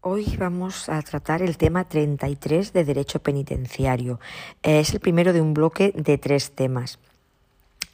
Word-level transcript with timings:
Hoy 0.00 0.36
vamos 0.38 0.88
a 0.88 1.02
tratar 1.02 1.42
el 1.42 1.56
tema 1.56 1.82
33 1.82 2.72
de 2.72 2.84
Derecho 2.84 3.18
Penitenciario. 3.18 4.20
Es 4.62 4.94
el 4.94 5.00
primero 5.00 5.32
de 5.32 5.40
un 5.40 5.54
bloque 5.54 5.92
de 5.96 6.16
tres 6.18 6.52
temas. 6.52 7.00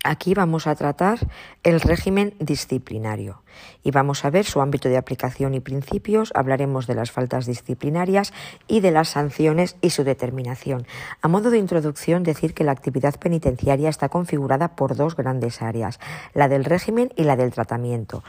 Aquí 0.05 0.35
vamos 0.35 0.67
a 0.67 0.75
tratar 0.75 1.19
el 1.63 1.81
régimen 1.81 2.35
disciplinario 2.41 3.43
y 3.83 3.91
vamos 3.91 4.27
a 4.27 4.31
ver 4.31 4.45
su 4.45 4.61
ámbito 4.61 4.91
de 4.91 4.99
aplicación 4.99 5.55
y 5.55 5.61
principios, 5.61 6.31
hablaremos 6.35 6.87
de 6.87 6.95
las 6.95 7.11
faltas 7.11 7.47
disciplinarias 7.47 8.35
y 8.69 8.81
de 8.81 8.91
las 8.91 9.09
sanciones 9.09 9.77
y 9.81 9.89
su 9.89 10.05
determinación. 10.05 10.87
A 11.23 11.29
modo 11.29 11.51
de 11.51 11.57
introducción, 11.57 12.23
decir 12.23 12.53
que 12.53 12.65
la 12.65 12.73
actividad 12.73 13.19
penitenciaria 13.19 13.89
está 13.89 14.11
configurada 14.11 14.77
por 14.77 14.95
dos 14.95 15.17
grandes 15.17 15.63
áreas, 15.63 15.99
la 16.35 16.49
del 16.49 16.67
régimen 16.67 17.11
y 17.17 17.25
la 17.25 17.37
del 17.37 17.51
tratamiento. 17.51 18.23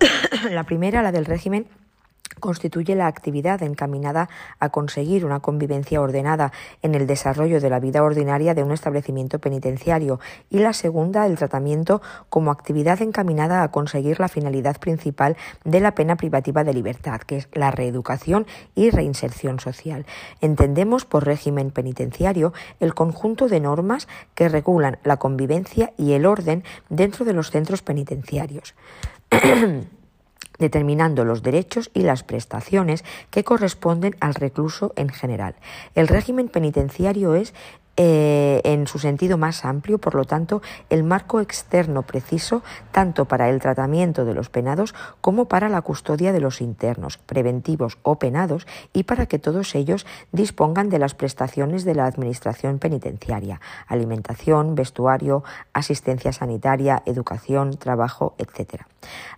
la 0.50 0.64
primera, 0.64 1.02
la 1.02 1.12
del 1.12 1.26
régimen, 1.26 1.66
constituye 2.40 2.94
la 2.94 3.06
actividad 3.06 3.62
encaminada 3.62 4.28
a 4.58 4.68
conseguir 4.68 5.24
una 5.24 5.40
convivencia 5.40 6.00
ordenada 6.00 6.52
en 6.82 6.94
el 6.94 7.06
desarrollo 7.06 7.60
de 7.60 7.70
la 7.70 7.80
vida 7.80 8.02
ordinaria 8.02 8.54
de 8.54 8.62
un 8.62 8.72
establecimiento 8.72 9.38
penitenciario 9.38 10.20
y 10.50 10.58
la 10.58 10.72
segunda, 10.72 11.26
el 11.26 11.36
tratamiento 11.36 12.02
como 12.28 12.50
actividad 12.50 13.02
encaminada 13.02 13.62
a 13.62 13.70
conseguir 13.70 14.20
la 14.20 14.28
finalidad 14.28 14.78
principal 14.78 15.36
de 15.64 15.80
la 15.80 15.94
pena 15.94 16.16
privativa 16.16 16.64
de 16.64 16.74
libertad, 16.74 17.20
que 17.20 17.38
es 17.38 17.48
la 17.52 17.70
reeducación 17.70 18.46
y 18.74 18.90
reinserción 18.90 19.60
social. 19.60 20.06
Entendemos 20.40 21.04
por 21.04 21.24
régimen 21.24 21.70
penitenciario 21.70 22.52
el 22.80 22.94
conjunto 22.94 23.48
de 23.48 23.60
normas 23.60 24.08
que 24.34 24.48
regulan 24.48 24.98
la 25.04 25.16
convivencia 25.16 25.92
y 25.96 26.12
el 26.12 26.26
orden 26.26 26.64
dentro 26.88 27.24
de 27.24 27.32
los 27.32 27.50
centros 27.50 27.82
penitenciarios. 27.82 28.74
determinando 30.58 31.24
los 31.24 31.42
derechos 31.42 31.90
y 31.94 32.00
las 32.00 32.22
prestaciones 32.22 33.04
que 33.30 33.44
corresponden 33.44 34.16
al 34.20 34.34
recluso 34.34 34.92
en 34.96 35.08
general. 35.08 35.54
El 35.94 36.08
régimen 36.08 36.48
penitenciario 36.48 37.34
es 37.34 37.54
eh, 37.98 38.60
en 38.64 38.86
su 38.86 38.98
sentido 38.98 39.38
más 39.38 39.64
amplio, 39.64 39.96
por 39.96 40.14
lo 40.14 40.26
tanto, 40.26 40.60
el 40.90 41.02
marco 41.02 41.40
externo 41.40 42.02
preciso 42.02 42.62
tanto 42.92 43.24
para 43.24 43.48
el 43.48 43.58
tratamiento 43.58 44.26
de 44.26 44.34
los 44.34 44.50
penados 44.50 44.94
como 45.22 45.46
para 45.46 45.70
la 45.70 45.80
custodia 45.80 46.32
de 46.32 46.40
los 46.40 46.60
internos, 46.60 47.16
preventivos 47.16 47.96
o 48.02 48.18
penados, 48.18 48.66
y 48.92 49.04
para 49.04 49.24
que 49.24 49.38
todos 49.38 49.74
ellos 49.74 50.04
dispongan 50.30 50.90
de 50.90 50.98
las 50.98 51.14
prestaciones 51.14 51.84
de 51.86 51.94
la 51.94 52.04
Administración 52.04 52.78
penitenciaria, 52.78 53.62
alimentación, 53.86 54.74
vestuario, 54.74 55.42
asistencia 55.72 56.34
sanitaria, 56.34 57.02
educación, 57.06 57.78
trabajo, 57.78 58.34
etc. 58.36 58.82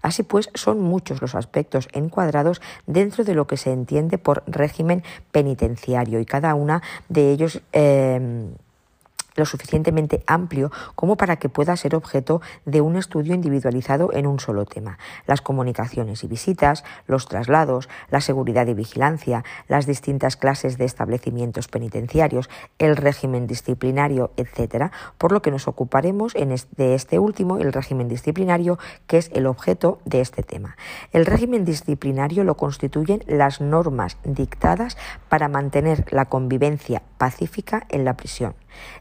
Así 0.02 0.22
pues, 0.22 0.50
son 0.54 0.80
muchos 0.80 1.20
los 1.20 1.34
aspectos 1.34 1.88
encuadrados 1.92 2.60
dentro 2.86 3.24
de 3.24 3.34
lo 3.34 3.46
que 3.46 3.56
se 3.56 3.72
entiende 3.72 4.18
por 4.18 4.42
régimen 4.46 5.02
penitenciario 5.32 6.20
y 6.20 6.26
cada 6.26 6.54
una 6.54 6.82
de 7.08 7.30
ellos 7.30 7.60
eh, 7.72 8.48
lo 9.38 9.46
suficientemente 9.46 10.22
amplio 10.26 10.70
como 10.94 11.16
para 11.16 11.36
que 11.36 11.48
pueda 11.48 11.76
ser 11.76 11.94
objeto 11.94 12.42
de 12.66 12.80
un 12.80 12.96
estudio 12.96 13.34
individualizado 13.34 14.12
en 14.12 14.26
un 14.26 14.40
solo 14.40 14.66
tema. 14.66 14.98
Las 15.26 15.40
comunicaciones 15.40 16.24
y 16.24 16.26
visitas, 16.26 16.84
los 17.06 17.28
traslados, 17.28 17.88
la 18.10 18.20
seguridad 18.20 18.66
y 18.66 18.74
vigilancia, 18.74 19.44
las 19.68 19.86
distintas 19.86 20.36
clases 20.36 20.76
de 20.76 20.84
establecimientos 20.84 21.68
penitenciarios, 21.68 22.50
el 22.78 22.96
régimen 22.96 23.46
disciplinario, 23.46 24.32
etc., 24.36 24.90
por 25.16 25.32
lo 25.32 25.40
que 25.40 25.50
nos 25.50 25.68
ocuparemos 25.68 26.34
de 26.34 26.94
este 26.94 27.18
último, 27.18 27.58
el 27.58 27.72
régimen 27.72 28.08
disciplinario, 28.08 28.78
que 29.06 29.18
es 29.18 29.30
el 29.32 29.46
objeto 29.46 30.00
de 30.04 30.20
este 30.20 30.42
tema. 30.42 30.76
El 31.12 31.26
régimen 31.26 31.64
disciplinario 31.64 32.44
lo 32.44 32.56
constituyen 32.56 33.22
las 33.26 33.60
normas 33.60 34.16
dictadas 34.24 34.96
para 35.28 35.48
mantener 35.48 36.04
la 36.10 36.24
convivencia 36.24 37.02
pacífica 37.18 37.86
en 37.88 38.04
la 38.04 38.16
prisión. 38.16 38.54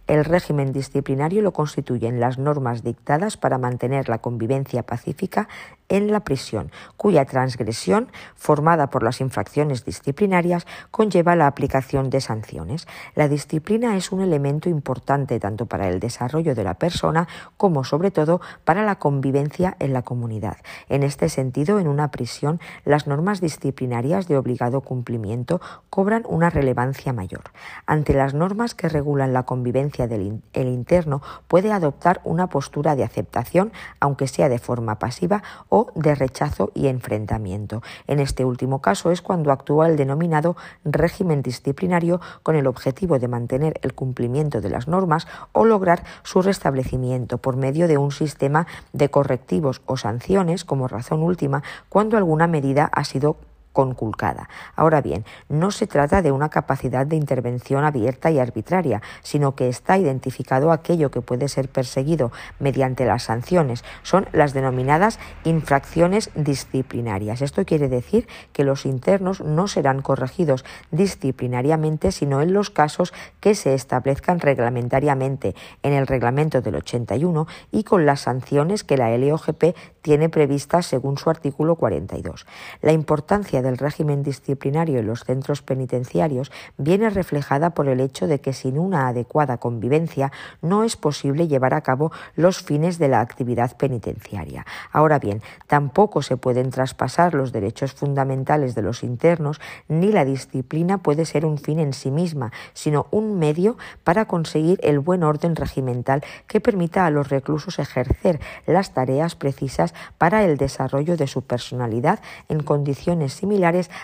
El 0.07 0.25
régimen 0.25 0.71
disciplinario 0.71 1.41
lo 1.41 1.53
constituyen 1.53 2.19
las 2.19 2.37
normas 2.37 2.83
dictadas 2.83 3.37
para 3.37 3.57
mantener 3.57 4.09
la 4.09 4.19
convivencia 4.19 4.83
pacífica 4.83 5.47
en 5.89 6.11
la 6.11 6.21
prisión, 6.21 6.71
cuya 6.97 7.25
transgresión, 7.25 8.09
formada 8.35 8.89
por 8.89 9.03
las 9.03 9.21
infracciones 9.21 9.85
disciplinarias, 9.85 10.65
conlleva 10.91 11.35
la 11.35 11.47
aplicación 11.47 12.09
de 12.09 12.21
sanciones. 12.21 12.87
La 13.15 13.27
disciplina 13.27 13.95
es 13.95 14.11
un 14.11 14.21
elemento 14.21 14.69
importante 14.69 15.39
tanto 15.39 15.65
para 15.65 15.87
el 15.87 15.99
desarrollo 15.99 16.55
de 16.55 16.63
la 16.63 16.73
persona 16.73 17.27
como, 17.55 17.83
sobre 17.83 18.11
todo, 18.11 18.41
para 18.65 18.83
la 18.83 18.99
convivencia 18.99 19.77
en 19.79 19.93
la 19.93 20.01
comunidad. 20.01 20.57
En 20.89 21.03
este 21.03 21.29
sentido, 21.29 21.79
en 21.79 21.87
una 21.87 22.11
prisión, 22.11 22.59
las 22.83 23.07
normas 23.07 23.41
disciplinarias 23.41 24.27
de 24.27 24.37
obligado 24.37 24.81
cumplimiento 24.81 25.61
cobran 25.89 26.23
una 26.27 26.49
relevancia 26.49 27.13
mayor. 27.13 27.51
Ante 27.85 28.13
las 28.13 28.33
normas 28.33 28.75
que 28.75 28.89
regulan 28.89 29.33
la 29.33 29.43
convivencia 29.43 30.07
del 30.07 30.41
interno, 30.53 31.21
puede 31.47 31.71
adoptar 31.71 32.21
una 32.23 32.47
postura 32.47 32.95
de 32.95 33.03
aceptación, 33.03 33.71
aunque 33.99 34.27
sea 34.27 34.49
de 34.49 34.59
forma 34.59 34.99
pasiva, 34.99 35.43
o 35.69 35.76
de 35.95 36.15
rechazo 36.15 36.71
y 36.73 36.87
enfrentamiento. 36.87 37.81
En 38.07 38.19
este 38.19 38.45
último 38.45 38.81
caso 38.81 39.11
es 39.11 39.21
cuando 39.21 39.51
actúa 39.51 39.87
el 39.87 39.97
denominado 39.97 40.55
régimen 40.83 41.41
disciplinario 41.41 42.19
con 42.43 42.55
el 42.55 42.67
objetivo 42.67 43.19
de 43.19 43.27
mantener 43.27 43.79
el 43.81 43.93
cumplimiento 43.93 44.61
de 44.61 44.69
las 44.69 44.87
normas 44.87 45.27
o 45.51 45.65
lograr 45.65 46.03
su 46.23 46.41
restablecimiento 46.41 47.37
por 47.37 47.55
medio 47.55 47.87
de 47.87 47.97
un 47.97 48.11
sistema 48.11 48.67
de 48.93 49.09
correctivos 49.09 49.81
o 49.85 49.97
sanciones 49.97 50.65
como 50.65 50.87
razón 50.87 51.21
última 51.21 51.63
cuando 51.89 52.17
alguna 52.17 52.47
medida 52.47 52.89
ha 52.91 53.03
sido 53.03 53.37
conculcada. 53.77 54.49
Ahora 54.75 55.01
bien, 55.01 55.23
no 55.49 55.69
se 55.69 55.85
trata 55.85 56.23
de 56.23 56.31
una 56.31 56.49
capacidad 56.49 57.05
de 57.05 57.15
intervención 57.15 57.83
abierta 57.83 58.31
y 58.31 58.39
arbitraria, 58.39 59.03
sino 59.21 59.53
que 59.53 59.69
está 59.69 59.99
identificado 59.99 60.71
aquello 60.71 61.11
que 61.11 61.21
puede 61.21 61.47
ser 61.47 61.69
perseguido 61.69 62.31
mediante 62.57 63.05
las 63.05 63.21
sanciones. 63.21 63.83
Son 64.01 64.29
las 64.31 64.55
denominadas 64.55 65.19
infracciones 65.43 66.31
disciplinarias. 66.33 67.43
Esto 67.43 67.65
quiere 67.65 67.87
decir 67.87 68.27
que 68.51 68.63
los 68.63 68.87
internos 68.87 69.41
no 69.41 69.67
serán 69.67 70.01
corregidos 70.01 70.65
disciplinariamente, 70.89 72.11
sino 72.11 72.41
en 72.41 72.53
los 72.53 72.71
casos 72.71 73.13
que 73.41 73.53
se 73.53 73.75
establezcan 73.75 74.39
reglamentariamente 74.39 75.53
en 75.83 75.93
el 75.93 76.07
reglamento 76.07 76.61
del 76.61 76.77
81 76.77 77.45
y 77.71 77.83
con 77.83 78.07
las 78.07 78.21
sanciones 78.21 78.83
que 78.83 78.97
la 78.97 79.15
LOGP 79.15 79.75
tiene 80.01 80.29
previstas 80.29 80.87
según 80.87 81.19
su 81.19 81.29
artículo 81.29 81.75
42. 81.75 82.47
La 82.81 82.91
importancia 82.91 83.61
del 83.67 83.77
régimen 83.77 84.23
disciplinario 84.23 84.99
en 84.99 85.07
los 85.07 85.25
centros 85.25 85.61
penitenciarios 85.61 86.51
viene 86.77 87.09
reflejada 87.09 87.71
por 87.71 87.89
el 87.89 87.99
hecho 87.99 88.25
de 88.25 88.39
que 88.39 88.53
sin 88.53 88.79
una 88.79 89.09
adecuada 89.09 89.57
convivencia 89.57 90.31
no 90.61 90.83
es 90.83 90.95
posible 90.95 91.47
llevar 91.47 91.73
a 91.73 91.81
cabo 91.81 92.11
los 92.35 92.63
fines 92.63 92.97
de 92.97 93.09
la 93.09 93.19
actividad 93.19 93.75
penitenciaria. 93.75 94.65
Ahora 94.91 95.19
bien, 95.19 95.41
tampoco 95.67 96.21
se 96.21 96.37
pueden 96.37 96.69
traspasar 96.69 97.33
los 97.33 97.51
derechos 97.51 97.93
fundamentales 97.93 98.73
de 98.73 98.81
los 98.83 99.03
internos 99.03 99.59
ni 99.89 100.13
la 100.13 100.23
disciplina 100.23 100.99
puede 100.99 101.25
ser 101.25 101.45
un 101.45 101.57
fin 101.57 101.79
en 101.79 101.91
sí 101.91 102.09
misma, 102.09 102.53
sino 102.73 103.07
un 103.11 103.37
medio 103.37 103.77
para 104.05 104.25
conseguir 104.25 104.79
el 104.81 104.99
buen 104.99 105.23
orden 105.23 105.55
regimental 105.57 106.23
que 106.47 106.61
permita 106.61 107.05
a 107.05 107.09
los 107.09 107.27
reclusos 107.27 107.79
ejercer 107.79 108.39
las 108.65 108.93
tareas 108.93 109.35
precisas 109.35 109.93
para 110.17 110.45
el 110.45 110.55
desarrollo 110.55 111.17
de 111.17 111.27
su 111.27 111.41
personalidad 111.41 112.19
en 112.47 112.63
condiciones 112.63 113.33
similares 113.33 113.46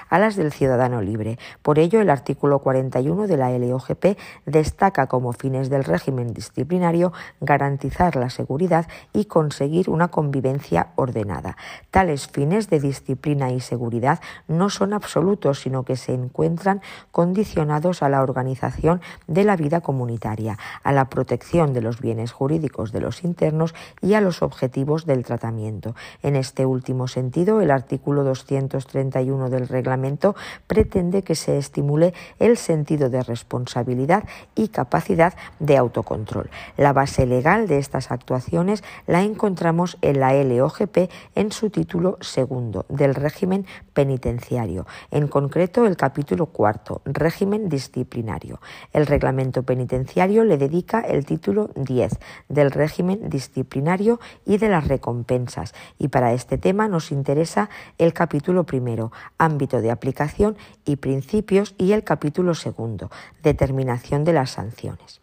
a 0.09 0.19
las 0.19 0.35
del 0.35 0.51
ciudadano 0.51 1.01
libre. 1.01 1.37
Por 1.61 1.79
ello, 1.79 1.99
el 2.01 2.09
artículo 2.09 2.59
41 2.59 3.27
de 3.27 3.37
la 3.37 3.51
LOGP 3.51 4.17
destaca 4.45 5.07
como 5.07 5.33
fines 5.33 5.69
del 5.69 5.83
régimen 5.83 6.33
disciplinario 6.33 7.11
garantizar 7.41 8.15
la 8.15 8.29
seguridad 8.29 8.87
y 9.11 9.25
conseguir 9.25 9.89
una 9.89 10.07
convivencia 10.07 10.89
ordenada. 10.95 11.57
Tales 11.91 12.27
fines 12.27 12.69
de 12.69 12.79
disciplina 12.79 13.51
y 13.51 13.59
seguridad 13.59 14.19
no 14.47 14.69
son 14.69 14.93
absolutos, 14.93 15.59
sino 15.59 15.83
que 15.83 15.97
se 15.97 16.13
encuentran 16.13 16.81
condicionados 17.11 18.01
a 18.01 18.09
la 18.09 18.21
organización 18.21 19.01
de 19.27 19.43
la 19.43 19.55
vida 19.55 19.81
comunitaria, 19.81 20.57
a 20.83 20.91
la 20.91 21.09
protección 21.09 21.73
de 21.73 21.81
los 21.81 21.99
bienes 21.99 22.31
jurídicos 22.31 22.91
de 22.91 23.01
los 23.01 23.23
internos 23.23 23.75
y 24.01 24.13
a 24.13 24.21
los 24.21 24.41
objetivos 24.41 25.05
del 25.05 25.25
tratamiento. 25.25 25.95
En 26.21 26.35
este 26.35 26.65
último 26.65 27.07
sentido, 27.07 27.61
el 27.61 27.71
artículo 27.71 28.23
231 28.23 29.32
del 29.49 29.67
reglamento 29.67 30.35
pretende 30.67 31.23
que 31.23 31.35
se 31.35 31.57
estimule 31.57 32.13
el 32.39 32.57
sentido 32.57 33.09
de 33.09 33.23
responsabilidad 33.23 34.23
y 34.55 34.69
capacidad 34.69 35.33
de 35.59 35.77
autocontrol. 35.77 36.49
La 36.77 36.93
base 36.93 37.25
legal 37.25 37.67
de 37.67 37.79
estas 37.79 38.11
actuaciones 38.11 38.83
la 39.07 39.23
encontramos 39.23 39.97
en 40.01 40.19
la 40.19 40.33
LOGP 40.33 41.09
en 41.35 41.51
su 41.51 41.69
título 41.69 42.17
segundo 42.21 42.85
del 42.89 43.15
régimen 43.15 43.65
penitenciario, 43.93 44.85
en 45.11 45.27
concreto 45.27 45.85
el 45.85 45.97
capítulo 45.97 46.47
cuarto, 46.47 47.01
régimen 47.05 47.69
disciplinario. 47.69 48.59
El 48.91 49.05
reglamento 49.07 49.63
penitenciario 49.63 50.43
le 50.43 50.57
dedica 50.57 51.01
el 51.01 51.25
título 51.25 51.71
10 51.75 52.19
del 52.49 52.71
régimen 52.71 53.29
disciplinario 53.29 54.19
y 54.45 54.57
de 54.57 54.69
las 54.69 54.87
recompensas 54.87 55.73
y 55.97 56.09
para 56.09 56.33
este 56.33 56.57
tema 56.57 56.87
nos 56.87 57.11
interesa 57.11 57.69
el 57.97 58.13
capítulo 58.13 58.63
primero, 58.65 59.11
ámbito 59.37 59.81
de 59.81 59.91
aplicación 59.91 60.57
y 60.85 60.97
principios 60.97 61.75
y 61.77 61.91
el 61.91 62.03
capítulo 62.03 62.55
segundo, 62.55 63.11
determinación 63.41 64.23
de 64.23 64.33
las 64.33 64.51
sanciones. 64.51 65.21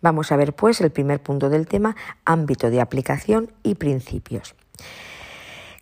Vamos 0.00 0.32
a 0.32 0.36
ver 0.36 0.54
pues 0.54 0.80
el 0.80 0.90
primer 0.90 1.22
punto 1.22 1.48
del 1.48 1.66
tema, 1.66 1.96
ámbito 2.24 2.70
de 2.70 2.80
aplicación 2.80 3.52
y 3.62 3.76
principios 3.76 4.54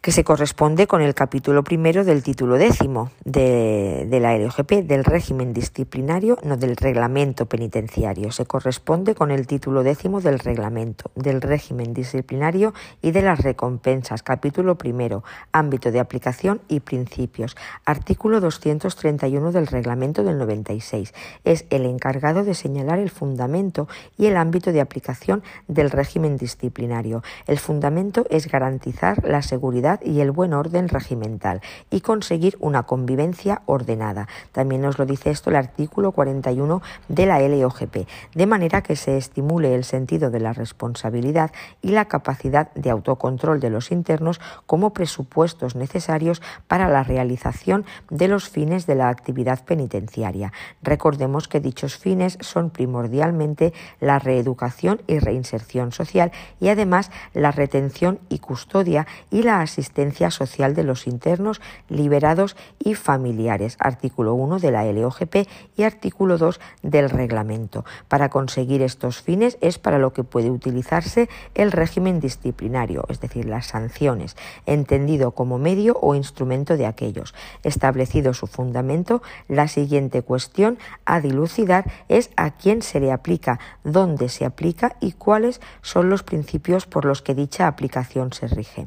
que 0.01 0.13
se 0.13 0.25
corresponde 0.25 0.87
con 0.87 1.03
el 1.03 1.15
capítulo 1.15 1.63
primero 1.63 2.05
del 2.05 2.23
título 2.23 2.57
décimo 2.57 3.11
de, 3.27 4.09
la 4.11 4.35
LGP, 4.35 4.87
del 4.87 5.05
régimen 5.05 5.53
disciplinario, 5.53 6.39
no 6.43 6.57
del 6.57 6.77
reglamento 6.77 7.45
penitenciario. 7.45 8.33
Se 8.33 8.47
corresponde 8.47 9.15
con 9.15 9.31
el 9.31 9.47
título 9.47 9.83
décimo 9.83 10.23
del 10.23 10.39
reglamento, 10.39 11.11
del 11.17 11.43
régimen 11.43 11.93
disciplinario 11.93 12.73
y 13.03 13.11
de 13.11 13.21
las 13.21 13.41
recompensas. 13.41 14.23
Capítulo 14.23 14.79
primero, 14.79 15.23
ámbito 15.53 15.91
de 15.91 16.01
aplicación 16.01 16.63
y 16.67 16.81
principios. 16.81 17.55
Artículo 17.85 18.41
231 18.41 19.53
del 19.53 19.67
reglamento 19.67 20.25
del 20.25 20.39
96. 20.39 21.13
Es 21.45 21.67
el 21.69 21.85
encargado 21.85 22.43
de 22.43 22.55
señalar 22.55 23.01
el 23.01 23.11
fundamento 23.11 23.87
y 24.17 24.27
el 24.27 24.39
ámbito 24.39 24.73
de 24.73 24.81
aplicación 24.81 25.43
del 25.69 25.91
régimen 25.91 26.39
disciplinario. 26.39 27.23
El 27.47 27.59
fundamento 27.59 28.25
es 28.31 28.49
garantizar 28.49 29.23
la 29.29 29.43
seguridad 29.43 29.90
y 30.03 30.21
el 30.21 30.31
buen 30.31 30.53
orden 30.53 30.89
regimental 30.89 31.61
y 31.91 32.03
conseguir 32.03 32.57
una 32.61 32.85
convivencia 32.85 33.63
ordenada. 33.67 34.29
También 34.53 34.83
nos 34.83 34.99
lo 34.99 35.07
dice 35.07 35.31
esto 35.31 35.51
el 35.51 35.57
artículo 35.57 36.13
41 36.13 36.83
de 37.09 37.27
la 37.27 37.41
LOGP, 37.41 38.07
de 38.35 38.47
manera 38.47 38.83
que 38.83 38.97
se 38.97 39.17
estimule 39.17 39.75
el 39.75 39.85
sentido 39.85 40.31
de 40.31 40.41
la 40.41 40.53
responsabilidad 40.53 41.51
y 41.83 41.91
la 41.91 42.05
capacidad 42.05 42.73
de 42.75 42.91
autocontrol 42.91 43.59
de 43.61 43.71
los 43.71 43.91
internos 43.91 44.41
como 44.67 44.93
presupuestos 44.93 45.75
necesarios 45.75 46.43
para 46.69 46.89
la 46.89 47.03
realización 47.03 47.85
de 48.11 48.29
los 48.29 48.49
fines 48.49 48.87
de 48.87 48.95
la 48.95 49.09
actividad 49.09 49.65
penitenciaria. 49.65 50.53
Recordemos 50.83 51.49
que 51.49 51.61
dichos 51.61 51.97
fines 51.97 52.39
son 52.41 52.71
primordialmente 52.71 53.73
la 54.01 54.19
reeducación 54.19 55.03
y 55.07 55.19
reinserción 55.19 55.93
social 55.93 56.33
y 56.61 56.69
además 56.69 57.11
la 57.35 57.51
retención 57.51 58.21
y 58.29 58.39
custodia 58.39 59.07
y 59.31 59.43
la 59.43 59.61
asistencia 59.61 59.80
asistencia 59.81 60.31
social 60.31 60.75
de 60.75 60.85
los 60.85 61.07
internos 61.07 61.61
liberados 61.89 62.55
y 62.79 62.95
familiares, 62.95 63.77
artículo 63.81 64.35
1 64.35 64.59
de 64.59 64.71
la 64.71 64.85
LOGP 64.85 65.49
y 65.75 65.85
artículo 65.85 66.37
2 66.37 66.61
del 66.83 67.09
reglamento. 67.09 67.87
Para 68.09 68.29
conseguir 68.29 68.83
estos 68.83 69.23
fines 69.23 69.57
es 69.63 69.79
para 69.79 69.99
lo 69.99 70.13
que 70.13 70.23
puede 70.23 70.51
utilizarse 70.51 71.31
el 71.55 71.73
régimen 71.73 72.21
disciplinario, 72.21 73.07
es 73.09 73.21
decir, 73.21 73.47
las 73.47 73.69
sanciones, 73.69 74.37
entendido 74.67 75.31
como 75.31 75.59
medio 75.59 75.97
o 76.03 76.15
instrumento 76.15 76.77
de 76.77 76.85
aquellos. 76.85 77.35
Establecido 77.63 78.35
su 78.35 78.47
fundamento, 78.47 79.23
la 79.49 79.67
siguiente 79.67 80.21
cuestión 80.21 80.79
a 81.07 81.21
dilucidar 81.21 81.91
es 82.09 82.31
a 82.37 82.51
quién 82.51 82.83
se 82.83 83.01
le 83.01 83.13
aplica, 83.13 83.59
dónde 83.83 84.29
se 84.29 84.45
aplica 84.45 84.97
y 85.01 85.13
cuáles 85.13 85.63
son 85.81 86.11
los 86.11 86.23
principios 86.23 86.85
por 86.85 87.07
los 87.07 87.23
que 87.23 87.35
dicha 87.35 87.67
aplicación 87.67 88.35
se 88.35 88.47
rige. 88.47 88.87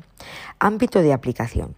Ámbito 0.60 1.02
de 1.02 1.14
aplicación. 1.14 1.76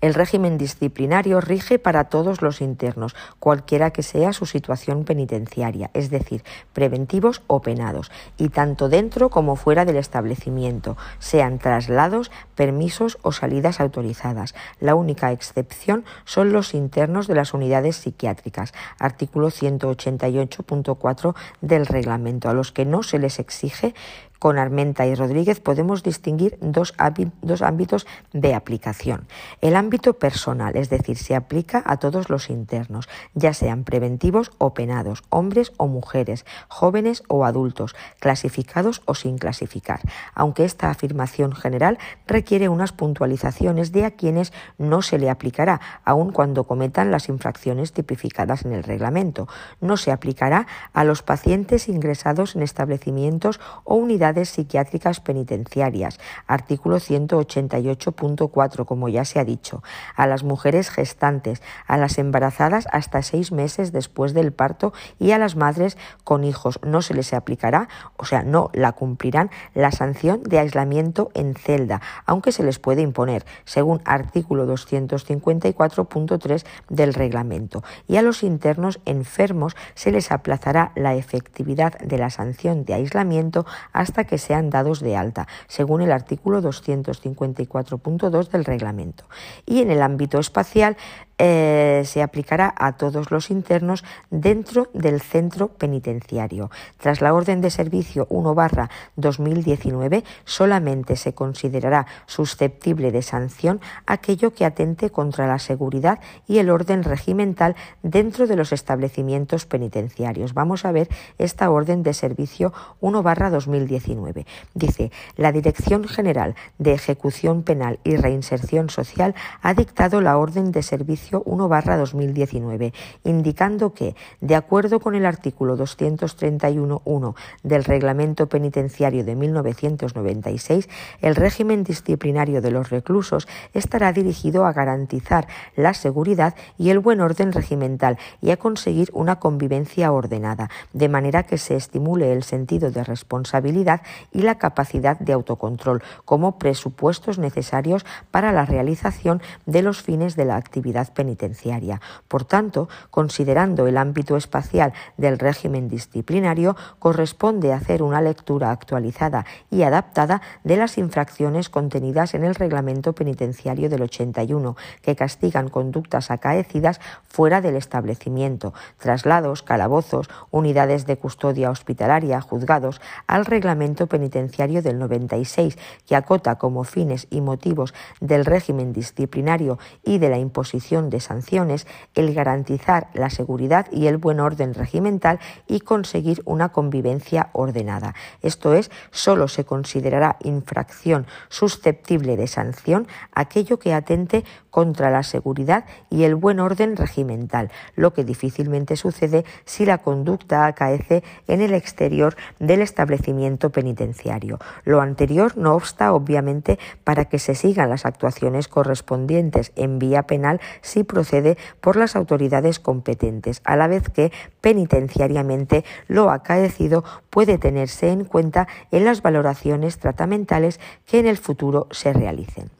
El 0.00 0.14
régimen 0.14 0.58
disciplinario 0.58 1.40
rige 1.40 1.78
para 1.78 2.04
todos 2.04 2.42
los 2.42 2.60
internos, 2.60 3.14
cualquiera 3.38 3.90
que 3.90 4.02
sea 4.02 4.32
su 4.32 4.46
situación 4.46 5.04
penitenciaria, 5.04 5.90
es 5.94 6.10
decir, 6.10 6.44
preventivos 6.72 7.42
o 7.46 7.62
penados, 7.62 8.10
y 8.36 8.50
tanto 8.50 8.88
dentro 8.88 9.30
como 9.30 9.56
fuera 9.56 9.84
del 9.84 9.96
establecimiento, 9.96 10.96
sean 11.18 11.58
traslados, 11.58 12.30
permisos 12.54 13.18
o 13.22 13.32
salidas 13.32 13.80
autorizadas. 13.80 14.54
La 14.80 14.94
única 14.94 15.32
excepción 15.32 16.04
son 16.24 16.52
los 16.52 16.74
internos 16.74 17.26
de 17.26 17.34
las 17.34 17.54
unidades 17.54 17.96
psiquiátricas, 17.96 18.74
artículo 18.98 19.50
188.4 19.50 21.34
del 21.62 21.86
reglamento, 21.86 22.50
a 22.50 22.54
los 22.54 22.72
que 22.72 22.84
no 22.84 23.02
se 23.02 23.18
les 23.18 23.38
exige 23.38 23.94
con 24.44 24.58
Armenta 24.58 25.06
y 25.06 25.14
Rodríguez 25.14 25.58
podemos 25.60 26.02
distinguir 26.02 26.58
dos, 26.60 26.92
ámbitos 26.98 28.06
de 28.34 28.54
aplicación. 28.54 29.26
El 29.62 29.74
ámbito 29.74 30.18
personal, 30.18 30.76
es 30.76 30.90
decir, 30.90 31.16
se 31.16 31.34
aplica 31.34 31.82
a 31.86 31.96
todos 31.96 32.28
los 32.28 32.50
internos, 32.50 33.08
ya 33.32 33.54
sean 33.54 33.84
preventivos 33.84 34.52
o 34.58 34.74
penados, 34.74 35.22
hombres 35.30 35.72
o 35.78 35.86
mujeres, 35.86 36.44
jóvenes 36.68 37.22
o 37.28 37.46
adultos, 37.46 37.96
clasificados 38.20 39.00
o 39.06 39.14
sin 39.14 39.38
clasificar, 39.38 40.00
aunque 40.34 40.66
esta 40.66 40.90
afirmación 40.90 41.52
general 41.52 41.96
requiere 42.26 42.68
unas 42.68 42.92
puntualizaciones 42.92 43.92
de 43.92 44.04
a 44.04 44.10
quienes 44.10 44.52
no 44.76 45.00
se 45.00 45.18
le 45.18 45.30
aplicará, 45.30 45.80
aun 46.04 46.32
cuando 46.32 46.64
cometan 46.64 47.10
las 47.10 47.30
infracciones 47.30 47.94
tipificadas 47.94 48.66
en 48.66 48.74
el 48.74 48.82
reglamento. 48.82 49.48
No 49.80 49.96
se 49.96 50.12
aplicará 50.12 50.66
a 50.92 51.02
los 51.04 51.22
pacientes 51.22 51.88
ingresados 51.88 52.56
en 52.56 52.62
establecimientos 52.62 53.58
o 53.84 53.94
unidades 53.94 54.33
psiquiátricas 54.44 55.20
penitenciarias, 55.20 56.18
artículo 56.46 56.96
188.4, 56.96 58.84
como 58.84 59.08
ya 59.08 59.24
se 59.24 59.38
ha 59.38 59.44
dicho, 59.44 59.82
a 60.16 60.26
las 60.26 60.42
mujeres 60.42 60.90
gestantes, 60.90 61.62
a 61.86 61.96
las 61.96 62.18
embarazadas 62.18 62.86
hasta 62.92 63.22
seis 63.22 63.52
meses 63.52 63.92
después 63.92 64.34
del 64.34 64.52
parto 64.52 64.92
y 65.18 65.30
a 65.30 65.38
las 65.38 65.56
madres 65.56 65.96
con 66.24 66.44
hijos. 66.44 66.80
No 66.82 67.02
se 67.02 67.14
les 67.14 67.32
aplicará, 67.32 67.88
o 68.16 68.24
sea, 68.24 68.42
no 68.42 68.70
la 68.72 68.92
cumplirán, 68.92 69.50
la 69.74 69.92
sanción 69.92 70.42
de 70.42 70.58
aislamiento 70.58 71.30
en 71.34 71.54
celda, 71.54 72.00
aunque 72.26 72.52
se 72.52 72.62
les 72.62 72.78
puede 72.78 73.02
imponer, 73.02 73.44
según 73.64 74.00
artículo 74.04 74.66
254.3 74.66 76.64
del 76.88 77.14
reglamento. 77.14 77.82
Y 78.06 78.16
a 78.16 78.22
los 78.22 78.42
internos 78.42 79.00
enfermos 79.04 79.76
se 79.94 80.12
les 80.12 80.30
aplazará 80.30 80.92
la 80.94 81.14
efectividad 81.14 81.98
de 81.98 82.18
la 82.18 82.30
sanción 82.30 82.84
de 82.84 82.94
aislamiento 82.94 83.66
hasta 83.92 84.13
que 84.22 84.38
sean 84.38 84.70
dados 84.70 85.00
de 85.00 85.16
alta, 85.16 85.48
según 85.66 86.00
el 86.00 86.12
artículo 86.12 86.62
254.2 86.62 88.48
del 88.50 88.64
reglamento. 88.64 89.24
Y 89.66 89.82
en 89.82 89.90
el 89.90 90.00
ámbito 90.00 90.38
espacial, 90.38 90.96
eh, 91.38 92.02
se 92.04 92.22
aplicará 92.22 92.72
a 92.76 92.96
todos 92.96 93.30
los 93.30 93.50
internos 93.50 94.04
dentro 94.30 94.88
del 94.92 95.20
centro 95.20 95.68
penitenciario. 95.68 96.70
Tras 96.98 97.20
la 97.20 97.34
orden 97.34 97.60
de 97.60 97.70
servicio 97.70 98.26
1 98.30 98.54
barra 98.54 98.88
2019, 99.16 100.22
solamente 100.44 101.16
se 101.16 101.34
considerará 101.34 102.06
susceptible 102.26 103.10
de 103.10 103.22
sanción 103.22 103.80
aquello 104.06 104.54
que 104.54 104.64
atente 104.64 105.10
contra 105.10 105.48
la 105.48 105.58
seguridad 105.58 106.20
y 106.46 106.58
el 106.58 106.70
orden 106.70 107.02
regimental 107.02 107.74
dentro 108.02 108.46
de 108.46 108.56
los 108.56 108.72
establecimientos 108.72 109.66
penitenciarios. 109.66 110.54
Vamos 110.54 110.84
a 110.84 110.92
ver 110.92 111.08
esta 111.38 111.70
orden 111.70 112.02
de 112.02 112.14
servicio 112.14 112.72
1 113.00 113.22
barra 113.22 113.50
2019. 113.50 114.46
Dice, 114.74 115.10
la 115.36 115.50
Dirección 115.50 116.04
General 116.04 116.54
de 116.78 116.92
Ejecución 116.92 117.62
Penal 117.62 117.98
y 118.04 118.16
Reinserción 118.16 118.88
Social 118.88 119.34
ha 119.62 119.74
dictado 119.74 120.20
la 120.20 120.36
orden 120.36 120.70
de 120.70 120.82
servicio 120.82 121.23
1-2019, 121.32 122.92
indicando 123.24 123.94
que, 123.94 124.14
de 124.40 124.54
acuerdo 124.54 125.00
con 125.00 125.14
el 125.14 125.26
artículo 125.26 125.76
231.1 125.76 127.34
del 127.62 127.84
Reglamento 127.84 128.48
Penitenciario 128.48 129.24
de 129.24 129.34
1996, 129.34 130.88
el 131.20 131.36
régimen 131.36 131.84
disciplinario 131.84 132.60
de 132.60 132.70
los 132.70 132.90
reclusos 132.90 133.48
estará 133.72 134.12
dirigido 134.12 134.66
a 134.66 134.72
garantizar 134.72 135.46
la 135.76 135.94
seguridad 135.94 136.54
y 136.78 136.90
el 136.90 136.98
buen 136.98 137.20
orden 137.20 137.52
regimental 137.52 138.18
y 138.40 138.50
a 138.50 138.56
conseguir 138.56 139.10
una 139.12 139.38
convivencia 139.38 140.12
ordenada, 140.12 140.70
de 140.92 141.08
manera 141.08 141.44
que 141.44 141.58
se 141.58 141.76
estimule 141.76 142.32
el 142.32 142.42
sentido 142.42 142.90
de 142.90 143.04
responsabilidad 143.04 144.02
y 144.32 144.42
la 144.42 144.58
capacidad 144.58 145.18
de 145.18 145.32
autocontrol 145.32 146.02
como 146.24 146.58
presupuestos 146.58 147.38
necesarios 147.38 148.04
para 148.30 148.52
la 148.52 148.64
realización 148.64 149.40
de 149.66 149.82
los 149.82 150.02
fines 150.02 150.36
de 150.36 150.44
la 150.44 150.56
actividad 150.56 151.12
penitenciaria. 151.14 152.00
Por 152.28 152.44
tanto, 152.44 152.88
considerando 153.10 153.86
el 153.86 153.96
ámbito 153.96 154.36
espacial 154.36 154.92
del 155.16 155.38
régimen 155.38 155.88
disciplinario, 155.88 156.76
corresponde 156.98 157.72
hacer 157.72 158.02
una 158.02 158.20
lectura 158.20 158.70
actualizada 158.70 159.46
y 159.70 159.82
adaptada 159.82 160.42
de 160.64 160.76
las 160.76 160.98
infracciones 160.98 161.68
contenidas 161.68 162.34
en 162.34 162.44
el 162.44 162.54
reglamento 162.54 163.14
penitenciario 163.14 163.88
del 163.88 164.02
81, 164.02 164.76
que 165.02 165.16
castigan 165.16 165.68
conductas 165.68 166.30
acaecidas 166.30 167.00
fuera 167.26 167.60
del 167.60 167.76
establecimiento, 167.76 168.74
traslados, 168.98 169.62
calabozos, 169.62 170.28
unidades 170.50 171.06
de 171.06 171.16
custodia 171.16 171.70
hospitalaria, 171.70 172.40
juzgados, 172.40 173.00
al 173.26 173.46
reglamento 173.46 174.06
penitenciario 174.06 174.82
del 174.82 174.98
96, 174.98 175.78
que 176.06 176.16
acota 176.16 176.56
como 176.56 176.84
fines 176.84 177.26
y 177.30 177.40
motivos 177.40 177.94
del 178.20 178.44
régimen 178.44 178.92
disciplinario 178.92 179.78
y 180.02 180.18
de 180.18 180.28
la 180.28 180.38
imposición 180.38 181.03
de 181.10 181.20
sanciones 181.20 181.86
el 182.14 182.34
garantizar 182.34 183.08
la 183.14 183.30
seguridad 183.30 183.86
y 183.90 184.06
el 184.06 184.18
buen 184.18 184.40
orden 184.40 184.74
regimental 184.74 185.38
y 185.66 185.80
conseguir 185.80 186.42
una 186.44 186.70
convivencia 186.70 187.50
ordenada. 187.52 188.14
Esto 188.42 188.74
es, 188.74 188.90
solo 189.10 189.48
se 189.48 189.64
considerará 189.64 190.36
infracción 190.42 191.26
susceptible 191.48 192.36
de 192.36 192.46
sanción 192.46 193.06
aquello 193.32 193.78
que 193.78 193.94
atente 193.94 194.44
contra 194.74 195.12
la 195.12 195.22
seguridad 195.22 195.84
y 196.10 196.24
el 196.24 196.34
buen 196.34 196.58
orden 196.58 196.96
regimental, 196.96 197.70
lo 197.94 198.12
que 198.12 198.24
difícilmente 198.24 198.96
sucede 198.96 199.44
si 199.64 199.86
la 199.86 199.98
conducta 199.98 200.66
acaece 200.66 201.22
en 201.46 201.60
el 201.60 201.74
exterior 201.74 202.34
del 202.58 202.82
establecimiento 202.82 203.70
penitenciario. 203.70 204.58
Lo 204.82 205.00
anterior 205.00 205.56
no 205.56 205.76
obsta, 205.76 206.12
obviamente, 206.12 206.80
para 207.04 207.26
que 207.26 207.38
se 207.38 207.54
sigan 207.54 207.88
las 207.88 208.04
actuaciones 208.04 208.66
correspondientes 208.66 209.70
en 209.76 210.00
vía 210.00 210.24
penal 210.24 210.60
si 210.82 211.04
procede 211.04 211.56
por 211.80 211.94
las 211.94 212.16
autoridades 212.16 212.80
competentes, 212.80 213.60
a 213.62 213.76
la 213.76 213.86
vez 213.86 214.08
que 214.08 214.32
penitenciariamente 214.60 215.84
lo 216.08 216.32
acaecido 216.32 217.04
puede 217.30 217.58
tenerse 217.58 218.10
en 218.10 218.24
cuenta 218.24 218.66
en 218.90 219.04
las 219.04 219.22
valoraciones 219.22 220.00
tratamentales 220.00 220.80
que 221.06 221.20
en 221.20 221.28
el 221.28 221.38
futuro 221.38 221.86
se 221.92 222.12
realicen. 222.12 222.70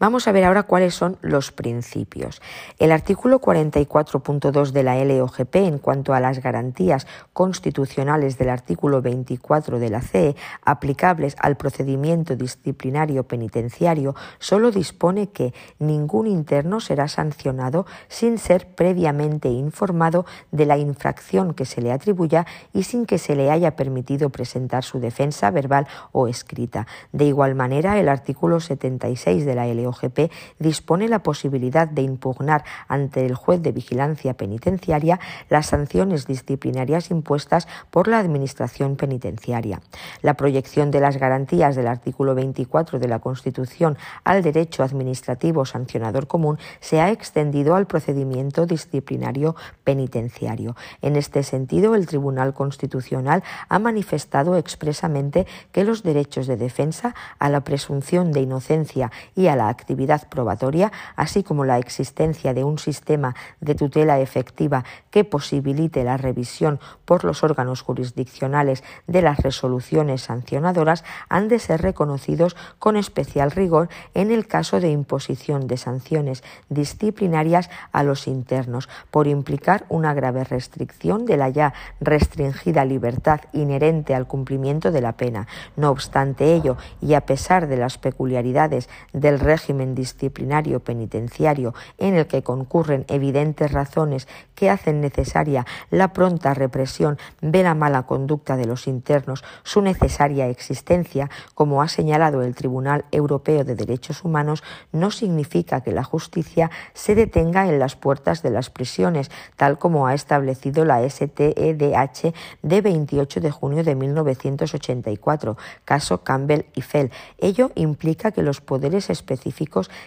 Vamos 0.00 0.28
a 0.28 0.32
ver 0.32 0.44
ahora 0.44 0.62
cuáles 0.62 0.94
son 0.94 1.18
los 1.22 1.50
principios. 1.50 2.40
El 2.78 2.92
artículo 2.92 3.40
44.2 3.40 4.70
de 4.70 4.84
la 4.84 5.04
LOGP 5.04 5.56
en 5.56 5.78
cuanto 5.78 6.14
a 6.14 6.20
las 6.20 6.40
garantías 6.40 7.08
constitucionales 7.32 8.38
del 8.38 8.50
artículo 8.50 9.02
24 9.02 9.80
de 9.80 9.90
la 9.90 10.00
CE 10.00 10.36
aplicables 10.64 11.34
al 11.40 11.56
procedimiento 11.56 12.36
disciplinario 12.36 13.24
penitenciario 13.24 14.14
solo 14.38 14.70
dispone 14.70 15.30
que 15.30 15.52
ningún 15.80 16.28
interno 16.28 16.78
será 16.78 17.08
sancionado 17.08 17.84
sin 18.06 18.38
ser 18.38 18.68
previamente 18.68 19.48
informado 19.48 20.26
de 20.52 20.66
la 20.66 20.78
infracción 20.78 21.54
que 21.54 21.64
se 21.64 21.82
le 21.82 21.90
atribuya 21.90 22.46
y 22.72 22.84
sin 22.84 23.04
que 23.04 23.18
se 23.18 23.34
le 23.34 23.50
haya 23.50 23.74
permitido 23.74 24.30
presentar 24.30 24.84
su 24.84 25.00
defensa 25.00 25.50
verbal 25.50 25.88
o 26.12 26.28
escrita. 26.28 26.86
De 27.10 27.24
igual 27.24 27.56
manera, 27.56 27.98
el 27.98 28.08
artículo 28.08 28.60
76 28.60 29.44
de 29.44 29.54
la 29.56 29.66
LOGP 29.66 29.87
OGP 29.88 30.30
dispone 30.58 31.08
la 31.08 31.22
posibilidad 31.22 31.88
de 31.88 32.02
impugnar 32.02 32.64
ante 32.86 33.26
el 33.26 33.34
juez 33.34 33.62
de 33.62 33.72
vigilancia 33.72 34.34
penitenciaria 34.34 35.20
las 35.48 35.66
sanciones 35.66 36.26
disciplinarias 36.26 37.10
impuestas 37.10 37.68
por 37.90 38.08
la 38.08 38.18
Administración 38.18 38.96
penitenciaria. 38.96 39.80
La 40.22 40.34
proyección 40.34 40.90
de 40.90 41.00
las 41.00 41.16
garantías 41.16 41.76
del 41.76 41.86
artículo 41.86 42.34
24 42.34 42.98
de 42.98 43.08
la 43.08 43.18
Constitución 43.18 43.96
al 44.24 44.42
derecho 44.42 44.82
administrativo 44.82 45.64
sancionador 45.64 46.26
común 46.26 46.58
se 46.80 47.00
ha 47.00 47.10
extendido 47.10 47.74
al 47.74 47.86
procedimiento 47.86 48.66
disciplinario 48.66 49.56
penitenciario. 49.84 50.76
En 51.02 51.16
este 51.16 51.42
sentido, 51.42 51.94
el 51.94 52.06
Tribunal 52.06 52.54
Constitucional 52.54 53.42
ha 53.68 53.78
manifestado 53.78 54.56
expresamente 54.56 55.46
que 55.72 55.84
los 55.84 56.02
derechos 56.02 56.46
de 56.46 56.56
defensa 56.56 57.14
a 57.38 57.48
la 57.48 57.62
presunción 57.62 58.32
de 58.32 58.40
inocencia 58.40 59.10
y 59.34 59.46
a 59.46 59.56
la 59.56 59.68
actividad 59.78 60.28
probatoria, 60.28 60.90
así 61.14 61.44
como 61.44 61.64
la 61.64 61.78
existencia 61.78 62.52
de 62.52 62.64
un 62.64 62.78
sistema 62.78 63.36
de 63.60 63.76
tutela 63.76 64.18
efectiva 64.18 64.84
que 65.10 65.22
posibilite 65.22 66.02
la 66.02 66.16
revisión 66.16 66.80
por 67.04 67.24
los 67.24 67.44
órganos 67.44 67.82
jurisdiccionales 67.82 68.82
de 69.06 69.22
las 69.22 69.38
resoluciones 69.38 70.22
sancionadoras, 70.22 71.04
han 71.28 71.46
de 71.46 71.60
ser 71.60 71.82
reconocidos 71.82 72.56
con 72.78 72.96
especial 72.96 73.52
rigor 73.52 73.88
en 74.14 74.32
el 74.32 74.46
caso 74.48 74.80
de 74.80 74.90
imposición 74.90 75.68
de 75.68 75.76
sanciones 75.76 76.42
disciplinarias 76.68 77.70
a 77.92 78.02
los 78.02 78.26
internos 78.26 78.88
por 79.12 79.28
implicar 79.28 79.86
una 79.88 80.12
grave 80.12 80.42
restricción 80.42 81.24
de 81.24 81.36
la 81.36 81.50
ya 81.50 81.72
restringida 82.00 82.84
libertad 82.84 83.40
inherente 83.52 84.14
al 84.14 84.26
cumplimiento 84.26 84.90
de 84.90 85.00
la 85.00 85.12
pena. 85.12 85.46
No 85.76 85.90
obstante 85.90 86.54
ello, 86.54 86.76
y 87.00 87.14
a 87.14 87.22
pesar 87.22 87.68
de 87.68 87.76
las 87.76 87.98
peculiaridades 87.98 88.88
del 89.12 89.38
régimen 89.38 89.67
régimen 89.68 89.94
disciplinario 89.94 90.80
penitenciario 90.80 91.74
en 91.98 92.14
el 92.14 92.26
que 92.26 92.42
concurren 92.42 93.04
evidentes 93.08 93.70
razones 93.70 94.26
que 94.54 94.70
hacen 94.70 95.02
necesaria 95.02 95.66
la 95.90 96.14
pronta 96.14 96.54
represión 96.54 97.18
de 97.42 97.62
la 97.62 97.74
mala 97.74 98.04
conducta 98.04 98.56
de 98.56 98.64
los 98.64 98.86
internos, 98.86 99.44
su 99.64 99.82
necesaria 99.82 100.48
existencia, 100.48 101.28
como 101.54 101.82
ha 101.82 101.88
señalado 101.88 102.42
el 102.42 102.54
Tribunal 102.54 103.04
Europeo 103.12 103.62
de 103.62 103.74
Derechos 103.74 104.24
Humanos, 104.24 104.62
no 104.90 105.10
significa 105.10 105.82
que 105.82 105.92
la 105.92 106.02
justicia 106.02 106.70
se 106.94 107.14
detenga 107.14 107.68
en 107.68 107.78
las 107.78 107.94
puertas 107.94 108.42
de 108.42 108.50
las 108.50 108.70
prisiones, 108.70 109.30
tal 109.56 109.78
como 109.78 110.06
ha 110.06 110.14
establecido 110.14 110.86
la 110.86 111.06
STEDH 111.06 112.34
de 112.62 112.80
28 112.80 113.40
de 113.40 113.50
junio 113.50 113.84
de 113.84 113.94
1984, 113.94 115.58
caso 115.84 116.24
Campbell 116.24 116.64
y 116.74 116.80
Fell. 116.80 117.10
Ello 117.36 117.70
implica 117.74 118.32
que 118.32 118.42
los 118.42 118.62
poderes 118.62 119.10
específicos 119.10 119.57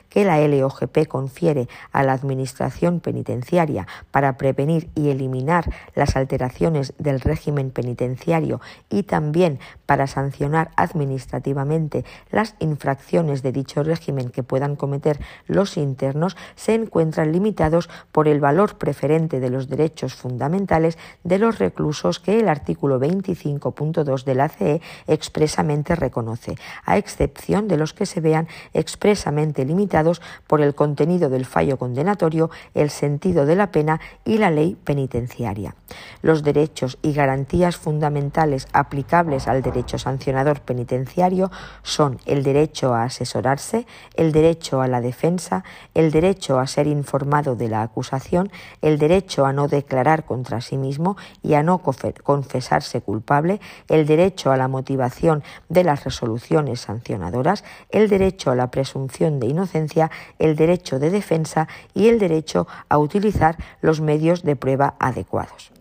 que 0.09 0.25
la 0.25 0.39
LOGP 0.39 1.07
confiere 1.07 1.67
a 1.91 2.03
la 2.03 2.13
Administración 2.13 2.99
penitenciaria 2.99 3.87
para 4.11 4.37
prevenir 4.37 4.89
y 4.95 5.09
eliminar 5.09 5.69
las 5.95 6.15
alteraciones 6.15 6.93
del 6.97 7.19
régimen 7.19 7.71
penitenciario 7.71 8.61
y 8.89 9.03
también 9.03 9.59
para 9.85 10.07
sancionar 10.07 10.71
administrativamente 10.75 12.05
las 12.29 12.55
infracciones 12.59 13.43
de 13.43 13.51
dicho 13.51 13.83
régimen 13.83 14.29
que 14.29 14.43
puedan 14.43 14.75
cometer 14.75 15.19
los 15.47 15.77
internos 15.77 16.37
se 16.55 16.73
encuentran 16.73 17.31
limitados 17.31 17.89
por 18.11 18.27
el 18.27 18.39
valor 18.39 18.77
preferente 18.77 19.39
de 19.39 19.49
los 19.49 19.67
derechos 19.67 20.15
fundamentales 20.15 20.97
de 21.23 21.39
los 21.39 21.59
reclusos 21.59 22.19
que 22.19 22.39
el 22.39 22.47
artículo 22.47 22.99
25.2 22.99 24.23
de 24.23 24.35
la 24.35 24.49
CE 24.49 24.81
expresamente 25.07 25.95
reconoce, 25.95 26.55
a 26.85 26.97
excepción 26.97 27.67
de 27.67 27.77
los 27.77 27.93
que 27.93 28.05
se 28.05 28.21
vean 28.21 28.47
expresamente 28.73 29.40
limitados 29.41 30.21
por 30.47 30.61
el 30.61 30.75
contenido 30.75 31.29
del 31.29 31.45
fallo 31.45 31.77
condenatorio, 31.77 32.49
el 32.73 32.89
sentido 32.89 33.45
de 33.45 33.55
la 33.55 33.71
pena 33.71 33.99
y 34.25 34.37
la 34.37 34.51
ley 34.51 34.77
penitenciaria. 34.83 35.75
Los 36.21 36.43
derechos 36.43 36.97
y 37.01 37.13
garantías 37.13 37.75
fundamentales 37.77 38.67
aplicables 38.73 39.47
al 39.47 39.61
derecho 39.61 39.97
sancionador 39.97 40.61
penitenciario 40.61 41.51
son 41.83 42.19
el 42.25 42.43
derecho 42.43 42.93
a 42.93 43.03
asesorarse, 43.03 43.85
el 44.15 44.31
derecho 44.31 44.81
a 44.81 44.87
la 44.87 45.01
defensa, 45.01 45.63
el 45.93 46.11
derecho 46.11 46.59
a 46.59 46.67
ser 46.67 46.87
informado 46.87 47.55
de 47.55 47.69
la 47.69 47.81
acusación, 47.81 48.51
el 48.81 48.97
derecho 48.97 49.45
a 49.45 49.53
no 49.53 49.67
declarar 49.67 50.25
contra 50.25 50.61
sí 50.61 50.77
mismo 50.77 51.17
y 51.41 51.55
a 51.55 51.63
no 51.63 51.79
confesarse 51.79 53.01
culpable, 53.01 53.59
el 53.87 54.05
derecho 54.05 54.51
a 54.51 54.57
la 54.57 54.67
motivación 54.67 55.43
de 55.69 55.83
las 55.83 56.03
resoluciones 56.03 56.81
sancionadoras, 56.81 57.63
el 57.89 58.09
derecho 58.09 58.51
a 58.51 58.55
la 58.55 58.71
presunción 58.71 59.30
de 59.39 59.47
inocencia, 59.47 60.11
el 60.39 60.55
derecho 60.55 60.99
de 60.99 61.09
defensa 61.09 61.67
y 61.93 62.09
el 62.09 62.19
derecho 62.19 62.67
a 62.89 62.97
utilizar 62.97 63.57
los 63.81 64.01
medios 64.01 64.43
de 64.43 64.55
prueba 64.55 64.95
adecuados. 64.99 65.71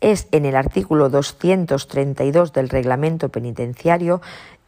Es 0.00 0.28
en 0.32 0.46
el 0.46 0.56
artículo 0.56 1.10
232 1.10 2.54
del 2.54 2.70
reglamento 2.70 3.28
penitenciario 3.28 4.22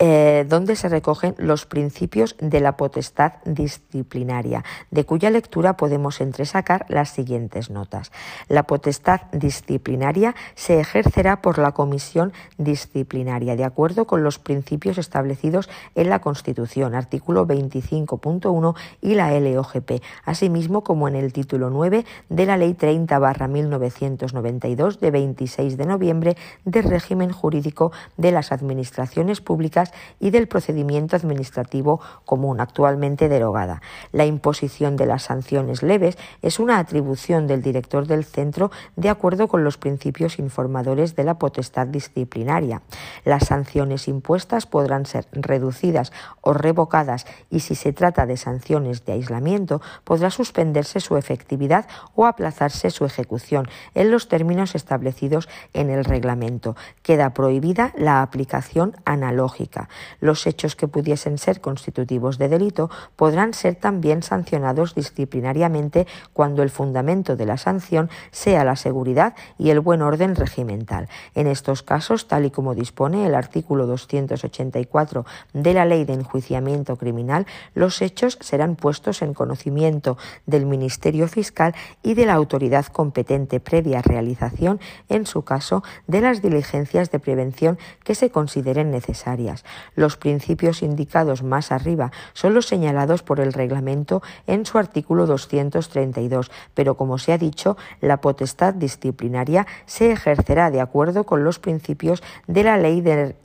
eh, 0.05 0.45
donde 0.49 0.75
se 0.75 0.89
recogen 0.89 1.37
los 1.39 1.65
principios 1.65 2.35
de 2.41 2.59
la 2.59 2.77
potestad 2.77 3.35
disciplinaria, 3.45 4.65
de 4.91 5.05
cuya 5.05 5.31
lectura 5.31 5.77
podemos 5.77 6.21
entresacar 6.21 6.87
las 6.89 7.11
siguientes 7.11 7.71
notas. 7.71 8.11
La 8.49 8.65
potestad 8.65 9.21
disciplinaria 9.31 10.35
se 10.57 10.81
ejercerá 10.81 11.41
por 11.41 11.59
la 11.59 11.71
Comisión 11.71 12.33
Disciplinaria, 12.59 13.55
de 13.55 13.63
acuerdo 13.63 14.09
con 14.09 14.25
los 14.25 14.41
principios 14.41 14.99
establecidos 14.99 15.71
en 15.95 16.11
la 16.11 16.19
Constitución, 16.19 16.97
artículo 16.97 17.47
25.1 17.47 18.75
y 19.03 19.15
la 19.15 19.39
LOGP, 19.39 20.03
asimismo 20.25 20.83
como 20.83 21.07
en 21.07 21.15
el 21.15 21.33
título 21.33 21.71
9 21.71 22.05
de 22.29 22.47
la 22.47 22.57
Ley 22.57 22.75
30-1992 22.75 24.99
de 24.99 25.11
26 25.13 25.77
de 25.77 25.87
noviembre 25.87 26.37
de 26.65 26.83
régimen 26.83 27.31
jurídico 27.31 27.93
de 28.17 28.33
las 28.33 28.51
administraciones 28.51 29.41
públicas 29.41 29.92
y 30.21 30.31
del 30.31 30.49
procedimiento 30.49 31.17
administrativo 31.17 32.01
común, 32.25 32.61
actualmente 32.61 33.29
derogada. 33.29 33.83
La 34.13 34.27
imposición 34.27 34.97
de 34.97 35.07
las 35.07 35.25
sanciones 35.25 35.83
leves 35.83 36.19
es 36.43 36.59
una 36.59 36.79
atribución 36.79 37.47
del 37.47 37.63
director 37.63 38.07
del 38.07 38.25
centro 38.25 38.71
de 38.97 39.09
acuerdo 39.09 39.49
con 39.49 39.65
los 39.65 39.79
principios 39.79 40.39
informadores 40.39 41.17
de 41.17 41.25
la 41.25 41.39
potestad 41.39 41.87
disciplinaria. 41.87 42.83
Las 43.25 43.47
sanciones 43.47 44.09
impuestas 44.09 44.67
podrán 44.67 45.07
ser 45.07 45.27
reducidas 45.33 46.13
o 46.41 46.53
revocadas 46.53 47.27
y 47.51 47.61
si 47.61 47.75
se 47.75 47.93
trata 47.93 48.27
de 48.27 48.37
sanciones 48.37 49.05
de 49.05 49.13
aislamiento 49.13 49.81
podrá 50.05 50.31
suspenderse 50.31 51.01
su 51.01 51.17
efectividad 51.17 51.87
o 52.15 52.27
aplazarse 52.27 52.91
su 52.91 53.05
ejecución 53.05 53.69
en 53.95 54.11
los 54.11 54.29
términos 54.29 54.75
establecidos 54.75 55.49
en 55.73 55.91
el 55.91 56.05
reglamento. 56.05 56.77
Queda 57.03 57.35
prohibida 57.35 57.93
la 57.97 58.23
aplicación 58.23 58.97
analógica. 59.05 59.82
Los 60.21 60.47
hechos 60.47 60.77
que 60.77 60.89
pudiesen 60.89 61.39
ser 61.39 61.61
constitutivos 61.61 62.39
de 62.39 62.49
delito 62.49 62.91
podrán 63.17 63.55
ser 63.55 63.75
también 63.75 64.23
sancionados 64.23 64.95
disciplinariamente 64.95 66.07
cuando 66.33 66.63
el 66.63 66.71
fundamento 66.71 67.37
de 67.37 67.47
la 67.47 67.57
sanción 67.57 68.11
sea 68.31 68.65
la 68.65 68.77
seguridad 68.77 69.35
y 69.59 69.71
el 69.71 69.81
buen 69.81 70.03
orden 70.03 70.37
regimental. 70.37 71.09
En 71.35 71.47
estos 71.47 71.83
casos, 71.83 72.29
tal 72.29 72.45
y 72.45 72.51
como 72.51 72.75
dispone 72.75 73.27
el 73.27 73.35
artículo 73.35 73.87
284 73.87 75.27
de 75.53 75.75
la 75.75 75.85
Ley 75.85 76.05
de 76.05 76.15
Enjuiciamiento 76.15 76.97
Criminal, 76.97 77.47
los 77.75 78.03
hechos 78.03 78.39
serán 78.41 78.77
puestos 78.77 79.23
en 79.23 79.35
conocimiento 79.35 80.17
del 80.47 80.67
Ministerio 80.67 81.29
Fiscal 81.29 81.75
y 82.03 82.15
de 82.15 82.27
la 82.27 82.35
autoridad 82.35 82.87
competente 82.87 83.61
previa 83.61 84.03
realización, 84.03 84.81
en 85.09 85.27
su 85.27 85.43
caso, 85.43 85.83
de 86.07 86.21
las 86.21 86.43
diligencias 86.43 87.11
de 87.11 87.19
prevención 87.19 87.79
que 88.05 88.15
se 88.15 88.31
consideren 88.31 88.91
necesarias. 88.91 89.62
Los 89.95 90.17
principios 90.17 90.83
indicados 90.83 91.43
más 91.43 91.73
arriba 91.73 92.13
son 92.33 92.55
los 92.55 92.67
señalados 92.67 93.23
por 93.23 93.41
el 93.41 93.53
reglamento 93.53 94.23
en 94.47 94.67
su 94.67 94.79
artículo 94.79 95.27
232, 95.27 96.51
pero 96.75 96.97
como 96.97 97.19
se 97.19 97.33
ha 97.33 97.39
dicho, 97.39 97.77
la 98.01 98.21
potestad 98.21 98.75
disciplinaria 98.75 99.67
se 99.87 100.13
ejercerá 100.13 100.71
de 100.71 100.81
acuerdo 100.81 101.25
con 101.25 101.45
los 101.45 101.59
principios 101.59 102.23
de 102.47 102.65
la 102.65 102.77
ley 102.77 103.01
de 103.01 103.37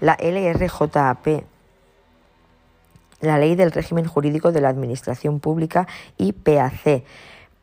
la 0.00 0.16
LRJAP 0.20 1.44
la 3.22 3.38
Ley 3.38 3.54
del 3.54 3.72
Régimen 3.72 4.04
Jurídico 4.04 4.52
de 4.52 4.60
la 4.60 4.68
Administración 4.68 5.40
Pública 5.40 5.86
y 6.18 6.32
PAC. 6.32 7.04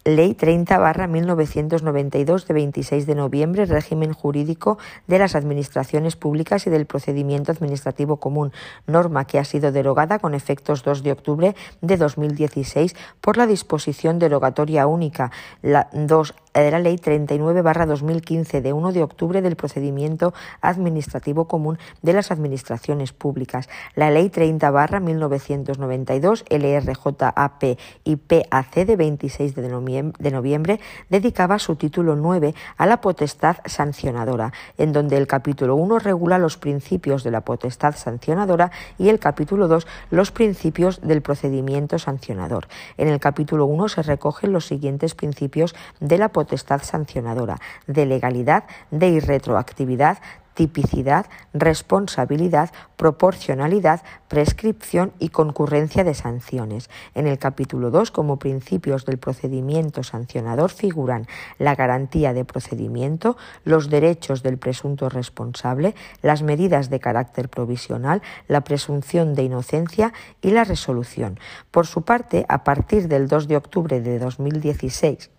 Ley 0.06 0.34
30 0.34 0.78
barra 0.78 1.08
1992 1.08 2.48
de 2.48 2.54
26 2.54 3.06
de 3.06 3.16
noviembre, 3.16 3.66
régimen 3.66 4.14
jurídico 4.14 4.78
de 5.08 5.20
las 5.20 5.36
administraciones 5.36 6.16
públicas 6.16 6.66
y 6.68 6.70
del 6.70 6.86
procedimiento 6.86 7.52
administrativo 7.52 8.18
común, 8.18 8.54
norma 8.88 9.26
que 9.26 9.40
ha 9.40 9.44
sido 9.44 9.74
derogada 9.74 10.20
con 10.20 10.34
efectos 10.34 10.84
2 10.84 11.04
de 11.04 11.12
octubre 11.12 11.56
de 11.82 11.98
2016 11.98 12.96
por 13.20 13.36
la 13.36 13.46
disposición 13.46 14.20
derogatoria 14.20 14.88
única, 14.88 15.32
la 15.62 15.90
2 15.92 16.34
de 16.54 16.72
la 16.72 16.80
Ley 16.80 16.98
39-2015 16.98 18.62
de 18.62 18.74
1 18.74 18.92
de 18.92 19.04
octubre 19.04 19.42
del 19.42 19.56
procedimiento 19.56 20.34
administrativo 20.62 21.48
común 21.48 21.78
de 22.02 22.14
las 22.14 22.32
administraciones 22.32 23.14
públicas, 23.14 23.70
la 23.96 24.12
Ley 24.12 24.30
30-1992 24.30 26.44
LRJAP 26.50 27.64
y 28.04 28.16
PAC 28.16 28.86
de 28.86 28.96
26 28.96 29.56
de 29.56 30.32
noviembre 30.32 30.80
dedicaba 31.10 31.60
su 31.60 31.76
título 31.76 32.16
9 32.16 32.54
a 32.78 32.86
la 32.86 33.02
potestad 33.02 33.58
sancionadora, 33.66 34.54
en 34.78 34.92
donde 34.92 35.18
el 35.18 35.28
capítulo 35.28 35.76
1 35.76 36.00
regula 36.00 36.38
los 36.38 36.58
principios 36.58 37.24
de 37.24 37.32
la 37.32 37.42
potestad 37.42 37.96
sancionadora 37.96 38.72
y 38.98 39.10
el 39.10 39.20
capítulo 39.20 39.68
2 39.68 39.88
los 40.12 40.32
principios 40.32 41.02
del 41.02 41.22
procedimiento 41.22 42.00
sancionador. 42.00 42.68
En 42.98 43.08
el 43.08 43.20
capítulo 43.20 43.66
1 43.66 43.90
se 43.90 44.02
recogen 44.02 44.52
los 44.52 44.66
siguientes 44.66 45.16
principios 45.16 45.76
de 46.00 46.18
la 46.18 46.30
potestad 46.30 46.39
sancionadora, 46.82 47.60
de 47.88 48.06
legalidad, 48.06 48.64
de 48.92 49.10
irretroactividad, 49.10 50.20
tipicidad, 50.60 51.26
responsabilidad, 51.54 52.72
proporcionalidad, 52.98 54.02
prescripción 54.28 55.14
y 55.18 55.30
concurrencia 55.30 56.04
de 56.04 56.14
sanciones. 56.14 56.90
En 57.16 57.28
el 57.28 57.40
capítulo 57.40 57.92
2, 57.92 58.12
como 58.12 58.40
principios 58.40 59.06
del 59.06 59.20
procedimiento 59.20 60.04
sancionador, 60.04 60.72
figuran 60.72 61.28
la 61.60 61.76
garantía 61.76 62.34
de 62.34 62.44
procedimiento, 62.44 63.38
los 63.64 63.90
derechos 63.90 64.44
del 64.44 64.58
presunto 64.58 65.08
responsable, 65.08 65.96
las 66.22 66.44
medidas 66.44 66.90
de 66.90 67.00
carácter 67.00 67.48
provisional, 67.48 68.22
la 68.50 68.60
presunción 68.60 69.36
de 69.36 69.44
inocencia 69.44 70.12
y 70.42 70.52
la 70.52 70.66
resolución. 70.66 71.40
Por 71.72 71.88
su 71.88 72.02
parte, 72.02 72.46
a 72.50 72.66
partir 72.66 73.08
del 73.08 73.30
2 73.30 73.48
de 73.48 73.56
octubre 73.56 74.02
de 74.02 74.20
2016, 74.20 75.32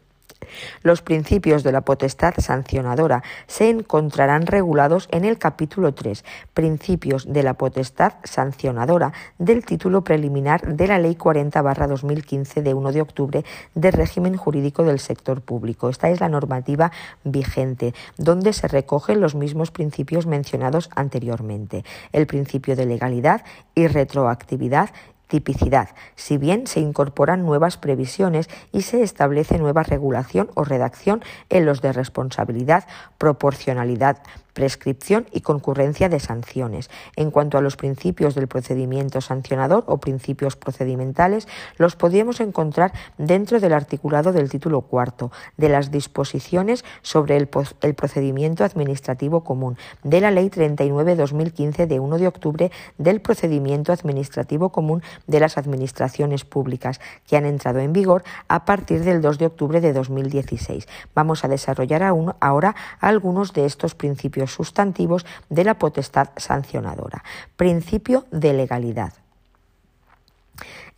los 0.83 1.03
principios 1.03 1.63
de 1.63 1.73
la 1.73 1.83
potestad 1.83 2.35
sancionadora 2.39 3.23
se 3.47 3.69
encontrarán 3.69 4.47
regulados 4.47 5.09
en 5.11 5.25
el 5.25 5.39
capítulo 5.39 5.95
3, 5.95 6.25
Principios 6.55 7.33
de 7.33 7.43
la 7.43 7.55
potestad 7.55 8.15
sancionadora 8.25 9.13
del 9.39 9.65
título 9.65 10.03
preliminar 10.03 10.75
de 10.75 10.87
la 10.87 10.99
Ley 10.99 11.15
40-2015 11.15 12.63
de 12.63 12.75
1 12.75 12.93
de 12.93 13.01
octubre 13.01 13.45
de 13.75 13.91
régimen 13.91 14.37
jurídico 14.37 14.85
del 14.85 14.99
sector 14.99 15.41
público. 15.41 15.89
Esta 15.89 16.11
es 16.11 16.21
la 16.21 16.29
normativa 16.29 16.93
vigente, 17.25 17.95
donde 18.17 18.53
se 18.53 18.69
recogen 18.69 19.21
los 19.21 19.35
mismos 19.35 19.71
principios 19.71 20.27
mencionados 20.27 20.91
anteriormente. 20.95 21.85
El 22.13 22.27
principio 22.27 22.77
de 22.77 22.87
legalidad 22.87 23.45
y 23.75 23.87
retroactividad 23.87 24.91
tipicidad, 25.31 25.89
si 26.17 26.37
bien 26.37 26.67
se 26.67 26.81
incorporan 26.81 27.47
nuevas 27.47 27.79
previsiones 27.79 28.51
y 28.73 28.83
se 28.83 29.03
establece 29.03 29.59
nueva 29.59 29.83
regulación 29.83 30.51
o 30.55 30.65
redacción 30.65 31.23
en 31.49 31.65
los 31.65 31.81
de 31.81 31.95
responsabilidad, 31.95 32.85
proporcionalidad, 33.17 34.19
prescripción 34.61 35.25
y 35.33 35.41
concurrencia 35.41 36.11
de 36.11 36.21
sanciones. 36.21 36.91
En 37.17 37.31
cuanto 37.31 37.57
a 37.57 37.63
los 37.63 37.77
principios 37.77 38.35
del 38.35 38.47
procedimiento 38.47 39.23
sancionador 39.23 39.85
o 39.87 39.97
principios 39.97 40.55
procedimentales, 40.55 41.49
los 41.79 41.97
podríamos 41.97 42.41
encontrar 42.41 42.93
dentro 43.17 43.59
del 43.59 43.73
articulado 43.73 44.35
del 44.35 44.51
título 44.51 44.83
cuarto, 44.83 45.33
de 45.57 45.71
las 45.71 45.91
disposiciones 45.91 46.85
sobre 47.01 47.39
el, 47.39 47.49
el 47.81 47.95
procedimiento 47.95 48.63
administrativo 48.63 49.45
común, 49.45 49.79
de 50.05 50.21
la 50.21 50.31
Ley 50.31 50.51
39-2015 50.51 51.87
de 51.87 51.99
1 51.99 52.19
de 52.19 52.27
octubre 52.27 52.71
del 52.99 53.23
procedimiento 53.23 53.95
administrativo 53.95 54.69
común 54.69 55.03
de 55.27 55.41
las 55.41 55.57
administraciones 55.57 56.45
públicas, 56.45 57.01
que 57.27 57.39
han 57.39 57.47
entrado 57.47 57.79
en 57.79 57.95
vigor 57.95 58.25
a 58.49 58.67
partir 58.67 59.05
del 59.05 59.23
2 59.23 59.39
de 59.39 59.47
octubre 59.47 59.81
de 59.81 59.95
2016. 59.95 60.87
Vamos 61.15 61.47
a 61.47 61.49
desarrollar 61.49 62.03
aún, 62.03 62.35
ahora 62.41 62.77
algunos 63.01 63.55
de 63.55 63.65
estos 63.65 63.95
principios 63.95 64.50
sustantivos 64.53 65.27
de 65.49 65.65
la 65.65 65.75
potestad 65.75 66.31
sancionadora. 66.37 67.25
Principio 67.57 68.27
de 68.31 68.53
legalidad. 68.53 69.13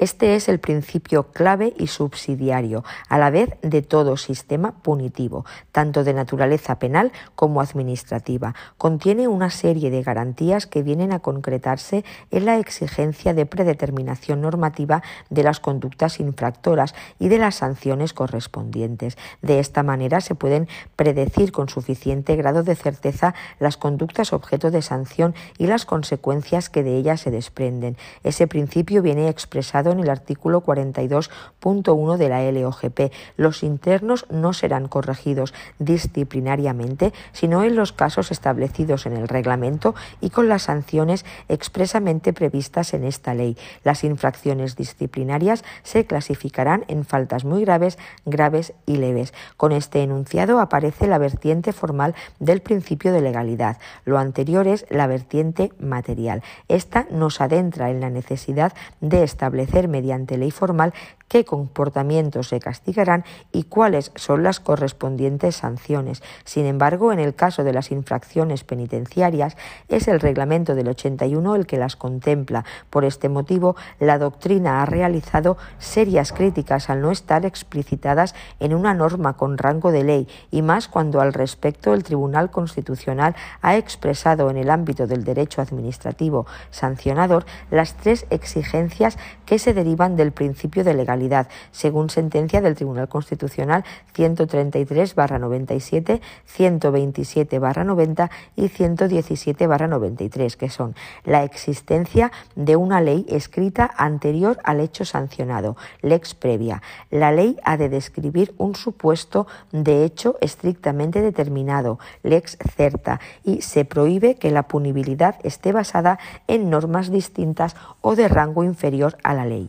Este 0.03 0.35
es 0.35 0.49
el 0.49 0.59
principio 0.59 1.29
clave 1.31 1.75
y 1.79 1.87
subsidiario, 1.87 2.83
a 3.09 3.19
la 3.19 3.31
vez 3.31 3.51
de 3.63 3.83
todo 3.83 4.17
sistema 4.17 4.73
punitivo, 4.83 5.47
tanto 5.71 6.03
de 6.03 6.13
naturaleza 6.13 6.81
penal 6.81 7.13
como 7.37 7.61
administrativa. 7.61 8.53
Contiene 8.79 9.29
una 9.29 9.49
serie 9.49 9.93
de 9.93 10.03
garantías 10.03 10.67
que 10.67 10.83
vienen 10.83 11.13
a 11.13 11.21
concretarse 11.21 12.05
en 12.33 12.47
la 12.47 12.59
exigencia 12.59 13.33
de 13.33 13.47
predeterminación 13.47 14.41
normativa 14.41 15.05
de 15.31 15.45
las 15.45 15.61
conductas 15.61 16.19
infractoras 16.19 16.97
y 17.21 17.29
de 17.29 17.39
las 17.39 17.55
sanciones 17.55 18.13
correspondientes. 18.13 19.17
De 19.41 19.61
esta 19.61 19.85
manera 19.85 20.21
se 20.21 20.35
pueden 20.35 20.67
predecir 20.97 21.53
con 21.53 21.69
suficiente 21.69 22.35
grado 22.35 22.65
de 22.65 22.75
certeza 22.75 23.37
las 23.61 23.77
conductas 23.77 24.33
objeto 24.33 24.73
de 24.73 24.83
sanción 24.83 25.37
y 25.59 25.69
las 25.69 25.85
consecuencias 25.85 26.71
que 26.71 26.83
de 26.83 26.97
ellas 26.97 27.21
se 27.21 27.31
desprenden. 27.31 27.97
Ese 28.25 28.49
principio 28.49 29.01
viene 29.01 29.29
expresado 29.29 29.92
en 29.93 30.01
el 30.01 30.11
artículo 30.11 30.63
42.1 30.63 32.17
de 32.17 32.29
la 32.29 32.51
LOGP. 32.51 33.13
Los 33.37 33.63
internos 33.63 34.27
no 34.31 34.53
serán 34.53 34.89
corregidos 34.89 35.55
disciplinariamente, 35.79 37.13
sino 37.33 37.63
en 37.63 37.77
los 37.77 37.93
casos 37.93 38.31
establecidos 38.31 39.07
en 39.07 39.17
el 39.17 39.29
reglamento 39.29 39.95
y 40.21 40.31
con 40.31 40.49
las 40.49 40.63
sanciones 40.63 41.25
expresamente 41.49 42.33
previstas 42.33 42.95
en 42.95 43.05
esta 43.05 43.35
ley. 43.35 43.57
Las 43.85 44.05
infracciones 44.05 44.77
disciplinarias 44.77 45.65
se 45.83 46.07
clasificarán 46.07 46.85
en 46.89 47.05
faltas 47.05 47.45
muy 47.45 47.65
graves, 47.65 47.99
graves 48.25 48.73
y 48.87 48.97
leves. 48.97 49.33
Con 49.57 49.73
este 49.73 50.03
enunciado 50.03 50.61
aparece 50.61 51.07
la 51.07 51.19
vertiente 51.19 51.73
formal 51.73 52.15
del 52.39 52.61
principio 52.61 53.13
de 53.13 53.21
legalidad. 53.21 53.79
Lo 54.05 54.19
anterior 54.19 54.67
es 54.67 54.87
la 54.89 55.07
vertiente 55.07 55.73
material. 55.79 56.43
Esta 56.69 57.07
nos 57.11 57.41
adentra 57.41 57.91
en 57.91 58.01
la 58.01 58.11
necesidad 58.11 58.73
de 59.01 59.23
establecer 59.23 59.82
mediante 59.89 60.39
ley 60.39 60.51
formal 60.51 60.93
qué 61.29 61.47
comportamientos 61.47 62.49
se 62.49 62.61
castigarán 62.61 63.25
y 63.53 63.65
cuáles 63.65 64.13
son 64.17 64.43
las 64.43 64.61
correspondientes 64.61 65.57
sanciones. 65.57 66.23
Sin 66.45 66.67
embargo, 66.67 67.11
en 67.11 67.19
el 67.19 67.35
caso 67.35 67.65
de 67.65 67.73
las 67.73 67.91
infracciones 67.91 68.65
penitenciarias, 68.65 69.57
es 69.89 70.09
el 70.09 70.21
reglamento 70.21 70.75
del 70.75 70.89
81 70.89 71.55
el 71.55 71.67
que 71.67 71.79
las 71.79 71.97
contempla. 71.97 72.67
Por 72.91 73.07
este 73.07 73.31
motivo, 73.31 73.77
la 73.99 74.19
doctrina 74.19 74.83
ha 74.83 74.87
realizado 74.87 75.57
serias 75.79 76.33
críticas 76.33 76.91
al 76.91 77.01
no 77.01 77.11
estar 77.11 77.47
explicitadas 77.47 78.35
en 78.61 78.75
una 78.75 78.93
norma 78.93 79.39
con 79.39 79.57
rango 79.57 79.91
de 79.91 80.05
ley, 80.05 80.29
y 80.51 80.61
más 80.61 80.87
cuando 80.89 81.21
al 81.23 81.33
respecto 81.33 81.95
el 81.95 82.05
Tribunal 82.05 82.51
Constitucional 82.51 83.35
ha 83.63 83.77
expresado 83.77 84.51
en 84.51 84.59
el 84.59 84.69
ámbito 84.69 85.07
del 85.07 85.25
derecho 85.25 85.63
administrativo 85.63 86.47
sancionador 86.71 87.47
las 87.71 87.95
tres 87.97 88.27
exigencias 88.31 89.17
que 89.47 89.59
se 89.63 89.75
derivan 89.75 90.17
del 90.17 90.33
principio 90.33 90.83
de 90.85 90.95
legalidad, 90.95 91.49
según 91.71 92.11
sentencia 92.11 92.61
del 92.61 92.75
Tribunal 92.75 93.09
Constitucional 93.09 93.85
133-97, 94.15 96.21
127-90 96.47 98.31
y 98.57 98.65
117-93, 98.65 100.57
que 100.57 100.69
son 100.69 100.95
la 101.25 101.45
existencia 101.45 102.33
de 102.57 102.77
una 102.77 103.01
ley 103.01 103.25
escrita 103.29 103.91
anterior 103.97 104.59
al 104.65 104.81
hecho 104.81 105.05
sancionado, 105.05 105.77
lex 106.01 106.35
previa. 106.35 106.83
La 107.11 107.31
ley 107.31 107.57
ha 107.65 107.77
de 107.77 107.89
describir 107.89 108.55
un 108.59 108.75
supuesto 108.75 109.47
de 109.71 110.05
hecho 110.05 110.37
estrictamente 110.41 111.23
determinado, 111.23 112.01
lex 112.23 112.59
certa, 112.75 113.21
y 113.45 113.63
se 113.63 113.85
prohíbe 113.85 114.35
que 114.35 114.51
la 114.51 114.65
punibilidad 114.65 115.37
esté 115.45 115.73
basada 115.73 116.19
en 116.49 116.69
normas 116.69 117.11
distintas 117.11 117.77
o 118.01 118.17
de 118.17 118.29
rango 118.29 118.65
inferior 118.65 119.17
a 119.23 119.35
la 119.35 119.47
ley. 119.47 119.62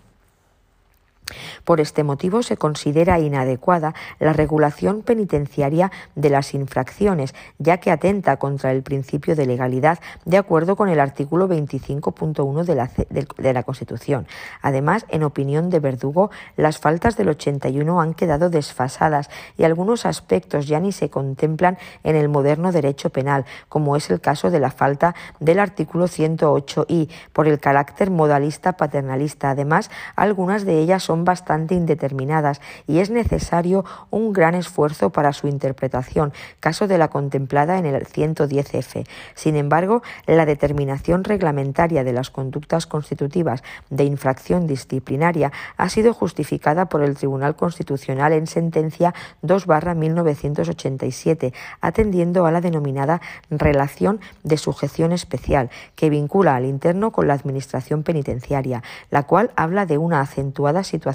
Por 1.64 1.80
este 1.80 2.04
motivo 2.04 2.44
se 2.44 2.58
considera 2.58 3.20
inadecuada 3.20 3.94
la 4.20 4.34
regulación 4.34 5.02
penitenciaria 5.02 5.92
de 6.16 6.30
las 6.30 6.54
infracciones, 6.54 7.34
ya 7.58 7.78
que 7.78 7.92
atenta 7.92 8.38
contra 8.38 8.72
el 8.72 8.84
principio 8.84 9.36
de 9.36 9.46
legalidad 9.46 10.00
de 10.26 10.38
acuerdo 10.38 10.76
con 10.76 10.90
el 10.90 11.00
artículo 11.00 11.48
25.1 11.48 12.64
de 12.64 12.76
la, 12.76 12.90
de 13.10 13.54
la 13.54 13.64
Constitución. 13.64 14.28
Además, 14.62 15.06
en 15.10 15.24
opinión 15.24 15.70
de 15.70 15.80
Verdugo, 15.80 16.32
las 16.58 16.78
faltas 16.78 17.18
del 17.18 17.30
81 17.30 18.02
han 18.02 18.14
quedado 18.14 18.50
desfasadas 18.50 19.30
y 19.58 19.64
algunos 19.64 20.06
aspectos 20.06 20.68
ya 20.68 20.80
ni 20.80 20.92
se 20.92 21.10
contemplan 21.10 21.78
en 22.04 22.16
el 22.16 22.30
moderno 22.30 22.72
derecho 22.72 23.10
penal, 23.10 23.46
como 23.70 23.96
es 23.96 24.10
el 24.10 24.22
caso 24.22 24.52
de 24.52 24.60
la 24.60 24.72
falta 24.72 25.16
del 25.40 25.60
artículo 25.60 26.08
108i, 26.08 27.10
por 27.32 27.48
el 27.48 27.60
carácter 27.60 28.12
modalista 28.12 28.74
paternalista. 28.74 29.52
Además, 29.52 29.90
algunas 30.16 30.66
de 30.66 30.80
ellas 30.80 31.04
son 31.04 31.23
bastante 31.26 31.76
indeterminadas 31.76 32.62
y 32.88 33.00
es 33.00 33.10
necesario 33.10 33.86
un 34.10 34.34
gran 34.34 34.56
esfuerzo 34.56 35.12
para 35.12 35.34
su 35.34 35.48
interpretación, 35.48 36.34
caso 36.60 36.88
de 36.88 36.98
la 36.98 37.10
contemplada 37.10 37.78
en 37.78 37.86
el 37.86 38.06
110F. 38.06 39.06
Sin 39.36 39.56
embargo, 39.56 40.02
la 40.28 40.46
determinación 40.46 41.24
reglamentaria 41.24 42.04
de 42.04 42.14
las 42.14 42.30
conductas 42.30 42.88
constitutivas 42.88 43.64
de 43.90 44.04
infracción 44.04 44.68
disciplinaria 44.68 45.52
ha 45.78 45.90
sido 45.90 46.14
justificada 46.14 46.86
por 46.86 47.04
el 47.04 47.16
Tribunal 47.16 47.56
Constitucional 47.56 48.34
en 48.34 48.48
sentencia 48.48 49.14
2-1987, 49.44 51.54
atendiendo 51.82 52.46
a 52.46 52.52
la 52.52 52.62
denominada 52.62 53.22
relación 53.50 54.20
de 54.44 54.58
sujeción 54.58 55.12
especial, 55.12 55.70
que 55.96 56.10
vincula 56.10 56.56
al 56.56 56.66
interno 56.66 57.12
con 57.12 57.28
la 57.28 57.34
Administración 57.34 58.04
penitenciaria, 58.04 58.84
la 59.10 59.24
cual 59.24 59.52
habla 59.56 59.86
de 59.86 59.98
una 59.98 60.22
acentuada 60.22 60.84
situación 60.84 61.13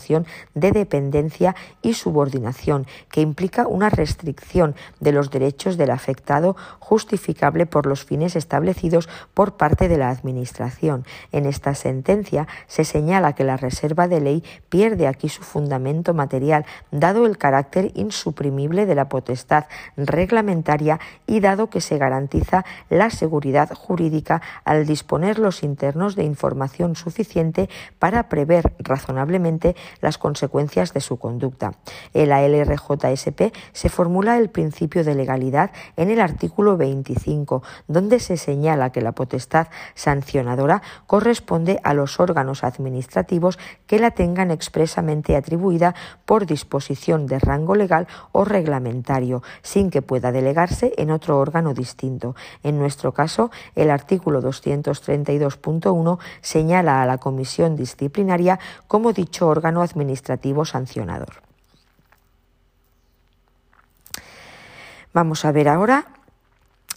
de 0.55 0.73
dependencia 0.73 1.55
y 1.83 1.95
subordinación 1.95 2.87
que 3.11 3.21
implica 3.21 3.67
una 3.67 3.91
restricción 3.91 4.75
de 5.01 5.13
los 5.13 5.31
derechos 5.31 5.77
del 5.77 5.91
afectado 5.91 6.57
justificable 6.79 7.67
por 7.67 7.87
los 7.87 8.05
fines 8.05 8.37
establecidos 8.37 9.09
por 9.35 9.57
parte 9.57 9.89
de 9.89 9.99
la 9.99 10.11
Administración. 10.11 11.05
En 11.33 11.47
esta 11.47 11.75
sentencia 11.75 12.47
se 12.67 12.85
señala 12.85 13.35
que 13.35 13.45
la 13.45 13.57
reserva 13.57 14.09
de 14.09 14.21
ley 14.21 14.45
pierde 14.69 15.07
aquí 15.07 15.29
su 15.29 15.43
fundamento 15.43 16.15
material, 16.15 16.65
dado 16.91 17.27
el 17.27 17.39
carácter 17.39 17.93
insuprimible 17.95 18.87
de 18.87 18.95
la 18.95 19.09
potestad 19.09 19.65
reglamentaria 19.97 21.01
y 21.27 21.41
dado 21.41 21.71
que 21.71 21.81
se 21.81 21.99
garantiza 21.99 22.65
la 22.89 23.11
seguridad 23.11 23.71
jurídica 23.75 24.43
al 24.65 24.87
disponer 24.87 25.39
los 25.39 25.63
internos 25.63 26.17
de 26.17 26.25
información 26.25 26.97
suficiente 26.97 27.69
para 27.99 28.29
prever 28.29 28.73
razonablemente 28.79 29.77
las 30.01 30.19
consecuencias 30.19 30.93
de 30.93 31.01
su 31.01 31.19
conducta. 31.19 31.73
En 32.15 32.29
la 32.29 32.47
LRJSP 32.47 33.55
se 33.73 33.89
formula 33.89 34.39
el 34.39 34.51
principio 34.51 35.05
de 35.05 35.15
legalidad 35.15 35.71
en 35.97 36.11
el 36.11 36.21
artículo 36.21 36.77
25, 36.77 37.63
donde 37.87 38.21
se 38.21 38.37
señala 38.37 38.91
que 38.91 39.01
la 39.01 39.13
potestad 39.13 39.69
sancionadora 39.95 40.83
corresponde 41.07 41.81
a 41.85 41.95
los 41.95 42.21
órganos 42.21 42.65
administrativos 42.65 43.59
que 43.87 43.99
la 43.99 44.11
tengan 44.13 44.51
expresamente 44.51 45.37
atribuida 45.37 45.95
por 46.25 46.47
disposición 46.47 47.27
de 47.27 47.39
rango 47.39 47.75
legal 47.75 48.07
o 48.33 48.45
reglamentario, 48.45 49.43
sin 49.63 49.91
que 49.91 50.03
pueda 50.03 50.33
delegarse 50.33 50.93
en 50.97 51.11
otro 51.11 51.39
órgano 51.39 51.75
distinto. 51.75 52.35
En 52.63 52.79
nuestro 52.79 53.13
caso, 53.13 53.51
el 53.75 53.91
artículo 53.91 54.43
232.1 54.43 56.19
señala 56.41 57.03
a 57.03 57.07
la 57.07 57.19
comisión 57.19 57.77
disciplinaria 57.77 58.59
como 58.87 59.13
dicho 59.13 59.47
órgano 59.47 59.68
administrativo 59.77 60.65
sancionador. 60.65 61.43
Vamos 65.13 65.45
a 65.45 65.53
ver 65.53 65.69
ahora 65.69 66.07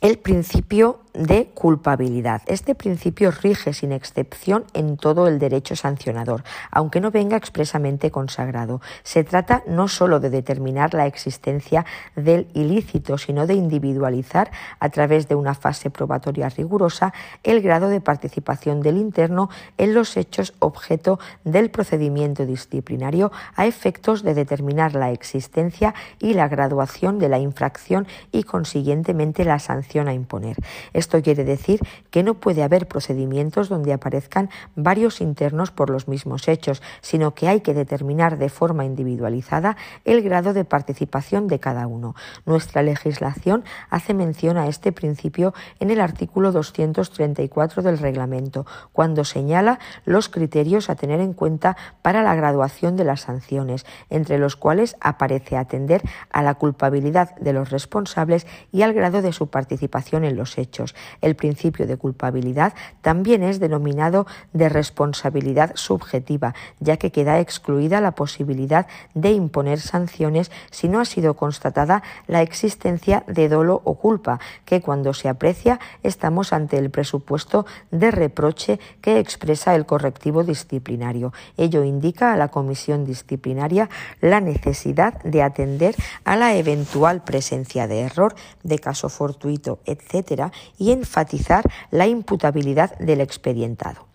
el 0.01 0.17
principio 0.17 1.01
de 1.13 1.49
culpabilidad. 1.53 2.41
Este 2.45 2.75
principio 2.75 3.31
rige 3.31 3.73
sin 3.73 3.91
excepción 3.91 4.65
en 4.73 4.97
todo 4.97 5.27
el 5.27 5.39
derecho 5.39 5.75
sancionador, 5.75 6.43
aunque 6.71 7.01
no 7.01 7.11
venga 7.11 7.37
expresamente 7.37 8.11
consagrado. 8.11 8.81
Se 9.03 9.23
trata 9.23 9.63
no 9.67 9.87
sólo 9.87 10.19
de 10.19 10.29
determinar 10.29 10.93
la 10.93 11.05
existencia 11.05 11.85
del 12.15 12.47
ilícito, 12.53 13.17
sino 13.17 13.47
de 13.47 13.55
individualizar 13.55 14.51
a 14.79 14.89
través 14.89 15.27
de 15.27 15.35
una 15.35 15.53
fase 15.53 15.89
probatoria 15.89 16.49
rigurosa 16.49 17.13
el 17.43 17.61
grado 17.61 17.89
de 17.89 18.01
participación 18.01 18.81
del 18.81 18.97
interno 18.97 19.49
en 19.77 19.93
los 19.93 20.17
hechos 20.17 20.53
objeto 20.59 21.19
del 21.43 21.71
procedimiento 21.71 22.45
disciplinario 22.45 23.31
a 23.55 23.65
efectos 23.65 24.23
de 24.23 24.33
determinar 24.33 24.95
la 24.95 25.11
existencia 25.11 25.93
y 26.19 26.33
la 26.33 26.47
graduación 26.47 27.19
de 27.19 27.29
la 27.29 27.39
infracción 27.39 28.07
y 28.31 28.43
consiguientemente 28.43 29.45
la 29.45 29.59
sanción 29.59 30.07
a 30.07 30.13
imponer. 30.13 30.57
Esto 31.01 31.19
quiere 31.23 31.43
decir 31.43 31.79
que 32.11 32.21
no 32.21 32.35
puede 32.35 32.61
haber 32.61 32.87
procedimientos 32.87 33.69
donde 33.69 33.91
aparezcan 33.91 34.51
varios 34.75 35.19
internos 35.19 35.71
por 35.71 35.89
los 35.89 36.07
mismos 36.07 36.47
hechos, 36.47 36.83
sino 37.01 37.33
que 37.33 37.47
hay 37.47 37.61
que 37.61 37.73
determinar 37.73 38.37
de 38.37 38.49
forma 38.49 38.85
individualizada 38.85 39.77
el 40.05 40.21
grado 40.21 40.53
de 40.53 40.63
participación 40.63 41.47
de 41.47 41.59
cada 41.59 41.87
uno. 41.87 42.13
Nuestra 42.45 42.83
legislación 42.83 43.63
hace 43.89 44.13
mención 44.13 44.57
a 44.57 44.67
este 44.67 44.91
principio 44.91 45.55
en 45.79 45.89
el 45.89 46.01
artículo 46.01 46.51
234 46.51 47.81
del 47.81 47.97
reglamento, 47.97 48.67
cuando 48.93 49.25
señala 49.25 49.79
los 50.05 50.29
criterios 50.29 50.91
a 50.91 50.95
tener 50.95 51.19
en 51.19 51.33
cuenta 51.33 51.77
para 52.03 52.21
la 52.21 52.35
graduación 52.35 52.95
de 52.95 53.05
las 53.05 53.21
sanciones, 53.21 53.87
entre 54.11 54.37
los 54.37 54.55
cuales 54.55 54.95
aparece 55.01 55.57
atender 55.57 56.03
a 56.31 56.43
la 56.43 56.53
culpabilidad 56.53 57.35
de 57.37 57.53
los 57.53 57.71
responsables 57.71 58.45
y 58.71 58.83
al 58.83 58.93
grado 58.93 59.23
de 59.23 59.33
su 59.33 59.47
participación 59.47 60.25
en 60.25 60.35
los 60.35 60.59
hechos. 60.59 60.90
El 61.21 61.35
principio 61.35 61.87
de 61.87 61.97
culpabilidad 61.97 62.73
también 63.01 63.43
es 63.43 63.59
denominado 63.59 64.27
de 64.53 64.69
responsabilidad 64.69 65.71
subjetiva, 65.75 66.53
ya 66.79 66.97
que 66.97 67.11
queda 67.11 67.39
excluida 67.39 68.01
la 68.01 68.11
posibilidad 68.11 68.87
de 69.13 69.31
imponer 69.31 69.79
sanciones 69.79 70.51
si 70.71 70.87
no 70.87 70.99
ha 70.99 71.05
sido 71.05 71.35
constatada 71.35 72.03
la 72.27 72.41
existencia 72.41 73.23
de 73.27 73.49
dolo 73.49 73.81
o 73.83 73.95
culpa, 73.95 74.39
que 74.65 74.81
cuando 74.81 75.13
se 75.13 75.29
aprecia 75.29 75.79
estamos 76.03 76.53
ante 76.53 76.77
el 76.77 76.89
presupuesto 76.89 77.65
de 77.91 78.11
reproche 78.11 78.79
que 79.01 79.19
expresa 79.19 79.75
el 79.75 79.85
correctivo 79.85 80.43
disciplinario. 80.43 81.33
Ello 81.57 81.83
indica 81.83 82.33
a 82.33 82.37
la 82.37 82.49
comisión 82.49 83.05
disciplinaria 83.05 83.89
la 84.19 84.39
necesidad 84.39 85.21
de 85.23 85.43
atender 85.43 85.95
a 86.23 86.35
la 86.35 86.55
eventual 86.55 87.23
presencia 87.23 87.87
de 87.87 88.01
error, 88.01 88.35
de 88.63 88.79
caso 88.79 89.09
fortuito, 89.09 89.79
etcétera, 89.85 90.51
y 90.81 90.91
enfatizar 90.91 91.63
la 91.91 92.07
imputabilidad 92.07 92.97
del 92.97 93.21
expedientado. 93.21 94.07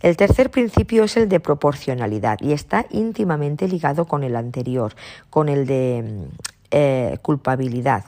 El 0.00 0.16
tercer 0.16 0.50
principio 0.50 1.04
es 1.04 1.18
el 1.18 1.28
de 1.28 1.40
proporcionalidad 1.40 2.38
y 2.40 2.52
está 2.52 2.86
íntimamente 2.88 3.68
ligado 3.68 4.06
con 4.06 4.24
el 4.24 4.34
anterior, 4.34 4.94
con 5.28 5.50
el 5.50 5.66
de 5.66 6.02
mm, 6.02 6.24
eh, 6.70 7.18
culpabilidad 7.20 8.04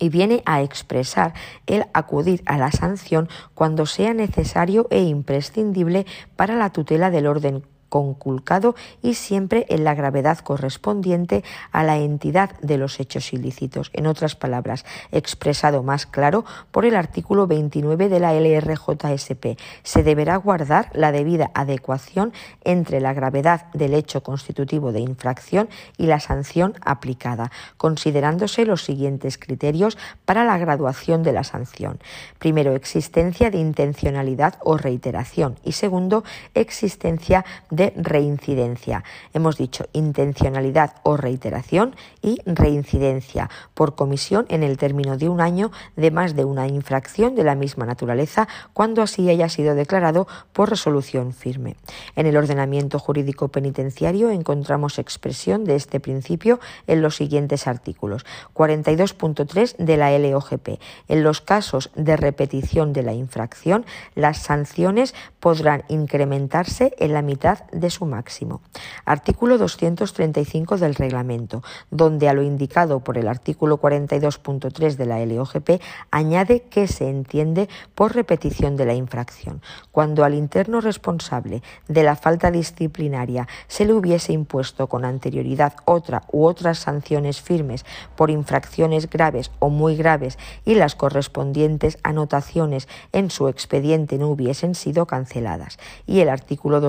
y 0.00 0.08
viene 0.08 0.42
a 0.46 0.62
expresar 0.62 1.32
el 1.66 1.84
acudir 1.92 2.42
a 2.46 2.58
la 2.58 2.72
sanción 2.72 3.28
cuando 3.54 3.86
sea 3.86 4.12
necesario 4.12 4.88
e 4.90 5.02
imprescindible 5.02 6.06
para 6.34 6.56
la 6.56 6.70
tutela 6.70 7.10
del 7.10 7.28
orden 7.28 7.62
conculcado 7.90 8.74
y 9.02 9.14
siempre 9.14 9.66
en 9.68 9.84
la 9.84 9.94
gravedad 9.94 10.38
correspondiente 10.38 11.44
a 11.72 11.82
la 11.82 11.98
entidad 11.98 12.58
de 12.60 12.78
los 12.78 12.98
hechos 13.00 13.34
ilícitos. 13.34 13.90
En 13.92 14.06
otras 14.06 14.36
palabras, 14.36 14.86
expresado 15.12 15.82
más 15.82 16.06
claro 16.06 16.46
por 16.70 16.86
el 16.86 16.94
artículo 16.94 17.46
29 17.46 18.08
de 18.08 18.20
la 18.20 18.32
LRJSP, 18.32 19.58
se 19.82 20.02
deberá 20.02 20.36
guardar 20.36 20.88
la 20.94 21.12
debida 21.12 21.50
adecuación 21.52 22.32
entre 22.64 23.00
la 23.00 23.12
gravedad 23.12 23.66
del 23.74 23.92
hecho 23.92 24.22
constitutivo 24.22 24.92
de 24.92 25.00
infracción 25.00 25.68
y 25.98 26.06
la 26.06 26.20
sanción 26.20 26.74
aplicada, 26.80 27.50
considerándose 27.76 28.64
los 28.64 28.84
siguientes 28.84 29.36
criterios 29.36 29.98
para 30.24 30.44
la 30.44 30.56
graduación 30.58 31.22
de 31.22 31.32
la 31.32 31.44
sanción. 31.44 31.98
Primero, 32.38 32.74
existencia 32.74 33.50
de 33.50 33.58
intencionalidad 33.58 34.54
o 34.62 34.76
reiteración 34.76 35.58
y 35.64 35.72
segundo, 35.72 36.22
existencia 36.54 37.44
de 37.70 37.79
de 37.80 37.94
reincidencia. 37.96 39.04
Hemos 39.32 39.56
dicho 39.56 39.86
intencionalidad 39.94 40.96
o 41.02 41.16
reiteración 41.16 41.96
y 42.20 42.38
reincidencia 42.44 43.48
por 43.72 43.94
comisión 43.94 44.44
en 44.50 44.62
el 44.62 44.76
término 44.76 45.16
de 45.16 45.30
un 45.30 45.40
año 45.40 45.72
de 45.96 46.10
más 46.10 46.36
de 46.36 46.44
una 46.44 46.66
infracción 46.66 47.34
de 47.34 47.42
la 47.42 47.54
misma 47.54 47.86
naturaleza 47.86 48.48
cuando 48.74 49.00
así 49.00 49.30
haya 49.30 49.48
sido 49.48 49.74
declarado 49.74 50.28
por 50.52 50.68
resolución 50.68 51.32
firme. 51.32 51.76
En 52.16 52.26
el 52.26 52.36
ordenamiento 52.36 52.98
jurídico 52.98 53.48
penitenciario 53.48 54.28
encontramos 54.28 54.98
expresión 54.98 55.64
de 55.64 55.76
este 55.76 56.00
principio 56.00 56.60
en 56.86 57.00
los 57.00 57.16
siguientes 57.16 57.66
artículos. 57.66 58.26
42.3 58.52 59.78
de 59.78 59.96
la 59.96 60.18
LOGP. 60.18 60.78
En 61.08 61.22
los 61.22 61.40
casos 61.40 61.90
de 61.94 62.18
repetición 62.18 62.92
de 62.92 63.04
la 63.04 63.14
infracción, 63.14 63.86
las 64.14 64.36
sanciones 64.36 65.14
podrán 65.38 65.84
incrementarse 65.88 66.92
en 66.98 67.14
la 67.14 67.22
mitad 67.22 67.69
de 67.72 67.90
su 67.90 68.06
máximo. 68.06 68.60
Artículo 69.04 69.58
235 69.58 70.78
del 70.78 70.94
reglamento, 70.94 71.62
donde 71.90 72.28
a 72.28 72.32
lo 72.32 72.42
indicado 72.42 73.00
por 73.00 73.18
el 73.18 73.28
artículo 73.28 73.80
42.3 73.80 74.96
de 74.96 75.06
la 75.06 75.24
LOGP 75.24 75.80
añade 76.10 76.62
que 76.62 76.88
se 76.88 77.08
entiende 77.08 77.68
por 77.94 78.14
repetición 78.14 78.76
de 78.76 78.86
la 78.86 78.94
infracción. 78.94 79.62
Cuando 79.92 80.24
al 80.24 80.34
interno 80.34 80.80
responsable 80.80 81.62
de 81.88 82.02
la 82.02 82.16
falta 82.16 82.50
disciplinaria 82.50 83.48
se 83.68 83.84
le 83.84 83.92
hubiese 83.92 84.32
impuesto 84.32 84.88
con 84.88 85.04
anterioridad 85.04 85.74
otra 85.84 86.22
u 86.32 86.44
otras 86.44 86.78
sanciones 86.78 87.40
firmes 87.40 87.84
por 88.16 88.30
infracciones 88.30 89.08
graves 89.08 89.50
o 89.58 89.68
muy 89.70 89.96
graves 89.96 90.38
y 90.64 90.74
las 90.74 90.94
correspondientes 90.94 91.98
anotaciones 92.02 92.88
en 93.12 93.30
su 93.30 93.48
expediente 93.48 94.18
no 94.18 94.28
hubiesen 94.28 94.74
sido 94.74 95.06
canceladas. 95.06 95.78
Y 96.06 96.20
el 96.20 96.28
artículo 96.28 96.80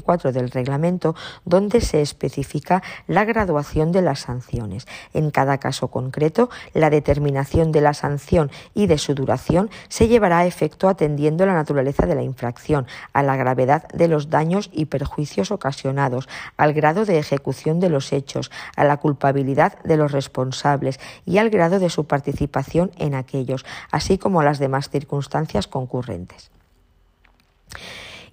234 0.00 0.32
del 0.32 0.50
reglamento, 0.50 1.14
donde 1.44 1.80
se 1.80 2.00
especifica 2.00 2.82
la 3.06 3.24
graduación 3.24 3.92
de 3.92 4.02
las 4.02 4.20
sanciones. 4.20 4.86
En 5.12 5.30
cada 5.30 5.58
caso 5.58 5.88
concreto, 5.88 6.50
la 6.72 6.90
determinación 6.90 7.72
de 7.72 7.80
la 7.80 7.94
sanción 7.94 8.50
y 8.74 8.86
de 8.86 8.98
su 8.98 9.14
duración 9.14 9.70
se 9.88 10.08
llevará 10.08 10.38
a 10.38 10.46
efecto 10.46 10.88
atendiendo 10.88 11.46
la 11.46 11.54
naturaleza 11.54 12.06
de 12.06 12.14
la 12.14 12.22
infracción, 12.22 12.86
a 13.12 13.22
la 13.22 13.36
gravedad 13.36 13.88
de 13.88 14.08
los 14.08 14.30
daños 14.30 14.70
y 14.72 14.86
perjuicios 14.86 15.50
ocasionados, 15.50 16.28
al 16.56 16.72
grado 16.72 17.04
de 17.04 17.18
ejecución 17.18 17.80
de 17.80 17.90
los 17.90 18.12
hechos, 18.12 18.50
a 18.76 18.84
la 18.84 18.96
culpabilidad 18.96 19.78
de 19.82 19.96
los 19.96 20.12
responsables 20.12 20.98
y 21.24 21.38
al 21.38 21.50
grado 21.50 21.78
de 21.78 21.90
su 21.90 22.06
participación 22.06 22.90
en 22.98 23.14
aquellos, 23.14 23.64
así 23.90 24.18
como 24.18 24.40
a 24.40 24.44
las 24.44 24.58
demás 24.58 24.90
circunstancias 24.90 25.66
concurrentes. 25.66 26.50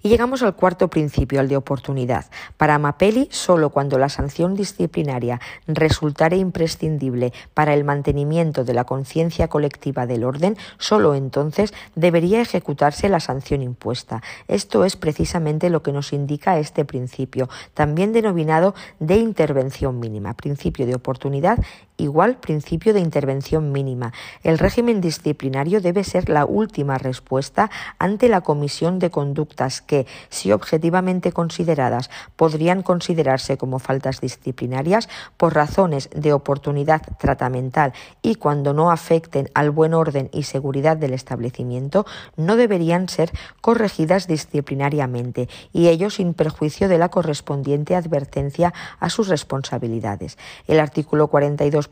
Y 0.04 0.08
llegamos 0.08 0.42
al 0.42 0.56
cuarto 0.56 0.88
principio, 0.88 1.38
al 1.38 1.48
de 1.48 1.56
oportunidad. 1.56 2.26
Para 2.56 2.78
Mapelli, 2.80 3.28
solo 3.30 3.70
cuando 3.70 3.98
la 3.98 4.08
sanción 4.08 4.56
disciplinaria 4.56 5.40
resultare 5.68 6.36
imprescindible 6.36 7.32
para 7.54 7.72
el 7.74 7.84
mantenimiento 7.84 8.64
de 8.64 8.74
la 8.74 8.82
conciencia 8.82 9.46
colectiva 9.46 10.06
del 10.06 10.24
orden, 10.24 10.56
solo 10.78 11.14
entonces 11.14 11.72
debería 11.94 12.40
ejecutarse 12.40 13.08
la 13.08 13.20
sanción 13.20 13.62
impuesta. 13.62 14.22
Esto 14.48 14.84
es 14.84 14.96
precisamente 14.96 15.70
lo 15.70 15.84
que 15.84 15.92
nos 15.92 16.12
indica 16.12 16.58
este 16.58 16.84
principio, 16.84 17.48
también 17.74 18.12
denominado 18.12 18.74
de 18.98 19.16
intervención 19.16 20.00
mínima, 20.00 20.34
principio 20.34 20.84
de 20.84 20.96
oportunidad 20.96 21.58
igual 21.96 22.36
principio 22.36 22.94
de 22.94 23.00
intervención 23.00 23.72
mínima. 23.72 24.12
El 24.42 24.58
régimen 24.58 25.00
disciplinario 25.00 25.80
debe 25.80 26.04
ser 26.04 26.28
la 26.28 26.44
última 26.44 26.98
respuesta 26.98 27.70
ante 27.98 28.28
la 28.28 28.40
comisión 28.40 28.98
de 28.98 29.10
conductas 29.10 29.82
que, 29.82 30.06
si 30.28 30.52
objetivamente 30.52 31.32
consideradas, 31.32 32.10
podrían 32.36 32.82
considerarse 32.82 33.56
como 33.56 33.78
faltas 33.78 34.20
disciplinarias 34.20 35.08
por 35.36 35.54
razones 35.54 36.08
de 36.14 36.32
oportunidad 36.32 37.02
tratamental 37.18 37.92
y 38.22 38.36
cuando 38.36 38.72
no 38.72 38.90
afecten 38.90 39.48
al 39.54 39.70
buen 39.70 39.94
orden 39.94 40.28
y 40.32 40.44
seguridad 40.44 40.96
del 40.96 41.12
establecimiento, 41.12 42.06
no 42.36 42.56
deberían 42.56 43.08
ser 43.08 43.30
corregidas 43.60 44.26
disciplinariamente 44.26 45.48
y 45.72 45.88
ello 45.88 46.10
sin 46.10 46.34
perjuicio 46.34 46.88
de 46.88 46.98
la 46.98 47.10
correspondiente 47.10 47.96
advertencia 47.96 48.72
a 48.98 49.10
sus 49.10 49.28
responsabilidades. 49.28 50.38
El 50.66 50.80
artículo 50.80 51.28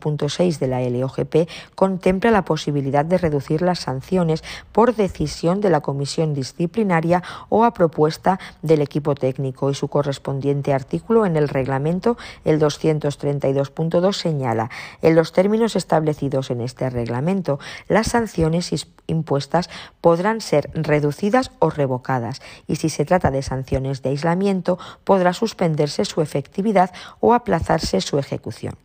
42.6 0.01 0.59
de 0.59 0.67
la 0.67 0.81
LOGP 0.81 1.49
contempla 1.75 2.31
la 2.31 2.43
posibilidad 2.43 3.05
de 3.05 3.17
reducir 3.17 3.61
las 3.61 3.79
sanciones 3.79 4.43
por 4.71 4.95
decisión 4.95 5.61
de 5.61 5.69
la 5.69 5.81
comisión 5.81 6.33
disciplinaria 6.33 7.23
o 7.49 7.63
a 7.63 7.73
propuesta 7.73 8.39
del 8.61 8.81
equipo 8.81 9.15
técnico 9.15 9.69
y 9.69 9.75
su 9.75 9.87
correspondiente 9.87 10.73
artículo 10.73 11.25
en 11.25 11.37
el 11.37 11.47
reglamento, 11.47 12.17
el 12.45 12.59
232.2, 12.59 14.13
señala 14.13 14.69
en 15.01 15.15
los 15.15 15.31
términos 15.31 15.75
establecidos 15.75 16.51
en 16.51 16.61
este 16.61 16.89
reglamento, 16.89 17.59
las 17.87 18.07
sanciones 18.07 18.71
impuestas 19.07 19.69
podrán 20.01 20.41
ser 20.41 20.69
reducidas 20.73 21.51
o 21.59 21.69
revocadas 21.69 22.41
y 22.67 22.77
si 22.77 22.89
se 22.89 23.05
trata 23.05 23.31
de 23.31 23.41
sanciones 23.41 24.01
de 24.01 24.09
aislamiento 24.09 24.79
podrá 25.03 25.33
suspenderse 25.33 26.05
su 26.05 26.21
efectividad 26.21 26.91
o 27.19 27.33
aplazarse 27.33 28.01
su 28.01 28.17
ejecución. 28.17 28.75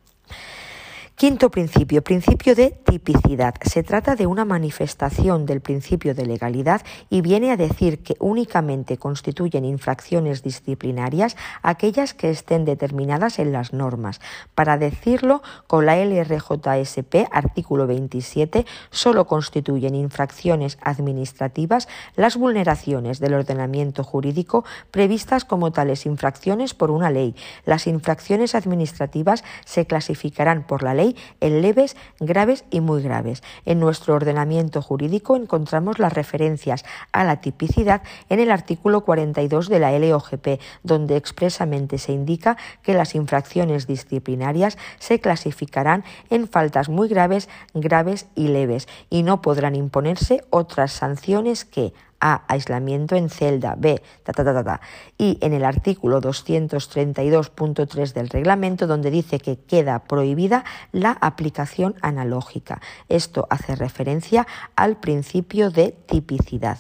Quinto 1.16 1.50
principio, 1.50 2.04
principio 2.04 2.54
de 2.54 2.72
tipicidad. 2.72 3.54
Se 3.62 3.82
trata 3.82 4.16
de 4.16 4.26
una 4.26 4.44
manifestación 4.44 5.46
del 5.46 5.62
principio 5.62 6.14
de 6.14 6.26
legalidad 6.26 6.82
y 7.08 7.22
viene 7.22 7.50
a 7.50 7.56
decir 7.56 8.02
que 8.02 8.16
únicamente 8.18 8.98
constituyen 8.98 9.64
infracciones 9.64 10.42
disciplinarias 10.42 11.34
aquellas 11.62 12.12
que 12.12 12.28
estén 12.28 12.66
determinadas 12.66 13.38
en 13.38 13.52
las 13.52 13.72
normas. 13.72 14.20
Para 14.54 14.76
decirlo, 14.76 15.42
con 15.66 15.86
la 15.86 15.96
LRJSP, 15.96 17.28
artículo 17.32 17.86
27, 17.86 18.66
solo 18.90 19.26
constituyen 19.26 19.94
infracciones 19.94 20.76
administrativas 20.82 21.88
las 22.14 22.36
vulneraciones 22.36 23.20
del 23.20 23.32
ordenamiento 23.32 24.04
jurídico 24.04 24.66
previstas 24.90 25.46
como 25.46 25.72
tales 25.72 26.04
infracciones 26.04 26.74
por 26.74 26.90
una 26.90 27.08
ley. 27.08 27.34
Las 27.64 27.86
infracciones 27.86 28.54
administrativas 28.54 29.44
se 29.64 29.86
clasificarán 29.86 30.66
por 30.66 30.82
la 30.82 30.92
ley 30.92 31.05
en 31.40 31.62
leves, 31.62 31.96
graves 32.18 32.64
y 32.70 32.80
muy 32.80 33.02
graves. 33.02 33.42
En 33.64 33.78
nuestro 33.78 34.14
ordenamiento 34.14 34.82
jurídico 34.82 35.36
encontramos 35.36 35.98
las 35.98 36.12
referencias 36.12 36.84
a 37.12 37.24
la 37.24 37.40
tipicidad 37.40 38.02
en 38.28 38.40
el 38.40 38.50
artículo 38.50 39.02
42 39.02 39.68
de 39.68 39.78
la 39.78 39.96
LOGP, 39.98 40.60
donde 40.82 41.16
expresamente 41.16 41.98
se 41.98 42.12
indica 42.12 42.56
que 42.82 42.94
las 42.94 43.14
infracciones 43.14 43.86
disciplinarias 43.86 44.78
se 44.98 45.20
clasificarán 45.20 46.04
en 46.30 46.48
faltas 46.48 46.88
muy 46.88 47.08
graves, 47.08 47.48
graves 47.74 48.26
y 48.34 48.48
leves 48.48 48.88
y 49.10 49.22
no 49.22 49.42
podrán 49.42 49.74
imponerse 49.74 50.42
otras 50.50 50.92
sanciones 50.92 51.64
que 51.64 51.92
a. 52.20 52.42
Aislamiento 52.48 53.16
en 53.16 53.28
celda. 53.30 53.74
B. 53.76 54.02
Ta, 54.22 54.32
ta, 54.32 54.44
ta, 54.44 54.64
ta, 54.64 54.80
Y 55.18 55.38
en 55.40 55.52
el 55.52 55.64
artículo 55.64 56.20
232.3 56.20 58.12
del 58.12 58.28
reglamento, 58.28 58.86
donde 58.86 59.10
dice 59.10 59.38
que 59.38 59.56
queda 59.56 60.00
prohibida 60.00 60.64
la 60.92 61.12
aplicación 61.12 61.94
analógica. 62.02 62.80
Esto 63.08 63.46
hace 63.50 63.76
referencia 63.76 64.46
al 64.76 64.96
principio 64.96 65.70
de 65.70 65.92
tipicidad. 65.92 66.78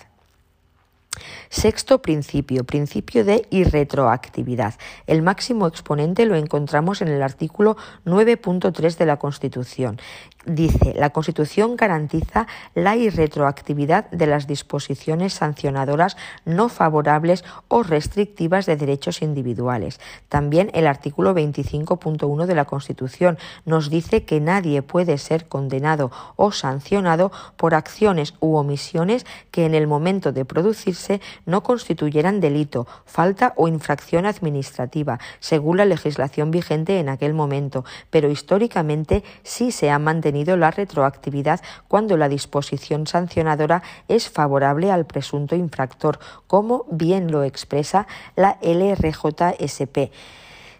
Sexto 1.48 2.02
principio, 2.02 2.64
principio 2.64 3.24
de 3.24 3.46
irretroactividad. 3.50 4.74
El 5.06 5.22
máximo 5.22 5.66
exponente 5.66 6.26
lo 6.26 6.36
encontramos 6.36 7.00
en 7.00 7.08
el 7.08 7.22
artículo 7.22 7.76
9.3 8.04 8.96
de 8.96 9.06
la 9.06 9.16
Constitución, 9.16 9.98
dice, 10.46 10.94
la 10.94 11.10
Constitución 11.10 11.76
garantiza 11.76 12.46
la 12.74 12.96
irretroactividad 12.96 14.10
de 14.10 14.26
las 14.26 14.46
disposiciones 14.46 15.34
sancionadoras 15.34 16.16
no 16.44 16.68
favorables 16.68 17.44
o 17.68 17.82
restrictivas 17.82 18.66
de 18.66 18.76
derechos 18.76 19.22
individuales. 19.22 20.00
También 20.28 20.70
el 20.72 20.86
artículo 20.86 21.34
25.1 21.34 22.46
de 22.46 22.54
la 22.54 22.64
Constitución 22.64 23.38
nos 23.64 23.90
dice 23.90 24.24
que 24.24 24.40
nadie 24.40 24.82
puede 24.82 25.18
ser 25.18 25.46
condenado 25.48 26.10
o 26.36 26.52
sancionado 26.52 27.32
por 27.56 27.74
acciones 27.74 28.34
u 28.40 28.56
omisiones 28.56 29.26
que 29.50 29.66
en 29.66 29.74
el 29.74 29.86
momento 29.86 30.32
de 30.32 30.44
producirse 30.44 31.20
no 31.44 31.62
constituyeran 31.62 32.40
delito, 32.40 32.86
falta 33.04 33.52
o 33.56 33.68
infracción 33.68 34.26
administrativa, 34.26 35.18
según 35.40 35.78
la 35.78 35.84
legislación 35.84 36.50
vigente 36.50 37.00
en 37.00 37.08
aquel 37.08 37.34
momento, 37.34 37.84
pero 38.10 38.30
históricamente 38.30 39.24
sí 39.42 39.72
se 39.72 39.90
ha 39.90 39.98
la 40.44 40.70
retroactividad 40.70 41.60
cuando 41.88 42.16
la 42.16 42.28
disposición 42.28 43.06
sancionadora 43.06 43.82
es 44.08 44.28
favorable 44.28 44.90
al 44.92 45.06
presunto 45.06 45.56
infractor, 45.56 46.18
como 46.46 46.84
bien 46.90 47.30
lo 47.30 47.42
expresa 47.44 48.06
la 48.36 48.58
LRJSP. 48.62 50.10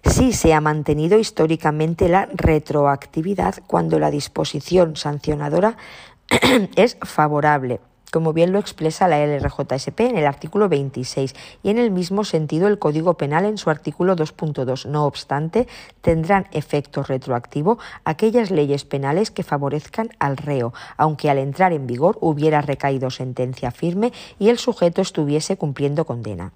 Sí 0.04 0.32
se 0.32 0.54
ha 0.54 0.60
mantenido 0.60 1.18
históricamente 1.18 2.08
la 2.08 2.28
retroactividad 2.32 3.56
cuando 3.66 3.98
la 3.98 4.10
disposición 4.10 4.96
sancionadora 4.96 5.76
es 6.76 6.96
favorable 7.02 7.80
como 8.16 8.32
bien 8.32 8.50
lo 8.50 8.58
expresa 8.58 9.08
la 9.08 9.18
LRJSP 9.26 10.00
en 10.00 10.16
el 10.16 10.24
artículo 10.24 10.70
26 10.70 11.34
y 11.62 11.68
en 11.68 11.76
el 11.76 11.90
mismo 11.90 12.24
sentido 12.24 12.66
el 12.66 12.78
Código 12.78 13.18
Penal 13.18 13.44
en 13.44 13.58
su 13.58 13.68
artículo 13.68 14.16
2.2. 14.16 14.86
No 14.86 15.04
obstante, 15.04 15.68
tendrán 16.00 16.46
efecto 16.50 17.02
retroactivo 17.02 17.78
aquellas 18.04 18.50
leyes 18.50 18.86
penales 18.86 19.30
que 19.30 19.42
favorezcan 19.42 20.08
al 20.18 20.38
reo, 20.38 20.72
aunque 20.96 21.28
al 21.28 21.36
entrar 21.36 21.74
en 21.74 21.86
vigor 21.86 22.16
hubiera 22.22 22.62
recaído 22.62 23.10
sentencia 23.10 23.70
firme 23.70 24.14
y 24.38 24.48
el 24.48 24.56
sujeto 24.56 25.02
estuviese 25.02 25.58
cumpliendo 25.58 26.06
condena. 26.06 26.52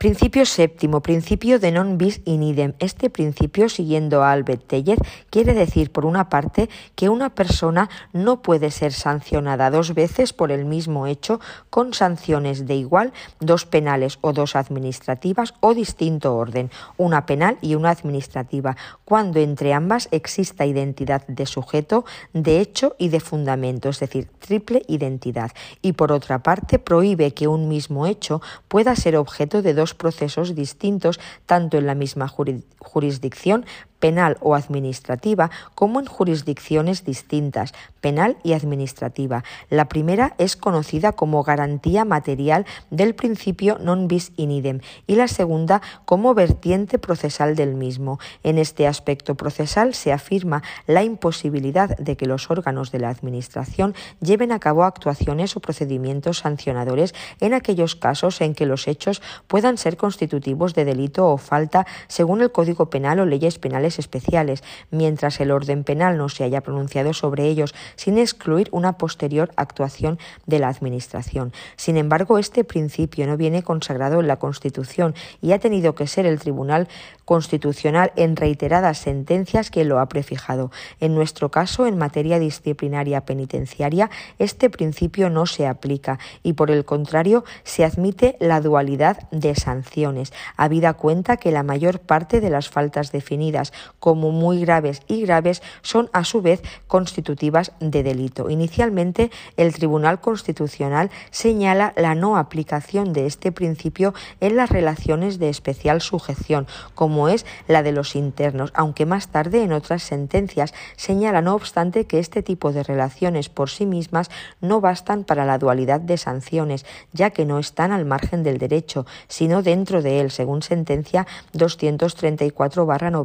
Principio 0.00 0.46
séptimo, 0.46 1.02
principio 1.02 1.60
de 1.60 1.68
non 1.76 2.00
bis 2.00 2.24
in 2.24 2.40
idem. 2.40 2.72
Este 2.80 3.12
principio, 3.12 3.68
siguiendo 3.68 4.24
a 4.24 4.32
Albert 4.32 4.64
Teller, 4.64 4.96
quiere 5.28 5.52
decir, 5.52 5.92
por 5.92 6.08
una 6.08 6.32
parte, 6.32 6.72
que 6.96 7.12
una 7.12 7.36
persona 7.36 7.92
no 8.16 8.40
puede 8.40 8.70
ser 8.70 8.96
sancionada 8.96 9.68
dos 9.68 9.92
veces 9.92 10.32
por 10.32 10.52
el 10.52 10.64
mismo 10.64 11.04
hecho 11.04 11.38
con 11.68 11.92
sanciones 11.92 12.64
de 12.64 12.76
igual, 12.76 13.12
dos 13.40 13.66
penales 13.66 14.16
o 14.22 14.32
dos 14.32 14.56
administrativas 14.56 15.52
o 15.60 15.74
distinto 15.74 16.34
orden, 16.34 16.70
una 16.96 17.26
penal 17.26 17.58
y 17.60 17.74
una 17.74 17.90
administrativa, 17.90 18.78
cuando 19.04 19.38
entre 19.38 19.74
ambas 19.74 20.08
exista 20.12 20.64
identidad 20.64 21.26
de 21.28 21.44
sujeto, 21.44 22.06
de 22.32 22.60
hecho 22.60 22.96
y 22.96 23.10
de 23.10 23.20
fundamento, 23.20 23.90
es 23.90 24.00
decir, 24.00 24.30
triple 24.38 24.80
identidad. 24.88 25.52
Y 25.82 25.92
por 25.92 26.10
otra 26.10 26.42
parte, 26.42 26.78
prohíbe 26.78 27.34
que 27.34 27.48
un 27.48 27.68
mismo 27.68 28.06
hecho 28.06 28.40
pueda 28.66 28.96
ser 28.96 29.16
objeto 29.16 29.60
de 29.60 29.74
dos 29.74 29.89
procesos 29.94 30.54
distintos 30.54 31.20
tanto 31.46 31.78
en 31.78 31.86
la 31.86 31.94
misma 31.94 32.28
jurisdicción 32.28 33.66
penal 34.00 34.36
o 34.40 34.56
administrativa, 34.56 35.50
como 35.74 36.00
en 36.00 36.06
jurisdicciones 36.06 37.04
distintas, 37.04 37.72
penal 38.00 38.36
y 38.42 38.54
administrativa. 38.54 39.44
La 39.68 39.88
primera 39.88 40.34
es 40.38 40.56
conocida 40.56 41.12
como 41.12 41.44
garantía 41.44 42.04
material 42.04 42.66
del 42.90 43.14
principio 43.14 43.78
non 43.78 44.08
bis 44.08 44.32
in 44.40 44.50
idem 44.50 44.80
y 45.06 45.14
la 45.14 45.28
segunda 45.28 45.84
como 46.08 46.34
vertiente 46.34 46.98
procesal 46.98 47.54
del 47.54 47.76
mismo. 47.76 48.18
En 48.42 48.58
este 48.58 48.88
aspecto 48.88 49.36
procesal 49.36 49.94
se 49.94 50.12
afirma 50.12 50.62
la 50.86 51.04
imposibilidad 51.04 51.96
de 51.98 52.16
que 52.16 52.26
los 52.26 52.50
órganos 52.50 52.90
de 52.90 52.98
la 52.98 53.10
Administración 53.10 53.94
lleven 54.20 54.52
a 54.52 54.58
cabo 54.58 54.84
actuaciones 54.84 55.56
o 55.56 55.60
procedimientos 55.60 56.38
sancionadores 56.38 57.14
en 57.40 57.52
aquellos 57.52 57.94
casos 57.94 58.40
en 58.40 58.54
que 58.54 58.66
los 58.66 58.88
hechos 58.88 59.20
puedan 59.46 59.76
ser 59.76 59.96
constitutivos 59.96 60.74
de 60.74 60.84
delito 60.84 61.28
o 61.28 61.36
falta 61.36 61.86
según 62.08 62.40
el 62.40 62.52
Código 62.52 62.88
Penal 62.88 63.20
o 63.20 63.26
leyes 63.26 63.58
penales 63.58 63.89
especiales, 63.98 64.62
mientras 64.90 65.40
el 65.40 65.50
orden 65.50 65.84
penal 65.84 66.16
no 66.16 66.28
se 66.28 66.44
haya 66.44 66.60
pronunciado 66.60 67.12
sobre 67.12 67.46
ellos, 67.46 67.74
sin 67.96 68.18
excluir 68.18 68.68
una 68.72 68.98
posterior 68.98 69.50
actuación 69.56 70.18
de 70.46 70.58
la 70.58 70.68
Administración. 70.68 71.52
Sin 71.76 71.96
embargo, 71.96 72.38
este 72.38 72.64
principio 72.64 73.26
no 73.26 73.36
viene 73.36 73.62
consagrado 73.62 74.20
en 74.20 74.28
la 74.28 74.38
Constitución 74.38 75.14
y 75.40 75.52
ha 75.52 75.58
tenido 75.58 75.94
que 75.94 76.06
ser 76.06 76.26
el 76.26 76.38
Tribunal 76.38 76.88
Constitucional 77.24 78.12
en 78.16 78.36
reiteradas 78.36 78.98
sentencias 78.98 79.70
que 79.70 79.84
lo 79.84 80.00
ha 80.00 80.08
prefijado. 80.08 80.70
En 81.00 81.14
nuestro 81.14 81.50
caso, 81.50 81.86
en 81.86 81.96
materia 81.96 82.38
disciplinaria 82.38 83.24
penitenciaria, 83.24 84.10
este 84.38 84.70
principio 84.70 85.30
no 85.30 85.46
se 85.46 85.66
aplica 85.66 86.18
y, 86.42 86.54
por 86.54 86.70
el 86.70 86.84
contrario, 86.84 87.44
se 87.62 87.84
admite 87.84 88.36
la 88.40 88.60
dualidad 88.60 89.28
de 89.30 89.54
sanciones, 89.54 90.32
habida 90.56 90.94
cuenta 90.94 91.36
que 91.36 91.52
la 91.52 91.62
mayor 91.62 92.00
parte 92.00 92.40
de 92.40 92.50
las 92.50 92.68
faltas 92.68 93.12
definidas 93.12 93.72
como 93.98 94.30
muy 94.30 94.60
graves 94.60 95.02
y 95.08 95.22
graves 95.22 95.62
son 95.82 96.10
a 96.12 96.24
su 96.24 96.42
vez 96.42 96.62
constitutivas 96.86 97.72
de 97.80 98.02
delito. 98.02 98.50
Inicialmente, 98.50 99.30
el 99.56 99.72
Tribunal 99.72 100.20
Constitucional 100.20 101.10
señala 101.30 101.92
la 101.96 102.14
no 102.14 102.36
aplicación 102.36 103.12
de 103.12 103.26
este 103.26 103.52
principio 103.52 104.14
en 104.40 104.56
las 104.56 104.70
relaciones 104.70 105.38
de 105.38 105.48
especial 105.48 106.00
sujeción, 106.00 106.66
como 106.94 107.28
es 107.28 107.46
la 107.68 107.82
de 107.82 107.92
los 107.92 108.16
internos, 108.16 108.72
aunque 108.74 109.06
más 109.06 109.28
tarde 109.28 109.62
en 109.62 109.72
otras 109.72 110.02
sentencias 110.02 110.74
señala, 110.96 111.42
no 111.42 111.54
obstante, 111.54 112.06
que 112.06 112.18
este 112.18 112.42
tipo 112.42 112.72
de 112.72 112.82
relaciones 112.82 113.48
por 113.48 113.70
sí 113.70 113.86
mismas 113.86 114.30
no 114.60 114.80
bastan 114.80 115.24
para 115.24 115.44
la 115.44 115.58
dualidad 115.58 116.00
de 116.00 116.16
sanciones, 116.16 116.86
ya 117.12 117.30
que 117.30 117.44
no 117.44 117.58
están 117.58 117.92
al 117.92 118.04
margen 118.04 118.42
del 118.42 118.58
derecho, 118.58 119.06
sino 119.28 119.62
dentro 119.62 120.02
de 120.02 120.20
él, 120.20 120.30
según 120.30 120.62
sentencia 120.62 121.26
234-91 121.54 123.24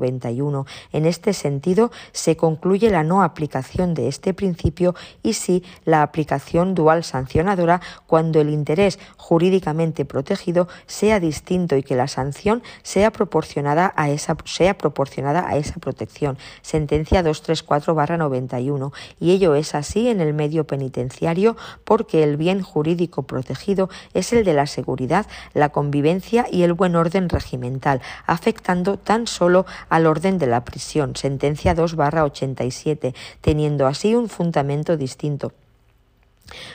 en 0.91 1.05
este 1.05 1.33
sentido, 1.33 1.91
se 2.11 2.37
concluye 2.37 2.89
la 2.89 3.03
no 3.03 3.23
aplicación 3.23 3.93
de 3.93 4.07
este 4.07 4.33
principio 4.33 4.95
y 5.23 5.33
sí 5.33 5.63
la 5.85 6.01
aplicación 6.01 6.75
dual 6.75 7.03
sancionadora 7.03 7.81
cuando 8.07 8.41
el 8.41 8.49
interés 8.49 8.99
jurídicamente 9.17 10.05
protegido 10.05 10.67
sea 10.85 11.19
distinto 11.19 11.75
y 11.77 11.83
que 11.83 11.95
la 11.95 12.07
sanción 12.07 12.63
sea 12.83 13.11
proporcionada 13.11 13.93
a 13.95 14.09
esa, 14.09 14.37
sea 14.45 14.77
proporcionada 14.77 15.47
a 15.47 15.57
esa 15.57 15.79
protección. 15.79 16.37
Sentencia 16.61 17.23
234-91. 17.23 18.93
Y 19.19 19.31
ello 19.31 19.55
es 19.55 19.75
así 19.75 20.09
en 20.09 20.21
el 20.21 20.33
medio 20.33 20.65
penitenciario 20.65 21.55
porque 21.83 22.23
el 22.23 22.37
bien 22.37 22.61
jurídico 22.61 23.23
protegido 23.23 23.89
es 24.13 24.33
el 24.33 24.43
de 24.43 24.53
la 24.53 24.67
seguridad, 24.67 25.25
la 25.53 25.69
convivencia 25.69 26.45
y 26.51 26.63
el 26.63 26.73
buen 26.73 26.95
orden 26.95 27.29
regimental, 27.29 28.01
afectando 28.25 28.97
tan 28.97 29.27
solo 29.27 29.65
al 29.89 30.05
orden 30.05 30.34
de 30.37 30.47
la 30.47 30.63
prisión, 30.63 31.15
sentencia 31.15 31.73
2 31.73 31.95
barra 31.95 32.23
87, 32.23 33.13
teniendo 33.41 33.87
así 33.87 34.15
un 34.15 34.29
fundamento 34.29 34.97
distinto. 34.97 35.53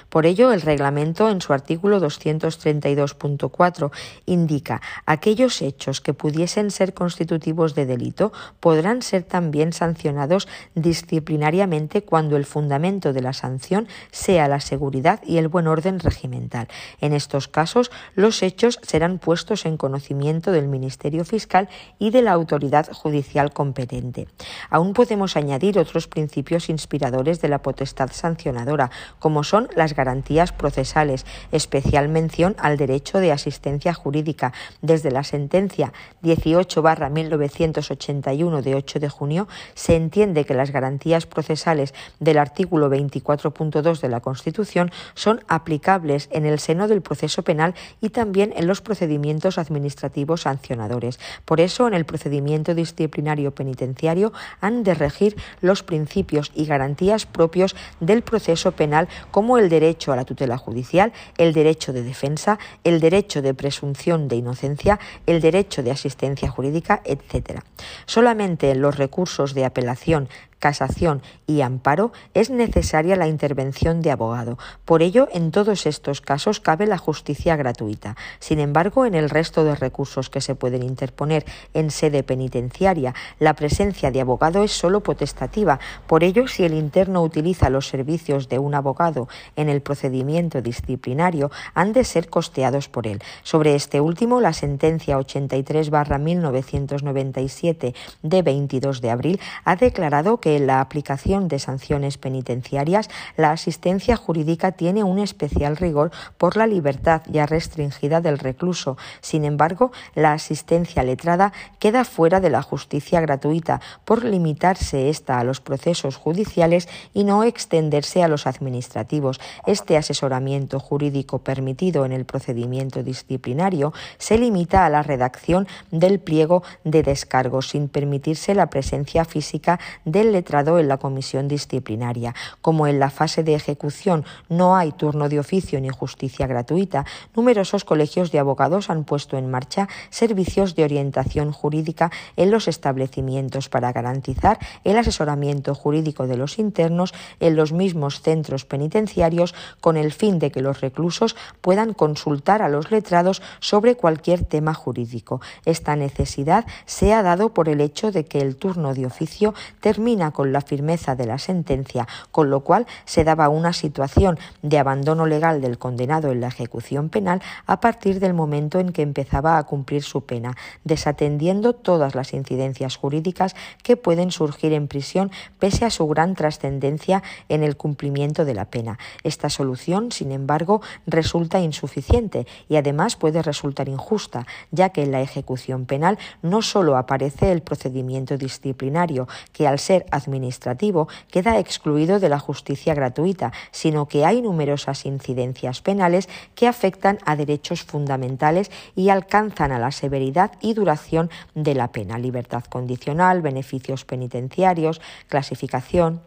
Por 0.09 0.26
ello, 0.26 0.52
el 0.52 0.62
reglamento, 0.62 1.30
en 1.30 1.40
su 1.40 1.52
artículo 1.52 2.00
232.4, 2.00 3.90
indica 4.26 4.80
aquellos 5.06 5.62
hechos 5.62 6.00
que 6.00 6.14
pudiesen 6.14 6.70
ser 6.70 6.94
constitutivos 6.94 7.74
de 7.74 7.87
delito 7.87 8.33
podrán 8.59 9.02
ser 9.02 9.22
también 9.22 9.72
sancionados 9.72 10.48
disciplinariamente 10.74 12.02
cuando 12.02 12.37
el 12.37 12.44
fundamento 12.44 13.12
de 13.12 13.22
la 13.22 13.33
sanción 13.33 13.88
sea 14.11 14.48
la 14.48 14.61
seguridad 14.61 15.20
y 15.24 15.38
el 15.38 15.48
buen 15.48 15.66
orden 15.66 16.00
regimental. 16.00 16.68
En 17.00 17.12
estos 17.12 17.48
casos, 17.48 17.90
los 18.14 18.42
hechos 18.42 18.78
serán 18.83 19.18
puestos 19.18 19.66
en 19.66 19.76
conocimiento 19.76 20.52
del 20.52 20.68
Ministerio 20.68 21.24
Fiscal 21.24 21.68
y 21.98 22.11
de 22.11 22.22
la 22.22 22.33
autoridad 22.33 22.90
judicial 22.92 23.52
competente. 23.52 24.28
Aún 24.68 24.92
podemos 24.92 25.37
añadir 25.37 25.78
otros 25.78 26.09
principios 26.09 26.68
inspiradores 26.68 27.40
de 27.40 27.48
la 27.48 27.62
potestad 27.62 28.11
sancionadora, 28.12 28.90
como 29.18 29.44
son 29.44 29.60
las 29.75 29.94
garantías 29.94 30.53
procesales, 30.53 31.25
especial 31.53 32.09
mención 32.09 32.57
al 32.59 32.77
derecho 32.77 33.18
de 33.18 33.33
asistencia 33.33 33.94
jurídica. 33.94 34.53
Desde 34.83 35.11
la 35.11 35.25
sentencia 35.25 35.92
18-1981 36.23 38.62
de 38.62 38.75
8 38.75 39.01
de 39.01 39.09
junio 39.09 39.49
se 39.75 39.96
entiende 39.96 40.44
que 40.44 40.55
las 40.55 40.70
garantías 40.70 41.27
procesales 41.27 41.94
del 42.18 42.38
artículo 42.38 42.90
24.2 42.90 44.01
de 44.01 44.09
la 44.09 44.20
Constitución 44.20 44.90
son 45.14 45.44
aplicables 45.49 46.29
en 46.33 46.46
el 46.46 46.59
seno 46.59 46.88
del 46.88 47.03
proceso 47.03 47.42
penal 47.42 47.75
y 48.01 48.11
también 48.11 48.53
en 48.57 48.66
los 48.66 48.81
procedimientos 48.81 49.59
administrativos 49.59 50.42
sancionadores. 50.42 51.18
Por 51.44 51.61
eso, 51.61 51.87
en 51.87 51.94
el 51.94 52.05
procedimiento 52.05 52.75
disciplinario 52.75 53.55
penitenciario 53.55 54.33
han 54.61 54.83
de 54.83 54.94
regir 54.94 55.37
los 55.61 55.83
principios 55.83 56.51
y 56.55 56.66
garantías 56.66 57.27
propios 57.27 57.77
del 58.01 58.23
proceso 58.23 58.73
penal 58.73 59.09
como 59.31 59.49
el 59.58 59.68
derecho 59.68 60.12
a 60.12 60.16
la 60.16 60.24
tutela 60.24 60.58
judicial, 60.58 61.12
el 61.38 61.52
derecho 61.52 61.92
de 61.92 62.02
defensa, 62.02 62.58
el 62.84 63.00
derecho 63.00 63.42
de 63.42 63.54
presunción 63.54 64.28
de 64.28 64.36
inocencia, 64.36 64.98
el 65.26 65.40
derecho 65.40 65.82
de 65.82 65.90
asistencia 65.90 66.50
jurídica, 66.50 67.02
etc. 67.04 67.60
Solamente 68.06 68.70
en 68.70 68.80
los 68.80 68.96
recursos 68.96 69.54
de 69.54 69.64
apelación 69.64 70.28
casación 70.61 71.23
y 71.46 71.62
amparo, 71.62 72.12
es 72.35 72.51
necesaria 72.51 73.16
la 73.16 73.27
intervención 73.27 74.03
de 74.03 74.11
abogado. 74.12 74.59
Por 74.85 75.03
ello, 75.03 75.27
en 75.33 75.51
todos 75.51 75.87
estos 75.87 76.20
casos 76.20 76.61
cabe 76.61 76.87
la 76.87 76.99
justicia 76.99 77.57
gratuita. 77.57 78.14
Sin 78.38 78.61
embargo, 78.61 79.07
en 79.07 79.14
el 79.14 79.31
resto 79.31 79.64
de 79.64 79.75
recursos 79.75 80.31
que 80.31 80.40
se 80.40 80.55
pueden 80.55 80.85
interponer 80.85 81.44
en 81.75 81.90
sede 81.90 82.23
penitenciaria, 82.23 83.12
la 83.38 83.55
presencia 83.55 84.12
de 84.12 84.20
abogado 84.20 84.62
es 84.62 84.73
sólo 84.73 85.01
potestativa. 85.01 85.81
Por 86.07 86.23
ello, 86.23 86.46
si 86.46 86.64
el 86.64 86.75
interno 86.75 87.23
utiliza 87.23 87.70
los 87.70 87.88
servicios 87.88 88.49
de 88.49 88.59
un 88.59 88.75
abogado 88.75 89.29
en 89.57 89.68
el 89.68 89.81
procedimiento 89.81 90.62
disciplinario, 90.62 91.51
han 91.75 91.92
de 91.92 92.05
ser 92.05 92.29
costeados 92.29 92.88
por 92.88 93.07
él. 93.07 93.23
Sobre 93.42 93.75
este 93.75 94.01
último, 94.01 94.40
la 94.40 94.53
sentencia 94.53 95.18
83 95.18 95.90
1997 95.90 97.94
de 98.23 98.42
22 98.42 99.01
de 99.01 99.11
abril 99.11 99.40
ha 99.64 99.77
declarado 99.77 100.38
que 100.38 100.49
la 100.58 100.81
aplicación 100.81 101.48
de 101.48 101.58
sanciones 101.58 102.18
penitenciarias 102.18 103.08
la 103.37 103.52
asistencia 103.52 104.16
jurídica 104.16 104.72
tiene 104.72 105.04
un 105.04 105.18
especial 105.18 105.77
rigor 105.77 106.10
por 106.38 106.56
la 106.56 106.66
libertad 106.66 107.22
ya 107.27 107.46
restringida 107.46 108.20
del 108.20 108.38
recluso. 108.38 108.96
Sin 109.20 109.44
embargo, 109.44 109.92
la 110.14 110.33
asistencia 110.33 111.02
letrada 111.02 111.52
queda 111.79 112.04
fuera 112.04 112.40
de 112.40 112.50
la 112.50 112.62
justicia 112.62 113.20
gratuita 113.20 113.81
por 114.04 114.25
limitarse 114.25 115.08
esta 115.08 115.38
a 115.38 115.44
los 115.44 115.60
procesos 115.60 116.16
judiciales 116.16 116.88
y 117.14 117.25
no 117.25 117.44
extenderse 117.44 118.22
a 118.22 118.29
los 118.29 118.46
administrativos. 118.46 119.40
Este 119.66 119.96
asesoramiento 119.96 120.81
jurídico 120.81 121.38
permitido 121.38 122.04
en 122.04 122.12
el 122.12 122.25
procedimiento 122.25 123.02
disciplinario 123.02 123.92
se 124.18 124.38
limita 124.38 124.87
a 124.87 124.90
la 124.90 125.02
redacción 125.02 125.68
del 125.90 126.20
pliego 126.20 126.62
de 126.85 127.02
descargo 127.02 127.62
sin 127.62 127.88
permitirse 127.88 128.54
la 128.54 128.70
presencia 128.70 129.25
física 129.25 129.79
del 130.04 130.33
letrado 130.40 130.78
en 130.78 130.88
la 130.88 130.96
comisión 130.96 131.48
disciplinaria. 131.48 132.34
Como 132.62 132.86
en 132.86 132.98
la 132.98 133.10
fase 133.10 133.44
de 133.44 133.54
ejecución 133.54 134.24
no 134.48 134.74
hay 134.74 134.90
turno 134.90 135.28
de 135.28 135.38
oficio 135.38 135.78
ni 135.82 135.90
justicia 135.90 136.46
gratuita, 136.46 137.04
numerosos 137.36 137.84
colegios 137.84 138.32
de 138.32 138.38
abogados 138.38 138.88
han 138.88 139.04
puesto 139.04 139.36
en 139.36 139.50
marcha 139.50 139.86
servicios 140.08 140.74
de 140.76 140.84
orientación 140.84 141.52
jurídica 141.52 142.10
en 142.36 142.50
los 142.50 142.68
establecimientos 142.68 143.68
para 143.68 143.92
garantizar 143.92 144.58
el 144.82 144.96
asesoramiento 144.96 145.74
jurídico 145.74 146.26
de 146.26 146.38
los 146.38 146.58
internos 146.58 147.12
en 147.38 147.54
los 147.54 147.72
mismos 147.72 148.22
centros 148.22 148.64
penitenciarios 148.64 149.54
con 149.82 149.98
el 149.98 150.10
fin 150.10 150.38
de 150.38 150.50
que 150.50 150.62
los 150.62 150.80
reclusos 150.80 151.36
puedan 151.60 151.92
consultar 151.92 152.62
a 152.62 152.70
los 152.70 152.90
letrados 152.90 153.42
sobre 153.60 153.94
cualquier 153.94 154.46
tema 154.46 154.72
jurídico. 154.72 155.42
Esta 155.66 155.96
necesidad 155.96 156.64
se 156.86 157.12
ha 157.12 157.22
dado 157.22 157.52
por 157.52 157.68
el 157.68 157.82
hecho 157.82 158.10
de 158.10 158.24
que 158.24 158.38
el 158.38 158.56
turno 158.56 158.94
de 158.94 159.04
oficio 159.04 159.52
termina 159.80 160.29
con 160.31 160.52
la 160.52 160.60
firmeza 160.60 161.16
de 161.16 161.26
la 161.26 161.38
sentencia, 161.38 162.06
con 162.31 162.50
lo 162.50 162.60
cual 162.60 162.87
se 163.04 163.24
daba 163.24 163.48
una 163.48 163.72
situación 163.72 164.38
de 164.62 164.78
abandono 164.78 165.26
legal 165.26 165.60
del 165.60 165.78
condenado 165.78 166.31
en 166.31 166.40
la 166.40 166.48
ejecución 166.48 167.08
penal 167.08 167.42
a 167.66 167.81
partir 167.81 168.20
del 168.20 168.35
momento 168.35 168.78
en 168.78 168.92
que 168.92 169.02
empezaba 169.02 169.58
a 169.58 169.64
cumplir 169.64 170.02
su 170.02 170.22
pena, 170.22 170.56
desatendiendo 170.85 171.72
todas 171.72 172.14
las 172.14 172.33
incidencias 172.33 172.96
jurídicas 172.96 173.54
que 173.83 173.96
pueden 173.96 174.31
surgir 174.31 174.72
en 174.72 174.88
prisión 174.88 175.31
pese 175.58 175.85
a 175.85 175.90
su 175.90 176.06
gran 176.08 176.35
trascendencia 176.35 177.22
en 177.48 177.62
el 177.62 177.76
cumplimiento 177.76 178.44
de 178.44 178.54
la 178.54 178.66
pena. 178.66 178.98
Esta 179.24 179.50
solución, 179.50 180.12
sin 180.12 180.33
embargo, 180.33 180.81
resulta 181.06 181.60
insuficiente 181.60 182.46
y 182.68 182.76
además 182.76 183.16
puede 183.16 183.42
resultar 183.42 183.88
injusta, 183.88 184.46
ya 184.70 184.90
que 184.90 185.02
en 185.02 185.12
la 185.12 185.20
ejecución 185.20 185.87
penal 185.87 186.18
no 186.42 186.62
solo 186.62 186.96
aparece 186.96 187.52
el 187.52 187.62
procedimiento 187.62 188.37
disciplinario, 188.37 189.28
que 189.52 189.66
al 189.66 189.78
ser 189.78 190.06
administrativo 190.27 191.08
queda 191.31 191.58
excluido 191.58 192.21
de 192.21 192.29
la 192.29 192.38
justicia 192.38 192.94
gratuita, 192.94 193.52
sino 193.71 194.06
que 194.06 194.25
hay 194.25 194.42
numerosas 194.42 195.06
incidencias 195.06 195.83
penales 195.83 196.29
que 196.54 196.68
afectan 196.68 197.18
a 197.25 197.37
derechos 197.37 197.83
fundamentales 197.83 198.71
y 198.94 199.08
alcanzan 199.08 199.73
a 199.73 199.79
la 199.79 199.90
severidad 199.90 200.52
y 200.60 200.75
duración 200.75 201.31
de 201.54 201.75
la 201.75 201.88
pena, 201.92 202.18
libertad 202.18 202.64
condicional, 202.64 203.42
beneficios 203.42 204.04
penitenciarios, 204.04 205.00
clasificación, 205.29 206.23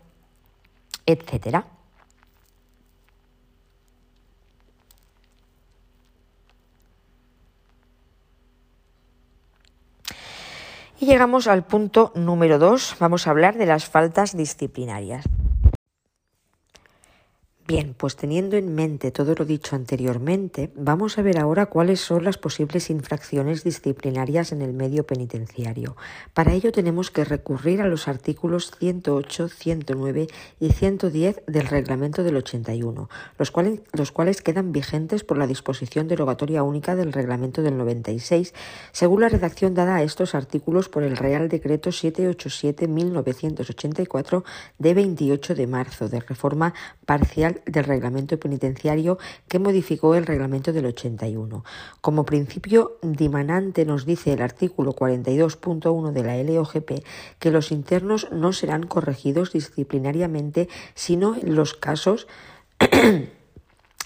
etcétera. 1.05 1.65
Y 10.99 11.05
llegamos 11.05 11.47
al 11.47 11.63
punto 11.63 12.11
número 12.15 12.59
dos. 12.59 12.95
Vamos 12.99 13.27
a 13.27 13.31
hablar 13.31 13.57
de 13.57 13.65
las 13.65 13.85
faltas 13.85 14.37
disciplinarias. 14.37 15.25
Bien, 17.65 17.95
pues 17.97 18.17
teniendo 18.17 18.57
en 18.57 18.75
mente 18.75 19.11
todo 19.11 19.35
lo 19.35 19.45
dicho 19.45 19.77
anteriormente, 19.77 20.69
vamos 20.75 21.17
a 21.17 21.21
ver 21.21 21.39
ahora 21.39 21.67
cuáles 21.67 22.01
son 22.01 22.25
las 22.25 22.37
posibles 22.37 22.89
infracciones 22.89 23.63
disciplinarias 23.63 24.51
en 24.51 24.61
el 24.61 24.73
medio 24.73 25.05
penitenciario. 25.05 25.95
Para 26.33 26.51
ello 26.51 26.73
tenemos 26.73 27.09
que 27.09 27.23
recurrir 27.23 27.81
a 27.81 27.87
los 27.87 28.09
artículos 28.09 28.73
108, 28.79 29.47
109 29.47 30.27
y 30.59 30.73
110 30.73 31.43
del 31.47 31.67
Reglamento 31.67 32.23
del 32.23 32.35
81, 32.35 33.09
los 33.37 33.51
cuales, 33.51 33.79
los 33.93 34.11
cuales 34.11 34.41
quedan 34.41 34.73
vigentes 34.73 35.23
por 35.23 35.37
la 35.37 35.47
disposición 35.47 36.09
derogatoria 36.09 36.63
única 36.63 36.97
del 36.97 37.13
Reglamento 37.13 37.61
del 37.61 37.77
96, 37.77 38.53
según 38.91 39.21
la 39.21 39.29
redacción 39.29 39.73
dada 39.73 39.95
a 39.95 40.03
estos 40.03 40.35
artículos 40.35 40.89
por 40.89 41.03
el 41.03 41.15
Real 41.15 41.47
Decreto 41.47 41.91
787-1984 41.91 44.43
de 44.79 44.93
28 44.93 45.55
de 45.55 45.67
marzo 45.67 46.09
de 46.09 46.19
reforma 46.19 46.73
parcial 47.05 47.61
del 47.65 47.83
reglamento 47.83 48.39
penitenciario 48.39 49.17
que 49.47 49.59
modificó 49.59 50.15
el 50.15 50.25
reglamento 50.25 50.73
del 50.73 50.85
81. 50.87 51.63
Como 52.01 52.25
principio 52.25 52.97
dimanante 53.01 53.85
nos 53.85 54.05
dice 54.05 54.33
el 54.33 54.41
artículo 54.41 54.93
42.1 54.93 56.11
de 56.11 56.23
la 56.23 56.41
LOGP 56.41 57.03
que 57.39 57.51
los 57.51 57.71
internos 57.71 58.27
no 58.31 58.53
serán 58.53 58.85
corregidos 58.87 59.51
disciplinariamente 59.53 60.69
sino 60.95 61.35
en 61.35 61.55
los 61.55 61.73
casos 61.73 62.27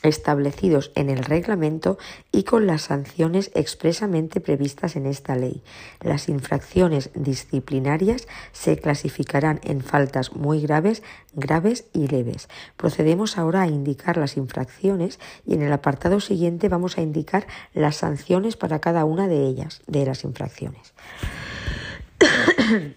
establecidos 0.03 0.91
en 0.95 1.09
el 1.09 1.23
reglamento 1.23 1.97
y 2.31 2.43
con 2.43 2.67
las 2.67 2.83
sanciones 2.83 3.51
expresamente 3.55 4.39
previstas 4.39 4.95
en 4.95 5.05
esta 5.05 5.35
ley. 5.35 5.63
Las 6.01 6.29
infracciones 6.29 7.09
disciplinarias 7.15 8.27
se 8.51 8.77
clasificarán 8.77 9.59
en 9.63 9.81
faltas 9.81 10.33
muy 10.33 10.61
graves, 10.61 11.03
graves 11.33 11.85
y 11.93 12.07
leves. 12.07 12.47
Procedemos 12.75 13.37
ahora 13.37 13.63
a 13.63 13.67
indicar 13.67 14.17
las 14.17 14.37
infracciones 14.37 15.19
y 15.45 15.55
en 15.55 15.61
el 15.61 15.73
apartado 15.73 16.19
siguiente 16.19 16.69
vamos 16.69 16.97
a 16.97 17.01
indicar 17.01 17.47
las 17.73 17.97
sanciones 17.97 18.55
para 18.55 18.79
cada 18.79 19.05
una 19.05 19.27
de 19.27 19.45
ellas, 19.47 19.81
de 19.87 20.05
las 20.05 20.23
infracciones. 20.23 20.93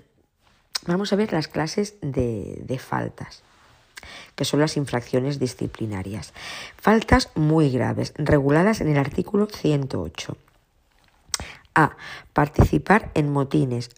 vamos 0.87 1.13
a 1.13 1.17
ver 1.17 1.33
las 1.33 1.49
clases 1.49 1.97
de, 2.01 2.63
de 2.65 2.79
faltas 2.79 3.43
que 4.41 4.47
son 4.47 4.61
las 4.61 4.79
infracciones 4.79 5.39
disciplinarias. 5.39 6.33
Faltas 6.79 7.29
muy 7.35 7.69
graves, 7.69 8.15
reguladas 8.17 8.81
en 8.81 8.89
el 8.89 8.97
artículo 8.97 9.45
108. 9.45 10.35
A. 11.75 11.91
Participar 12.33 13.11
en 13.13 13.31
motines, 13.31 13.91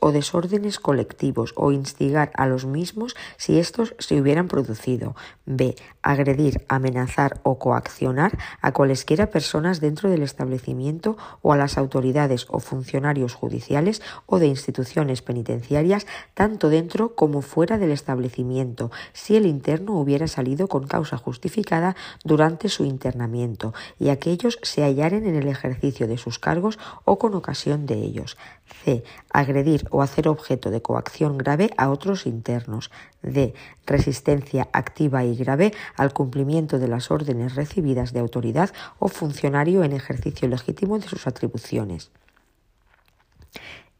o 0.00 0.10
desórdenes 0.10 0.80
colectivos 0.80 1.52
o 1.54 1.70
instigar 1.70 2.32
a 2.34 2.46
los 2.46 2.66
mismos 2.66 3.14
si 3.36 3.60
estos 3.60 3.94
se 3.98 4.20
hubieran 4.20 4.48
producido. 4.48 5.14
B. 5.44 5.76
Agredir, 6.02 6.64
amenazar 6.68 7.38
o 7.44 7.58
coaccionar 7.58 8.36
a 8.60 8.72
cualesquiera 8.72 9.30
personas 9.30 9.80
dentro 9.80 10.10
del 10.10 10.22
establecimiento 10.22 11.16
o 11.42 11.52
a 11.52 11.56
las 11.56 11.78
autoridades 11.78 12.46
o 12.48 12.58
funcionarios 12.58 13.34
judiciales 13.34 14.02
o 14.26 14.40
de 14.40 14.46
instituciones 14.48 15.22
penitenciarias 15.22 16.06
tanto 16.34 16.68
dentro 16.68 17.14
como 17.14 17.40
fuera 17.40 17.78
del 17.78 17.92
establecimiento 17.92 18.90
si 19.12 19.36
el 19.36 19.46
interno 19.46 19.92
hubiera 19.92 20.26
salido 20.26 20.66
con 20.66 20.88
causa 20.88 21.16
justificada 21.18 21.94
durante 22.24 22.68
su 22.68 22.84
internamiento 22.84 23.74
y 24.00 24.08
aquellos 24.08 24.58
se 24.62 24.82
hallaren 24.82 25.24
en 25.26 25.36
el 25.36 25.46
ejercicio 25.46 26.08
de 26.08 26.18
sus 26.18 26.40
cargos 26.40 26.80
o 27.04 27.18
con 27.18 27.34
ocasión 27.34 27.86
de 27.86 27.94
ellos. 27.94 28.36
C. 28.84 29.04
Agredir 29.36 29.86
o 29.90 30.00
hacer 30.00 30.28
objeto 30.28 30.70
de 30.70 30.80
coacción 30.80 31.36
grave 31.36 31.68
a 31.76 31.90
otros 31.90 32.24
internos. 32.24 32.90
D. 33.20 33.52
Resistencia 33.84 34.66
activa 34.72 35.24
y 35.24 35.36
grave 35.36 35.74
al 35.94 36.14
cumplimiento 36.14 36.78
de 36.78 36.88
las 36.88 37.10
órdenes 37.10 37.54
recibidas 37.54 38.14
de 38.14 38.20
autoridad 38.20 38.70
o 38.98 39.08
funcionario 39.08 39.84
en 39.84 39.92
ejercicio 39.92 40.48
legítimo 40.48 40.98
de 40.98 41.08
sus 41.08 41.26
atribuciones. 41.26 42.10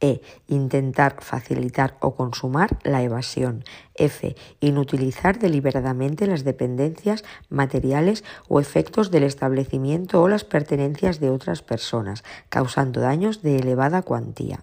E. 0.00 0.20
Intentar 0.46 1.16
facilitar 1.20 1.96
o 2.00 2.14
consumar 2.14 2.78
la 2.82 3.02
evasión. 3.02 3.64
F. 3.94 4.36
Inutilizar 4.60 5.38
deliberadamente 5.38 6.26
las 6.26 6.44
dependencias 6.44 7.24
materiales 7.48 8.24
o 8.48 8.60
efectos 8.60 9.10
del 9.10 9.24
establecimiento 9.24 10.22
o 10.22 10.28
las 10.28 10.44
pertenencias 10.44 11.18
de 11.20 11.30
otras 11.30 11.62
personas, 11.62 12.24
causando 12.48 13.00
daños 13.00 13.42
de 13.42 13.56
elevada 13.56 14.02
cuantía. 14.02 14.60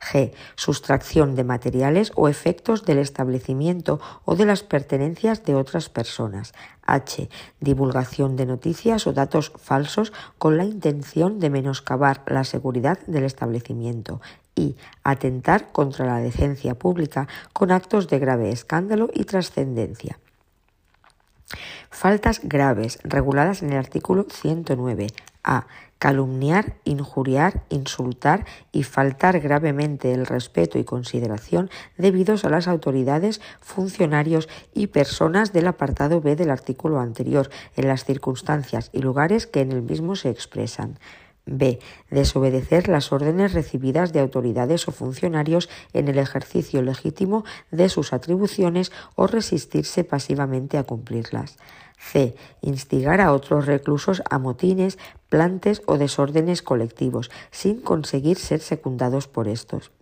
G. 0.00 0.32
Sustracción 0.56 1.34
de 1.34 1.44
materiales 1.44 2.12
o 2.16 2.28
efectos 2.28 2.84
del 2.84 2.98
establecimiento 2.98 4.00
o 4.24 4.34
de 4.36 4.46
las 4.46 4.62
pertenencias 4.62 5.44
de 5.44 5.54
otras 5.54 5.88
personas. 5.88 6.52
H. 6.84 7.28
Divulgación 7.60 8.36
de 8.36 8.46
noticias 8.46 9.06
o 9.06 9.12
datos 9.12 9.52
falsos 9.56 10.12
con 10.38 10.56
la 10.56 10.64
intención 10.64 11.38
de 11.38 11.50
menoscabar 11.50 12.22
la 12.26 12.44
seguridad 12.44 12.98
del 13.06 13.24
establecimiento. 13.24 14.20
Y 14.54 14.76
atentar 15.02 15.72
contra 15.72 16.06
la 16.06 16.18
decencia 16.18 16.74
pública 16.74 17.26
con 17.52 17.72
actos 17.72 18.08
de 18.08 18.18
grave 18.18 18.50
escándalo 18.50 19.10
y 19.12 19.24
trascendencia. 19.24 20.18
Faltas 21.90 22.40
graves 22.42 22.98
reguladas 23.04 23.62
en 23.62 23.72
el 23.72 23.78
artículo 23.78 24.26
109. 24.30 25.08
A. 25.44 25.66
Calumniar, 25.98 26.74
injuriar, 26.84 27.62
insultar 27.68 28.44
y 28.72 28.82
faltar 28.82 29.38
gravemente 29.38 30.12
el 30.12 30.26
respeto 30.26 30.78
y 30.78 30.84
consideración 30.84 31.70
debidos 31.96 32.44
a 32.44 32.50
las 32.50 32.66
autoridades, 32.66 33.40
funcionarios 33.60 34.48
y 34.74 34.88
personas 34.88 35.52
del 35.52 35.68
apartado 35.68 36.20
B 36.20 36.34
del 36.34 36.50
artículo 36.50 36.98
anterior, 36.98 37.50
en 37.76 37.86
las 37.86 38.04
circunstancias 38.04 38.90
y 38.92 39.00
lugares 39.00 39.46
que 39.46 39.60
en 39.60 39.70
el 39.70 39.82
mismo 39.82 40.16
se 40.16 40.30
expresan. 40.30 40.98
B. 41.44 41.80
Desobedecer 42.10 42.88
las 42.88 43.12
órdenes 43.12 43.52
recibidas 43.52 44.12
de 44.12 44.20
autoridades 44.20 44.86
o 44.88 44.92
funcionarios 44.92 45.68
en 45.92 46.08
el 46.08 46.18
ejercicio 46.18 46.82
legítimo 46.82 47.44
de 47.70 47.88
sus 47.88 48.12
atribuciones 48.12 48.92
o 49.16 49.26
resistirse 49.26 50.04
pasivamente 50.04 50.78
a 50.78 50.84
cumplirlas. 50.84 51.56
C. 51.98 52.34
Instigar 52.60 53.20
a 53.20 53.32
otros 53.32 53.66
reclusos 53.66 54.22
a 54.28 54.38
motines, 54.38 54.98
plantes 55.28 55.82
o 55.86 55.98
desórdenes 55.98 56.60
colectivos, 56.60 57.30
sin 57.50 57.80
conseguir 57.80 58.38
ser 58.38 58.60
secundados 58.60 59.28
por 59.28 59.46
estos. 59.46 59.92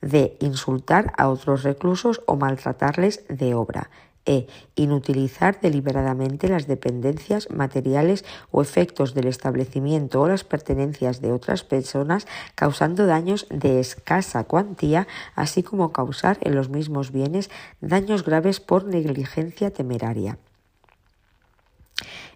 D. 0.00 0.36
Insultar 0.40 1.12
a 1.18 1.28
otros 1.28 1.62
reclusos 1.62 2.22
o 2.26 2.36
maltratarles 2.36 3.24
de 3.28 3.54
obra. 3.54 3.90
E. 4.26 4.46
Inutilizar 4.76 5.60
deliberadamente 5.60 6.48
las 6.48 6.66
dependencias 6.66 7.48
materiales 7.50 8.24
o 8.50 8.62
efectos 8.62 9.14
del 9.14 9.26
establecimiento 9.26 10.20
o 10.20 10.28
las 10.28 10.44
pertenencias 10.44 11.20
de 11.20 11.32
otras 11.32 11.64
personas, 11.64 12.26
causando 12.54 13.06
daños 13.06 13.46
de 13.50 13.80
escasa 13.80 14.44
cuantía, 14.44 15.08
así 15.34 15.62
como 15.62 15.92
causar 15.92 16.38
en 16.42 16.54
los 16.54 16.68
mismos 16.68 17.12
bienes 17.12 17.50
daños 17.80 18.24
graves 18.24 18.60
por 18.60 18.84
negligencia 18.84 19.70
temeraria. 19.70 20.38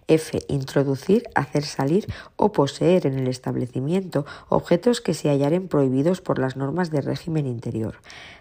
F. 0.07 0.39
Introducir, 0.47 1.23
hacer 1.35 1.63
salir 1.63 2.05
o 2.35 2.51
poseer 2.51 3.07
en 3.07 3.17
el 3.17 3.27
establecimiento 3.27 4.25
objetos 4.49 5.01
que 5.01 5.13
se 5.13 5.29
hallaren 5.29 5.67
prohibidos 5.67 6.21
por 6.21 6.39
las 6.39 6.55
normas 6.55 6.91
de 6.91 7.01
régimen 7.01 7.47
interior. 7.47 7.95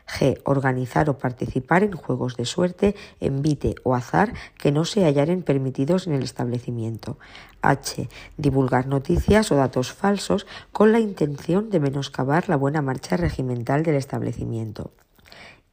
G. 0.07 0.41
Organizar 0.45 1.09
o 1.09 1.19
participar 1.19 1.83
en 1.83 1.93
juegos 1.93 2.37
de 2.37 2.45
suerte, 2.45 2.95
envite 3.21 3.75
o 3.83 3.95
azar 3.95 4.35
que 4.59 4.73
no 4.73 4.85
se 4.85 5.05
hallaren 5.05 5.43
permitidos 5.43 6.07
en 6.07 6.15
el 6.15 6.23
establecimiento. 6.23 7.19
H. 7.62 8.09
Divulgar 8.37 8.87
noticias 8.87 9.51
o 9.51 9.57
datos 9.57 9.93
falsos 9.93 10.47
con 10.73 10.93
la 10.93 11.01
intención 11.01 11.71
de 11.71 11.81
menoscabar 11.81 12.49
la 12.49 12.57
buena 12.57 12.83
marcha 12.83 13.17
regimental 13.17 13.83
del 13.83 13.97
establecimiento 13.97 14.93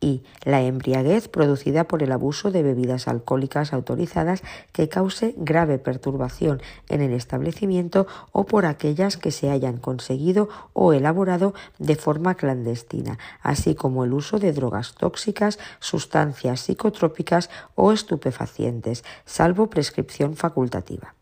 y 0.02 0.24
la 0.43 0.62
embriaguez 0.62 1.30
producida 1.30 1.86
por 1.86 2.04
el 2.04 2.12
abuso 2.12 2.52
de 2.52 2.64
bebidas 2.64 3.08
alcohólicas 3.08 3.72
autorizadas 3.72 4.43
que 4.74 4.89
cause 4.89 5.36
grave 5.38 5.78
perturbación 5.78 6.62
en 6.89 7.02
el 7.02 7.14
establecimiento 7.14 8.08
o 8.32 8.45
por 8.45 8.66
aquellas 8.66 9.16
que 9.16 9.32
se 9.32 9.52
hayan 9.52 9.78
conseguido 9.78 10.49
o 10.74 10.91
elaborado 10.91 11.54
de 11.78 11.95
forma 11.95 12.36
clandestina, 12.36 13.20
así 13.41 13.76
como 13.76 14.04
el 14.04 14.14
uso 14.14 14.39
de 14.39 14.52
drogas 14.52 14.95
tóxicas, 14.95 15.60
sustancias 15.80 16.62
psicotrópicas 16.62 17.49
o 17.76 17.93
estupefacientes, 17.93 19.04
salvo 19.26 19.70
prescripción 19.70 20.36
facultativa. 20.36 21.14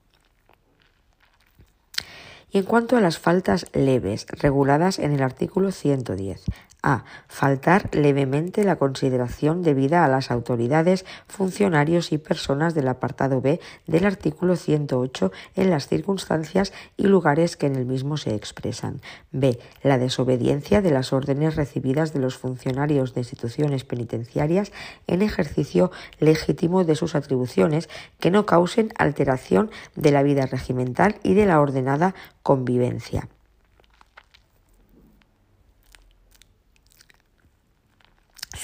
Y 2.52 2.58
en 2.58 2.64
cuanto 2.64 2.98
a 2.98 3.02
las 3.02 3.20
faltas 3.20 3.68
leves, 3.74 4.26
reguladas 4.30 4.98
en 4.98 5.12
el 5.12 5.22
artículo 5.22 5.72
110, 5.72 6.44
a. 6.82 7.04
Faltar 7.28 7.90
levemente 7.94 8.64
la 8.64 8.78
consideración 8.78 9.64
debida 9.64 10.06
a 10.06 10.08
las 10.08 10.32
autoridades, 10.32 11.06
funcionarios 11.28 12.12
y 12.12 12.18
personas 12.18 12.74
del 12.74 12.88
apartado 12.88 13.42
B 13.42 13.60
del 13.88 14.06
artículo 14.06 14.56
108 14.56 15.32
en 15.56 15.70
las 15.70 15.88
circunstancias 15.88 16.74
y 16.98 17.04
lugares 17.04 17.58
que 17.58 17.68
en 17.68 17.76
el 17.76 17.86
mismo 17.86 18.18
se 18.18 18.36
expresan. 18.36 19.02
B. 19.32 19.60
La 19.84 19.98
desobediencia 19.98 20.82
de 20.82 20.92
las 20.92 21.14
órdenes 21.14 21.56
recibidas 21.56 22.14
de 22.14 22.20
los 22.20 22.38
funcionarios 22.38 23.14
de 23.14 23.22
instituciones 23.22 23.84
penitenciarias 23.84 24.72
en 25.08 25.22
ejercicio 25.22 25.92
legítimo 26.20 26.84
de 26.84 26.96
sus 26.96 27.16
atribuciones 27.16 27.90
que 28.20 28.32
no 28.32 28.46
causen 28.46 28.94
alteración 28.98 29.72
de 29.96 30.12
la 30.12 30.24
vida 30.24 30.46
regimental 30.46 31.16
y 31.24 31.34
de 31.34 31.46
la 31.46 31.60
ordenada 31.60 32.16
convivencia. 32.44 33.28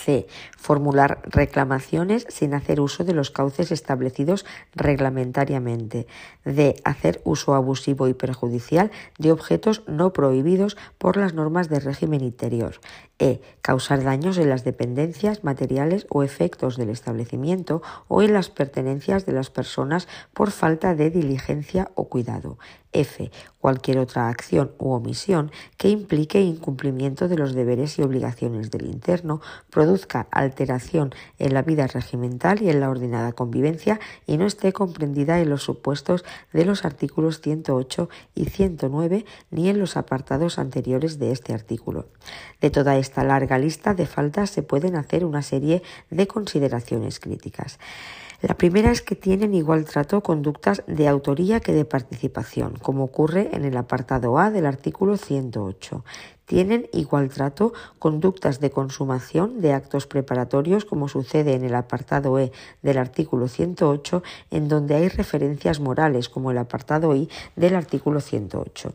C. 0.05 0.27
Formular 0.55 1.19
reclamaciones 1.25 2.27
sin 2.29 2.53
hacer 2.53 2.79
uso 2.79 3.03
de 3.03 3.13
los 3.13 3.31
cauces 3.31 3.71
establecidos 3.71 4.45
reglamentariamente. 4.75 6.05
D. 6.43 6.75
Hacer 6.83 7.21
uso 7.23 7.55
abusivo 7.55 8.07
y 8.07 8.13
perjudicial 8.13 8.91
de 9.17 9.31
objetos 9.31 9.81
no 9.87 10.13
prohibidos 10.13 10.77
por 10.99 11.17
las 11.17 11.33
normas 11.33 11.69
de 11.69 11.79
régimen 11.79 12.21
interior. 12.21 12.75
E. 13.17 13.39
Causar 13.61 14.03
daños 14.03 14.37
en 14.37 14.49
las 14.49 14.63
dependencias, 14.63 15.43
materiales 15.43 16.05
o 16.09 16.23
efectos 16.23 16.75
del 16.75 16.89
establecimiento 16.89 17.81
o 18.07 18.21
en 18.21 18.33
las 18.33 18.49
pertenencias 18.49 19.25
de 19.25 19.31
las 19.31 19.49
personas 19.49 20.07
por 20.33 20.51
falta 20.51 20.95
de 20.95 21.09
diligencia 21.09 21.91
o 21.95 22.09
cuidado. 22.09 22.57
F. 22.95 23.29
Cualquier 23.59 23.97
otra 23.97 24.29
acción 24.29 24.71
u 24.77 24.91
omisión 24.91 25.51
que 25.77 25.89
implique 25.89 26.39
incumplimiento 26.41 27.27
de 27.27 27.37
los 27.37 27.53
deberes 27.53 27.97
y 27.97 28.03
obligaciones 28.03 28.71
del 28.71 28.85
interno, 28.85 29.41
produzca 29.69 30.27
alteración 30.31 31.13
en 31.39 31.53
la 31.53 31.61
vida 31.61 31.87
regimental 31.87 32.61
y 32.61 32.69
en 32.69 32.79
la 32.79 32.89
ordenada 32.89 33.33
convivencia 33.33 33.99
y 34.25 34.37
no 34.37 34.45
esté 34.45 34.71
comprendida 34.71 35.39
en 35.39 35.49
los 35.49 35.63
supuestos 35.63 36.23
de 36.53 36.63
los 36.63 36.85
artículos 36.85 37.41
108 37.41 38.07
y 38.33 38.45
109 38.45 39.25
ni 39.51 39.69
en 39.69 39.79
los 39.79 39.97
apartados 39.97 40.59
anteriores 40.59 41.19
de 41.19 41.31
este 41.31 41.53
artículo. 41.53 42.05
De 42.61 42.69
toda 42.69 42.97
esta 43.05 43.23
larga 43.23 43.59
lista 43.59 43.93
de 43.93 44.07
faltas 44.07 44.49
se 44.49 44.63
pueden 44.63 44.95
hacer 44.95 45.25
una 45.25 45.43
serie 45.43 45.83
de 46.09 46.25
consideraciones 46.25 47.19
críticas. 47.19 47.77
La 48.41 48.55
primera 48.55 48.91
es 48.91 49.01
que 49.01 49.15
tienen 49.15 49.53
igual 49.53 49.85
trato 49.85 50.21
conductas 50.21 50.83
de 50.87 51.07
autoría 51.07 51.61
que 51.61 51.71
de 51.71 51.85
participación, 51.85 52.75
como 52.81 53.03
ocurre 53.03 53.49
en 53.53 53.63
el 53.63 53.77
apartado 53.77 54.37
A 54.37 54.51
del 54.51 54.65
artículo 54.65 55.17
108 55.17 56.03
tienen 56.45 56.87
igual 56.93 57.29
trato 57.29 57.73
conductas 57.99 58.59
de 58.59 58.69
consumación 58.69 59.61
de 59.61 59.73
actos 59.73 60.07
preparatorios 60.07 60.85
como 60.85 61.09
sucede 61.09 61.53
en 61.53 61.63
el 61.63 61.75
apartado 61.75 62.39
E 62.39 62.51
del 62.81 62.97
artículo 62.97 63.47
108 63.47 64.23
en 64.51 64.67
donde 64.67 64.95
hay 64.95 65.09
referencias 65.09 65.79
morales 65.79 66.29
como 66.29 66.51
el 66.51 66.57
apartado 66.57 67.15
I 67.15 67.29
del 67.55 67.75
artículo 67.75 68.21
108. 68.21 68.93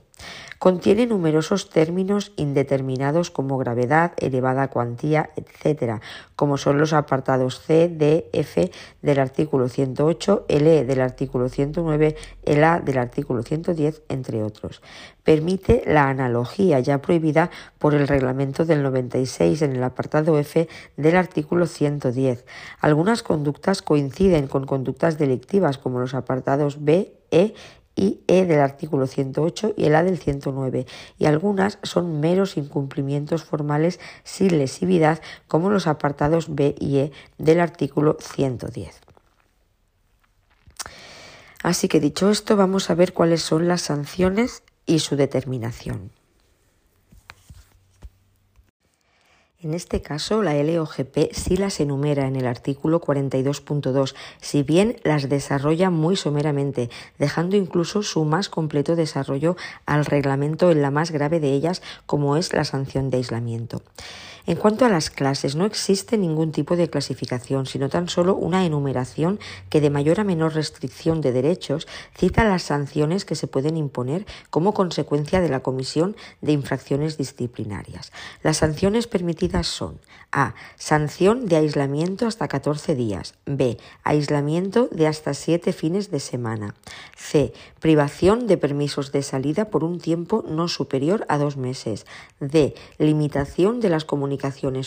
Contiene 0.61 1.07
numerosos 1.07 1.71
términos 1.71 2.33
indeterminados 2.37 3.31
como 3.31 3.57
gravedad, 3.57 4.12
elevada 4.18 4.68
cuantía, 4.68 5.31
etc., 5.35 6.03
como 6.37 6.59
son 6.59 6.79
los 6.79 6.93
apartados 6.93 7.62
C, 7.62 7.89
D, 7.89 8.29
F 8.35 8.71
del 9.01 9.21
artículo 9.21 9.71
108, 9.71 10.45
el 10.49 10.66
E 10.66 10.85
del 10.85 11.01
artículo 11.01 11.49
109, 11.49 12.14
el 12.45 12.64
A 12.64 12.81
del 12.81 12.99
artículo 12.99 13.43
110, 13.43 14.03
entre 14.11 14.43
otros. 14.43 14.83
Permite 15.25 15.83
la 15.87 16.11
analogía 16.11 16.79
ya 16.81 17.01
prohibida 17.01 17.51
por 17.79 17.95
el 17.95 18.07
reglamento 18.07 18.66
del 18.66 18.83
96 18.83 19.62
en 19.62 19.77
el 19.77 19.83
apartado 19.83 20.39
F 20.39 20.68
del 20.99 21.16
artículo 21.16 21.66
110. 21.66 22.45
Algunas 22.81 23.23
conductas 23.23 23.81
coinciden 23.81 24.47
con 24.47 24.66
conductas 24.66 25.16
delictivas 25.16 25.79
como 25.79 26.01
los 26.01 26.12
apartados 26.12 26.85
B, 26.85 27.14
E 27.31 27.55
y 27.97 28.20
E 28.28 28.45
del 28.47 28.61
artículo 28.61 29.07
108 29.07 29.74
y 29.76 29.84
el 29.84 29.95
A 29.95 30.03
del 30.03 30.18
109, 30.18 30.86
y 31.18 31.24
algunas 31.26 31.78
son 31.82 32.20
meros 32.20 32.57
incumplimientos 32.57 33.45
formales 33.45 34.01
sin 34.24 34.59
lesividad, 34.59 35.20
como 35.49 35.70
los 35.70 35.86
apartados 35.86 36.55
B 36.55 36.74
y 36.78 36.99
E 36.99 37.12
del 37.38 37.61
artículo 37.61 38.16
110. 38.20 39.01
Así 41.62 41.88
que 41.88 42.01
dicho 42.01 42.30
esto, 42.30 42.57
vamos 42.57 42.88
a 42.88 42.95
ver 42.95 43.12
cuáles 43.12 43.43
son 43.43 43.68
las 43.68 43.82
sanciones 43.82 44.62
y 44.86 45.01
su 45.01 45.16
determinación. 45.16 46.11
En 49.63 49.75
este 49.75 50.01
caso, 50.01 50.41
la 50.41 50.55
LOGP 50.55 51.33
sí 51.33 51.59
las 51.59 51.81
enumera 51.81 52.27
en 52.27 52.37
el 52.37 52.47
artículo 52.47 52.99
42.2, 52.99 54.15
si 54.41 54.63
bien 54.63 54.97
las 55.05 55.29
desarrolla 55.29 55.91
muy 55.91 56.17
someramente, 56.17 56.89
dejando 57.19 57.57
incluso 57.57 58.03
su 58.03 58.25
más 58.25 58.49
completo 58.49 58.97
desarrollo 58.97 59.57
al 59.85 60.07
reglamento 60.07 60.71
en 60.71 60.81
la 60.81 60.91
más 60.91 61.11
grave 61.11 61.41
de 61.41 61.53
ellas, 61.53 61.83
como 62.07 62.39
es 62.39 62.55
la 62.55 62.65
sanción 62.65 63.11
de 63.11 63.19
aislamiento. 63.19 63.83
En 64.51 64.57
cuanto 64.57 64.84
a 64.84 64.88
las 64.88 65.11
clases, 65.11 65.55
no 65.55 65.64
existe 65.64 66.18
ningún 66.18 66.51
tipo 66.51 66.74
de 66.74 66.90
clasificación, 66.90 67.66
sino 67.66 67.88
tan 67.88 68.09
solo 68.09 68.34
una 68.34 68.66
enumeración 68.66 69.38
que 69.68 69.80
de 69.80 69.90
mayor 69.90 70.18
a 70.18 70.24
menor 70.24 70.55
restricción 70.55 71.20
de 71.20 71.30
derechos 71.30 71.86
cita 72.18 72.42
las 72.42 72.64
sanciones 72.64 73.24
que 73.24 73.36
se 73.36 73.46
pueden 73.46 73.76
imponer 73.76 74.26
como 74.51 74.74
consecuencia 74.74 75.40
de 75.40 75.51
la 75.51 75.61
comisión 75.61 76.16
de 76.40 76.51
infracciones 76.51 77.16
disciplinarias. 77.16 78.11
Las 78.42 78.57
sanciones 78.57 79.07
permitidas 79.07 79.68
son 79.68 80.01
A. 80.32 80.55
Sanción 80.74 81.46
de 81.46 81.55
aislamiento 81.55 82.26
hasta 82.26 82.48
14 82.48 82.96
días. 82.96 83.34
B. 83.46 83.78
Aislamiento 84.03 84.88
de 84.90 85.07
hasta 85.07 85.32
7 85.32 85.72
fines 85.72 86.11
de 86.11 86.18
semana. 86.18 86.74
C. 87.16 87.53
Privación 87.78 88.48
de 88.48 88.57
permisos 88.57 89.12
de 89.12 89.22
salida 89.22 89.66
por 89.66 89.84
un 89.84 90.01
tiempo 90.01 90.44
no 90.48 90.66
superior 90.66 91.24
a 91.28 91.38
dos 91.38 91.57
meses. 91.57 92.05
D. 92.40 92.74
Limitación 92.98 93.78
de 93.78 93.90
las 93.90 94.05
comunicaciones 94.05 94.39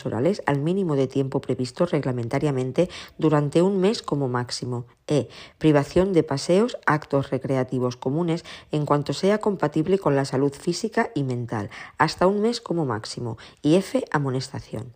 orales 0.05 0.41
al 0.45 0.59
mínimo 0.59 0.95
de 0.95 1.07
tiempo 1.07 1.41
previsto 1.41 1.85
reglamentariamente 1.85 2.89
durante 3.17 3.61
un 3.61 3.79
mes 3.79 4.01
como 4.01 4.27
máximo. 4.27 4.85
E. 5.07 5.27
Privación 5.57 6.13
de 6.13 6.23
paseos, 6.23 6.77
actos 6.85 7.29
recreativos 7.29 7.97
comunes 7.97 8.45
en 8.71 8.85
cuanto 8.85 9.13
sea 9.13 9.39
compatible 9.39 9.99
con 9.99 10.15
la 10.15 10.25
salud 10.25 10.53
física 10.53 11.11
y 11.15 11.23
mental, 11.23 11.69
hasta 11.97 12.27
un 12.27 12.41
mes 12.41 12.61
como 12.61 12.85
máximo. 12.85 13.37
Y 13.61 13.75
F. 13.75 14.03
Amonestación. 14.11 14.93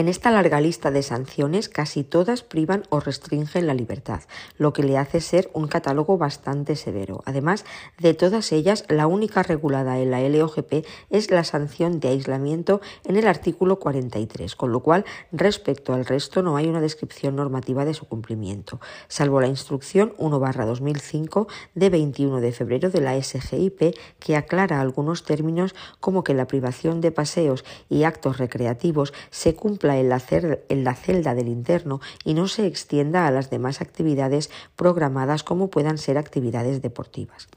En 0.00 0.08
esta 0.08 0.30
larga 0.30 0.62
lista 0.62 0.90
de 0.90 1.02
sanciones 1.02 1.68
casi 1.68 2.04
todas 2.04 2.42
privan 2.42 2.84
o 2.88 3.00
restringen 3.00 3.66
la 3.66 3.74
libertad, 3.74 4.22
lo 4.56 4.72
que 4.72 4.82
le 4.82 4.96
hace 4.96 5.20
ser 5.20 5.50
un 5.52 5.68
catálogo 5.68 6.16
bastante 6.16 6.74
severo. 6.74 7.20
Además 7.26 7.66
de 7.98 8.14
todas 8.14 8.50
ellas, 8.52 8.86
la 8.88 9.06
única 9.06 9.42
regulada 9.42 9.98
en 9.98 10.10
la 10.10 10.26
LOGP 10.26 10.86
es 11.10 11.30
la 11.30 11.44
sanción 11.44 12.00
de 12.00 12.08
aislamiento 12.08 12.80
en 13.04 13.16
el 13.16 13.28
artículo 13.28 13.78
43, 13.78 14.56
con 14.56 14.72
lo 14.72 14.80
cual 14.80 15.04
respecto 15.32 15.92
al 15.92 16.06
resto 16.06 16.42
no 16.42 16.56
hay 16.56 16.66
una 16.66 16.80
descripción 16.80 17.36
normativa 17.36 17.84
de 17.84 17.92
su 17.92 18.06
cumplimiento, 18.06 18.80
salvo 19.06 19.42
la 19.42 19.48
instrucción 19.48 20.14
1-2005 20.16 21.46
de 21.74 21.90
21 21.90 22.40
de 22.40 22.52
febrero 22.52 22.88
de 22.88 23.02
la 23.02 23.22
SGIP 23.22 23.94
que 24.18 24.36
aclara 24.36 24.80
algunos 24.80 25.24
términos 25.24 25.74
como 26.00 26.24
que 26.24 26.32
la 26.32 26.46
privación 26.46 27.02
de 27.02 27.12
paseos 27.12 27.66
y 27.90 28.04
actos 28.04 28.38
recreativos 28.38 29.12
se 29.28 29.54
en 29.96 30.84
la 30.84 30.94
celda 30.94 31.34
del 31.34 31.48
interno 31.48 32.00
y 32.24 32.34
no 32.34 32.48
se 32.48 32.66
extienda 32.66 33.26
a 33.26 33.30
las 33.30 33.50
demás 33.50 33.80
actividades 33.80 34.50
programadas 34.76 35.42
como 35.42 35.70
puedan 35.70 35.98
ser 35.98 36.18
actividades 36.18 36.82
deportivas. 36.82 37.48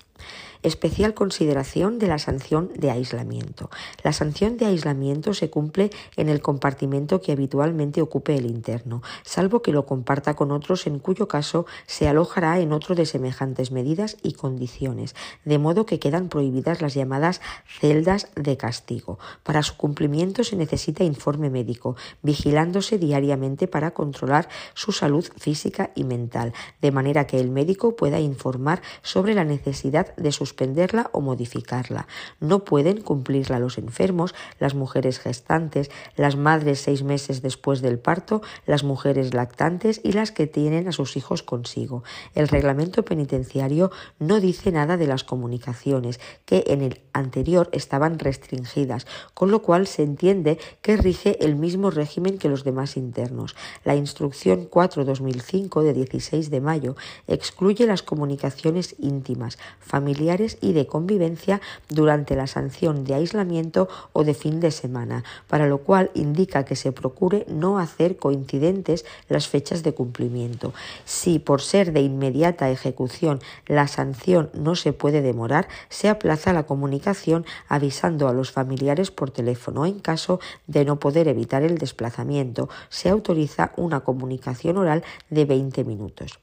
Especial 0.64 1.14
consideración 1.14 1.99
de 1.99 2.07
la 2.07 2.18
sanción 2.20 2.72
de 2.74 2.89
aislamiento. 2.89 3.70
La 4.01 4.14
sanción 4.14 4.55
de 4.55 4.66
aislamiento 4.66 5.34
se 5.34 5.49
cumple 5.49 5.91
en 6.16 6.30
el 6.30 6.41
compartimento 6.41 7.20
que 7.20 7.34
habitualmente 7.34 8.01
ocupe 8.01 8.38
el 8.38 8.45
interno, 8.45 9.01
salvo 9.24 9.61
que 9.61 9.74
lo 9.74 9.86
comparta 9.86 10.36
con 10.36 10.51
otros 10.51 10.88
en 10.88 10.99
cuyo 10.99 11.28
caso 11.28 11.66
se 11.86 12.07
alojará 12.07 12.59
en 12.59 12.72
otro 12.72 12.95
de 12.95 13.05
semejantes 13.05 13.72
medidas 13.72 14.16
y 14.24 14.34
condiciones, 14.34 15.16
de 15.43 15.59
modo 15.59 15.86
que 15.86 15.99
quedan 15.99 16.30
prohibidas 16.30 16.82
las 16.82 16.93
llamadas 16.93 17.41
celdas 17.68 18.30
de 18.36 18.55
castigo. 18.55 19.20
Para 19.43 19.64
su 19.64 19.76
cumplimiento 19.76 20.45
se 20.45 20.55
necesita 20.55 21.03
informe 21.03 21.49
médico, 21.49 21.97
vigilándose 22.22 22.97
diariamente 22.97 23.68
para 23.68 23.91
controlar 23.91 24.47
su 24.76 24.93
salud 24.93 25.26
física 25.38 25.91
y 25.93 26.05
mental, 26.05 26.53
de 26.82 26.91
manera 26.91 27.28
que 27.28 27.41
el 27.41 27.51
médico 27.51 27.97
pueda 27.97 28.22
informar 28.22 28.82
sobre 29.01 29.34
la 29.34 29.43
necesidad 29.43 30.16
de 30.16 30.32
sus 30.32 30.53
suspenderla 30.54 31.10
o 31.14 31.22
modificarla. 31.22 32.08
No 32.39 32.64
pueden 32.64 33.01
cumplirla 33.01 33.58
los 33.58 33.80
enfermos, 33.80 34.36
las 34.60 34.76
mujeres 34.76 35.18
gestantes, 35.18 35.89
las 36.16 36.36
madres 36.36 36.80
seis 36.80 37.01
meses 37.01 37.41
después 37.41 37.82
del 37.82 37.97
parto, 37.97 38.43
las 38.68 38.84
mujeres 38.84 39.34
lactantes 39.34 39.99
y 40.04 40.12
las 40.12 40.32
que 40.32 40.45
tienen 40.45 40.88
a 40.88 40.91
sus 40.91 41.18
hijos 41.18 41.41
consigo. 41.41 42.04
El 42.36 42.47
reglamento 42.47 43.04
penitenciario 43.04 43.89
no 44.20 44.39
dice 44.39 44.72
nada 44.72 44.95
de 44.95 45.08
las 45.08 45.24
comunicaciones, 45.24 46.20
que 46.45 46.66
en 46.68 46.82
el 46.82 47.01
anterior 47.14 47.70
estaban 47.72 48.20
restringidas, 48.20 49.08
con 49.34 49.49
lo 49.49 49.64
cual 49.64 49.88
se 49.88 50.04
entiende 50.04 50.60
que 50.84 50.97
rige 50.97 51.43
el 51.43 51.56
mismo 51.56 51.89
régimen 51.89 52.38
que 52.38 52.49
los 52.49 52.64
demás 52.64 52.95
internos. 52.95 53.56
La 53.84 53.95
instrucción 53.95 54.70
4-2005 54.70 55.82
de 55.82 55.93
16 55.93 56.51
de 56.51 56.62
mayo 56.62 56.95
excluye 57.28 57.88
las 57.88 58.04
comunicaciones 58.04 58.95
íntimas, 58.99 59.58
familiares 59.80 60.43
y 60.62 60.74
de 60.74 60.88
convivencia 60.88 61.62
durante 61.89 62.36
la 62.36 62.48
sanción 62.48 63.04
de 63.04 63.16
aislamiento 63.16 63.88
o 64.12 64.24
de 64.24 64.34
fin 64.34 64.60
de 64.60 64.72
semana, 64.72 65.24
para 65.48 65.68
lo 65.68 65.80
cual 65.80 66.12
indica 66.14 66.66
que 66.66 66.76
se 66.76 66.91
procure 66.91 67.46
no 67.48 67.80
hacer 67.80 68.18
coincidentes 68.18 69.06
las 69.30 69.48
fechas 69.48 69.84
de 69.84 69.94
cumplimiento. 69.94 70.74
Si 71.06 71.39
por 71.39 71.62
ser 71.62 71.94
de 71.94 72.02
inmediata 72.02 72.70
ejecución 72.70 73.39
la 73.68 73.88
sanción 73.88 74.50
no 74.54 74.76
se 74.76 74.94
puede 74.94 75.22
demorar, 75.22 75.68
se 75.89 76.10
aplaza 76.10 76.54
la 76.54 76.64
comunicación 76.64 77.46
avisando 77.68 78.28
a 78.28 78.34
los 78.34 78.52
familiares 78.52 79.12
por 79.12 79.32
teléfono. 79.32 79.86
En 79.86 80.00
caso 80.00 80.39
de 80.68 80.86
no 80.86 81.00
poder 81.00 81.28
evitar 81.28 81.64
el 81.64 81.78
desplazamiento, 81.78 82.70
se 82.89 83.10
autoriza 83.10 83.72
una 83.78 84.02
comunicación 84.02 84.78
oral 84.78 85.04
de 85.30 85.46
20 85.46 85.84
minutos 85.84 86.43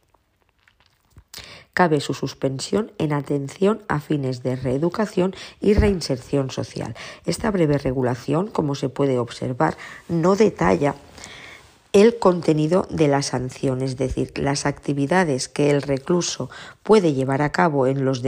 cabe 1.81 2.01
su 2.01 2.13
suspensión 2.13 2.93
en 2.99 3.15
atención 3.15 3.81
a 3.89 4.01
fines 4.01 4.43
de 4.43 4.55
reeducación 4.55 5.35
y 5.63 5.73
reinserción 5.73 6.51
social. 6.51 6.95
Esta 7.25 7.51
breve 7.51 7.79
regulación, 7.79 8.49
como 8.49 8.75
se 8.75 8.91
puede 8.91 9.19
observar, 9.19 9.79
no 10.07 10.37
detalla 10.37 10.95
el 11.95 12.19
contenido 12.19 12.87
de 12.91 13.09
la 13.09 13.23
sanción, 13.23 13.81
es 13.81 13.97
decir, 13.97 14.31
las 14.37 14.67
actividades 14.67 15.49
que 15.49 15.71
el 15.71 15.81
recluso 15.81 16.51
puede 16.83 17.15
llevar 17.15 17.41
a 17.41 17.51
cabo 17.51 17.87
en 17.87 18.05
los 18.05 18.21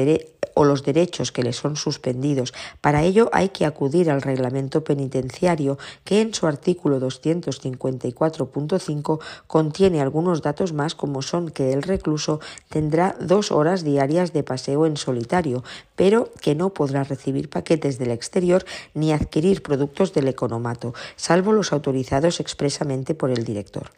o 0.55 0.65
los 0.65 0.83
derechos 0.83 1.33
que 1.33 1.43
le 1.43 1.53
son 1.53 1.77
suspendidos. 1.77 2.55
Para 2.81 3.03
ello 3.03 3.29
hay 3.33 3.51
que 3.51 3.67
acudir 3.67 4.11
al 4.11 4.23
reglamento 4.23 4.85
penitenciario 4.85 5.79
que 6.05 6.21
en 6.21 6.33
su 6.35 6.47
artículo 6.47 7.01
254.5 7.01 9.21
contiene 9.47 10.01
algunos 10.01 10.43
datos 10.43 10.73
más 10.73 10.95
como 10.95 11.23
son 11.23 11.51
que 11.51 11.73
el 11.73 11.83
recluso 11.83 12.41
tendrá 12.69 13.17
dos 13.21 13.53
horas 13.53 13.85
diarias 13.85 14.33
de 14.33 14.43
paseo 14.43 14.87
en 14.87 14.97
solitario, 14.97 15.63
pero 15.97 16.31
que 16.41 16.55
no 16.55 16.71
podrá 16.71 17.05
recibir 17.05 17.49
paquetes 17.49 17.99
del 17.99 18.11
exterior 18.11 18.65
ni 18.95 19.13
adquirir 19.13 19.63
productos 19.63 20.13
del 20.13 20.29
economato, 20.29 20.95
salvo 21.17 21.53
los 21.53 21.73
autorizados 21.73 22.41
expresamente 22.41 23.15
por 23.15 23.31
el 23.31 23.45
director. 23.45 23.91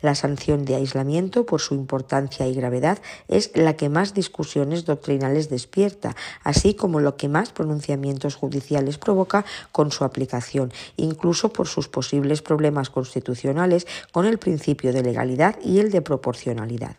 La 0.00 0.14
sanción 0.14 0.64
de 0.64 0.76
aislamiento, 0.76 1.44
por 1.44 1.60
su 1.60 1.74
importancia 1.74 2.46
y 2.46 2.54
gravedad, 2.54 2.98
es 3.28 3.50
la 3.54 3.76
que 3.76 3.88
más 3.88 4.14
discusiones 4.14 4.84
doctrinales 4.84 5.48
despierta, 5.48 5.95
así 6.42 6.74
como 6.74 7.00
lo 7.00 7.16
que 7.16 7.28
más 7.28 7.50
pronunciamientos 7.50 8.34
judiciales 8.34 8.98
provoca 8.98 9.44
con 9.72 9.90
su 9.90 10.04
aplicación, 10.04 10.72
incluso 10.96 11.52
por 11.52 11.68
sus 11.68 11.88
posibles 11.88 12.42
problemas 12.42 12.90
constitucionales 12.90 13.86
con 14.12 14.26
el 14.26 14.38
principio 14.38 14.92
de 14.92 15.02
legalidad 15.02 15.56
y 15.62 15.78
el 15.78 15.90
de 15.90 16.02
proporcionalidad. 16.02 16.96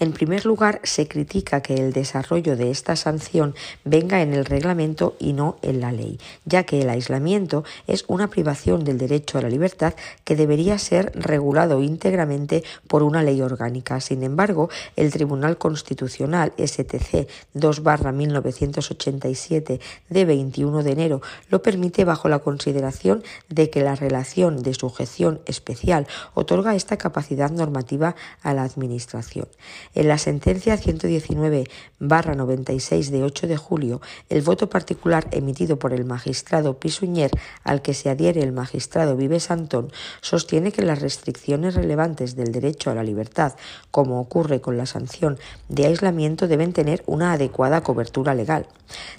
En 0.00 0.12
primer 0.12 0.46
lugar, 0.46 0.80
se 0.84 1.08
critica 1.08 1.60
que 1.60 1.74
el 1.74 1.92
desarrollo 1.92 2.56
de 2.56 2.70
esta 2.70 2.94
sanción 2.94 3.56
venga 3.84 4.22
en 4.22 4.32
el 4.32 4.44
reglamento 4.44 5.16
y 5.18 5.32
no 5.32 5.56
en 5.60 5.80
la 5.80 5.90
ley, 5.90 6.20
ya 6.44 6.62
que 6.62 6.82
el 6.82 6.88
aislamiento 6.88 7.64
es 7.88 8.04
una 8.06 8.30
privación 8.30 8.84
del 8.84 8.96
derecho 8.96 9.38
a 9.38 9.42
la 9.42 9.48
libertad 9.48 9.94
que 10.22 10.36
debería 10.36 10.78
ser 10.78 11.10
regulado 11.16 11.82
íntegramente 11.82 12.62
por 12.86 13.02
una 13.02 13.24
ley 13.24 13.42
orgánica. 13.42 14.00
Sin 14.00 14.22
embargo, 14.22 14.70
el 14.94 15.10
Tribunal 15.10 15.58
Constitucional 15.58 16.52
STC 16.56 17.26
2-1987 17.56 19.80
de 20.10 20.24
21 20.24 20.84
de 20.84 20.92
enero 20.92 21.22
lo 21.50 21.60
permite 21.60 22.04
bajo 22.04 22.28
la 22.28 22.38
consideración 22.38 23.24
de 23.48 23.68
que 23.68 23.82
la 23.82 23.96
relación 23.96 24.62
de 24.62 24.74
sujeción 24.74 25.40
especial 25.46 26.06
otorga 26.34 26.76
esta 26.76 26.98
capacidad 26.98 27.50
normativa 27.50 28.14
a 28.42 28.54
la 28.54 28.62
Administración. 28.62 29.48
En 29.94 30.08
la 30.08 30.18
sentencia 30.18 30.76
119-96 30.76 33.10
de 33.10 33.22
8 33.22 33.46
de 33.46 33.56
julio, 33.56 34.00
el 34.28 34.42
voto 34.42 34.68
particular 34.68 35.28
emitido 35.32 35.78
por 35.78 35.92
el 35.92 36.04
magistrado 36.04 36.78
Pisuñer, 36.78 37.30
al 37.64 37.82
que 37.82 37.94
se 37.94 38.10
adhiere 38.10 38.42
el 38.42 38.52
magistrado 38.52 39.16
Vives 39.16 39.50
Antón, 39.50 39.90
sostiene 40.20 40.72
que 40.72 40.82
las 40.82 41.00
restricciones 41.00 41.74
relevantes 41.74 42.36
del 42.36 42.52
derecho 42.52 42.90
a 42.90 42.94
la 42.94 43.02
libertad, 43.02 43.54
como 43.90 44.20
ocurre 44.20 44.60
con 44.60 44.76
la 44.76 44.86
sanción 44.86 45.38
de 45.68 45.86
aislamiento, 45.86 46.48
deben 46.48 46.72
tener 46.72 47.02
una 47.06 47.32
adecuada 47.32 47.82
cobertura 47.82 48.34
legal. 48.34 48.66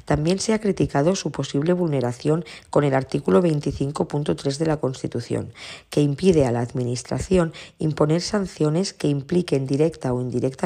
También 0.06 0.40
se 0.40 0.54
ha 0.54 0.60
criticado 0.60 1.16
su 1.16 1.32
posible 1.32 1.74
vulneración 1.74 2.44
con 2.70 2.84
el 2.84 2.94
artículo 2.94 3.42
25.3 3.42 4.58
de 4.58 4.66
la 4.66 4.78
Constitución, 4.78 5.52
que 5.90 6.02
impide 6.02 6.46
a 6.46 6.52
la 6.52 6.62
Administración 6.62 7.54
imponer 7.78 8.22
sanciones 8.22 8.94
que 8.94 9.08
impliquen 9.08 9.68
directa 9.68 10.14
o 10.14 10.22
indirecta 10.22 10.59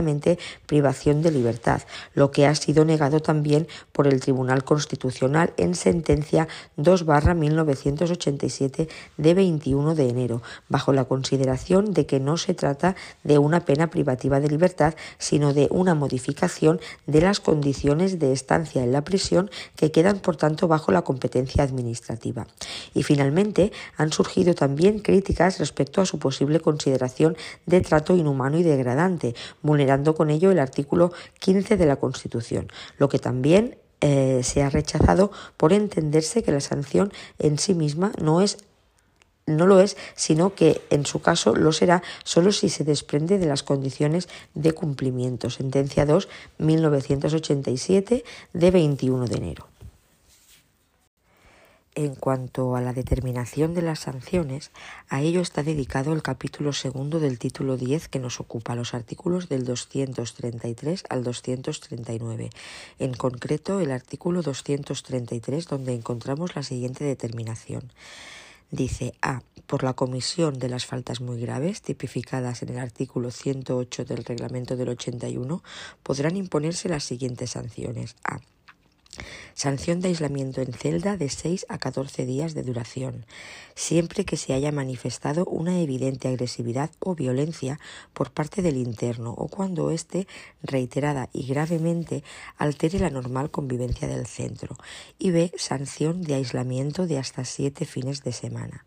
privación 0.66 1.22
de 1.22 1.32
libertad, 1.32 1.82
lo 2.14 2.32
que 2.32 2.48
ha 2.48 2.56
sido 2.56 2.86
negado 2.86 3.20
también 3.20 3.68
por 3.92 4.08
el 4.08 4.20
Tribunal 4.20 4.64
Constitucional 4.64 5.54
en 5.58 5.76
sentencia 5.76 6.48
2-1987 6.78 8.88
de 9.18 9.34
21 9.34 9.96
de 9.96 10.10
enero, 10.10 10.42
bajo 10.70 10.94
la 10.94 11.06
consideración 11.06 11.94
de 11.94 12.06
que 12.06 12.20
no 12.20 12.38
se 12.38 12.54
trata 12.54 12.96
de 13.24 13.38
una 13.38 13.66
pena 13.66 13.90
privativa 13.90 14.40
de 14.40 14.50
libertad, 14.50 14.96
sino 15.18 15.54
de 15.54 15.68
una 15.70 15.96
modificación 15.96 16.80
de 17.06 17.22
las 17.22 17.40
condiciones 17.40 18.20
de 18.20 18.34
estancia 18.34 18.84
en 18.84 18.92
la 18.92 19.04
prisión 19.04 19.50
que 19.76 19.92
quedan, 19.92 20.20
por 20.20 20.38
tanto, 20.38 20.68
bajo 20.68 20.92
la 20.92 21.04
competencia 21.04 21.64
administrativa. 21.64 22.48
Y 22.94 23.04
finalmente, 23.04 23.72
han 23.98 24.12
surgido 24.12 24.56
también 24.56 25.00
críticas 25.00 25.60
respecto 25.60 26.02
a 26.02 26.06
su 26.06 26.20
posible 26.20 26.60
consideración 26.60 27.38
de 27.66 27.82
trato 27.82 28.16
inhumano 28.16 28.58
y 28.58 28.64
degradante, 28.64 29.36
vulnerando 29.62 29.83
con 30.16 30.30
ello 30.30 30.52
el 30.52 30.60
artículo 30.60 31.12
15 31.40 31.78
de 31.78 31.86
la 31.86 31.98
Constitución, 31.98 32.68
lo 32.98 33.10
que 33.10 33.20
también 33.20 33.78
eh, 34.02 34.42
se 34.44 34.64
ha 34.64 34.70
rechazado 34.70 35.32
por 35.58 35.72
entenderse 35.72 36.44
que 36.44 36.52
la 36.52 36.60
sanción 36.60 37.12
en 37.40 37.58
sí 37.58 37.74
misma 37.74 38.12
no 38.22 38.42
es 38.42 38.58
no 39.46 39.68
lo 39.68 39.80
es, 39.82 39.98
sino 40.16 40.56
que 40.56 40.82
en 40.90 41.06
su 41.06 41.22
caso 41.22 41.56
lo 41.56 41.72
será 41.74 42.02
solo 42.24 42.52
si 42.52 42.70
se 42.70 42.84
desprende 42.84 43.38
de 43.40 43.46
las 43.46 43.64
condiciones 43.64 44.30
de 44.54 44.72
cumplimiento. 44.72 45.50
Sentencia 45.50 46.06
2, 46.06 46.30
1987, 46.60 48.24
de 48.54 48.72
21 48.72 49.26
de 49.26 49.36
enero. 49.36 49.68
En 51.96 52.16
cuanto 52.16 52.76
a 52.76 52.82
la 52.82 52.92
determinación 52.92 53.76
de 53.76 53.84
las 53.84 54.00
sanciones, 54.00 54.72
a 55.10 55.22
ello 55.22 55.42
está 55.42 55.62
dedicado 55.62 56.12
el 56.14 56.24
capítulo 56.24 56.74
segundo 56.74 57.20
del 57.20 57.38
título 57.38 57.78
10 57.78 58.08
que 58.08 58.18
nos 58.18 58.40
ocupa 58.40 58.74
los 58.74 58.96
artículos 58.96 59.48
del 59.48 59.64
233 59.64 61.04
al 61.08 61.24
239. 61.24 62.50
En 62.98 63.14
concreto, 63.14 63.80
el 63.80 63.92
artículo 63.92 64.42
233 64.42 65.68
donde 65.68 65.94
encontramos 65.94 66.56
la 66.56 66.64
siguiente 66.64 67.04
determinación. 67.04 67.92
Dice 68.72 69.14
A. 69.22 69.44
Por 69.68 69.84
la 69.84 69.94
comisión 69.94 70.58
de 70.58 70.70
las 70.70 70.88
faltas 70.88 71.22
muy 71.22 71.40
graves, 71.40 71.84
tipificadas 71.84 72.64
en 72.64 72.70
el 72.70 72.80
artículo 72.80 73.30
108 73.30 74.06
del 74.06 74.26
reglamento 74.26 74.76
del 74.76 74.90
81, 74.90 75.62
podrán 76.02 76.38
imponerse 76.38 76.90
las 76.90 77.04
siguientes 77.04 77.52
sanciones. 77.52 78.16
A 78.24 78.40
Sanción 79.54 80.00
de 80.00 80.10
aislamiento 80.10 80.62
en 80.62 80.74
celda 80.74 81.18
de 81.18 81.30
6 81.30 81.66
a 81.70 81.78
14 81.78 82.26
días 82.26 82.54
de 82.54 82.64
duración, 82.64 83.26
siempre 83.76 84.26
que 84.26 84.38
se 84.38 84.54
haya 84.54 84.72
manifestado 84.72 85.46
una 85.46 85.80
evidente 85.80 86.28
agresividad 86.28 86.90
o 87.00 87.16
violencia 87.16 87.80
por 88.14 88.32
parte 88.32 88.62
del 88.62 88.78
interno 88.78 89.32
o 89.32 89.48
cuando 89.48 89.92
éste, 89.92 90.28
reiterada 90.62 91.30
y 91.34 91.46
gravemente, 91.48 92.24
altere 92.58 93.00
la 93.00 93.10
normal 93.10 93.52
convivencia 93.52 94.08
del 94.08 94.26
centro. 94.26 94.76
Y 95.20 95.32
B. 95.32 95.52
Sanción 95.58 96.22
de 96.24 96.36
aislamiento 96.36 97.08
de 97.08 97.20
hasta 97.20 97.46
siete 97.46 97.86
fines 97.86 98.24
de 98.24 98.32
semana. 98.32 98.86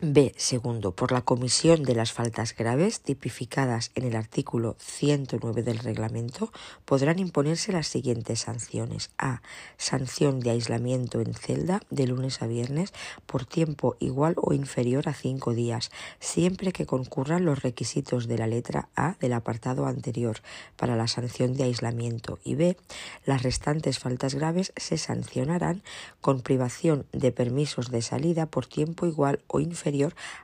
B. 0.00 0.34
Segundo, 0.36 0.92
por 0.92 1.12
la 1.12 1.20
comisión 1.20 1.84
de 1.84 1.94
las 1.94 2.12
faltas 2.12 2.56
graves 2.56 3.00
tipificadas 3.00 3.92
en 3.94 4.04
el 4.04 4.16
artículo 4.16 4.74
109 4.80 5.62
del 5.62 5.78
reglamento, 5.78 6.52
podrán 6.84 7.20
imponerse 7.20 7.70
las 7.70 7.86
siguientes 7.86 8.40
sanciones. 8.40 9.10
A. 9.18 9.40
Sanción 9.76 10.40
de 10.40 10.50
aislamiento 10.50 11.20
en 11.20 11.32
celda 11.32 11.80
de 11.90 12.08
lunes 12.08 12.42
a 12.42 12.48
viernes 12.48 12.92
por 13.26 13.46
tiempo 13.46 13.96
igual 14.00 14.34
o 14.36 14.52
inferior 14.52 15.08
a 15.08 15.14
cinco 15.14 15.54
días, 15.54 15.92
siempre 16.18 16.72
que 16.72 16.86
concurran 16.86 17.44
los 17.44 17.62
requisitos 17.62 18.26
de 18.26 18.38
la 18.38 18.48
letra 18.48 18.88
A 18.96 19.16
del 19.20 19.32
apartado 19.32 19.86
anterior 19.86 20.38
para 20.76 20.96
la 20.96 21.06
sanción 21.06 21.54
de 21.54 21.64
aislamiento. 21.64 22.40
Y 22.42 22.56
B. 22.56 22.76
Las 23.24 23.44
restantes 23.44 24.00
faltas 24.00 24.34
graves 24.34 24.72
se 24.76 24.98
sancionarán 24.98 25.82
con 26.20 26.40
privación 26.40 27.06
de 27.12 27.30
permisos 27.30 27.92
de 27.92 28.02
salida 28.02 28.46
por 28.46 28.66
tiempo 28.66 29.06
igual 29.06 29.40
o 29.46 29.60
inferior 29.60 29.83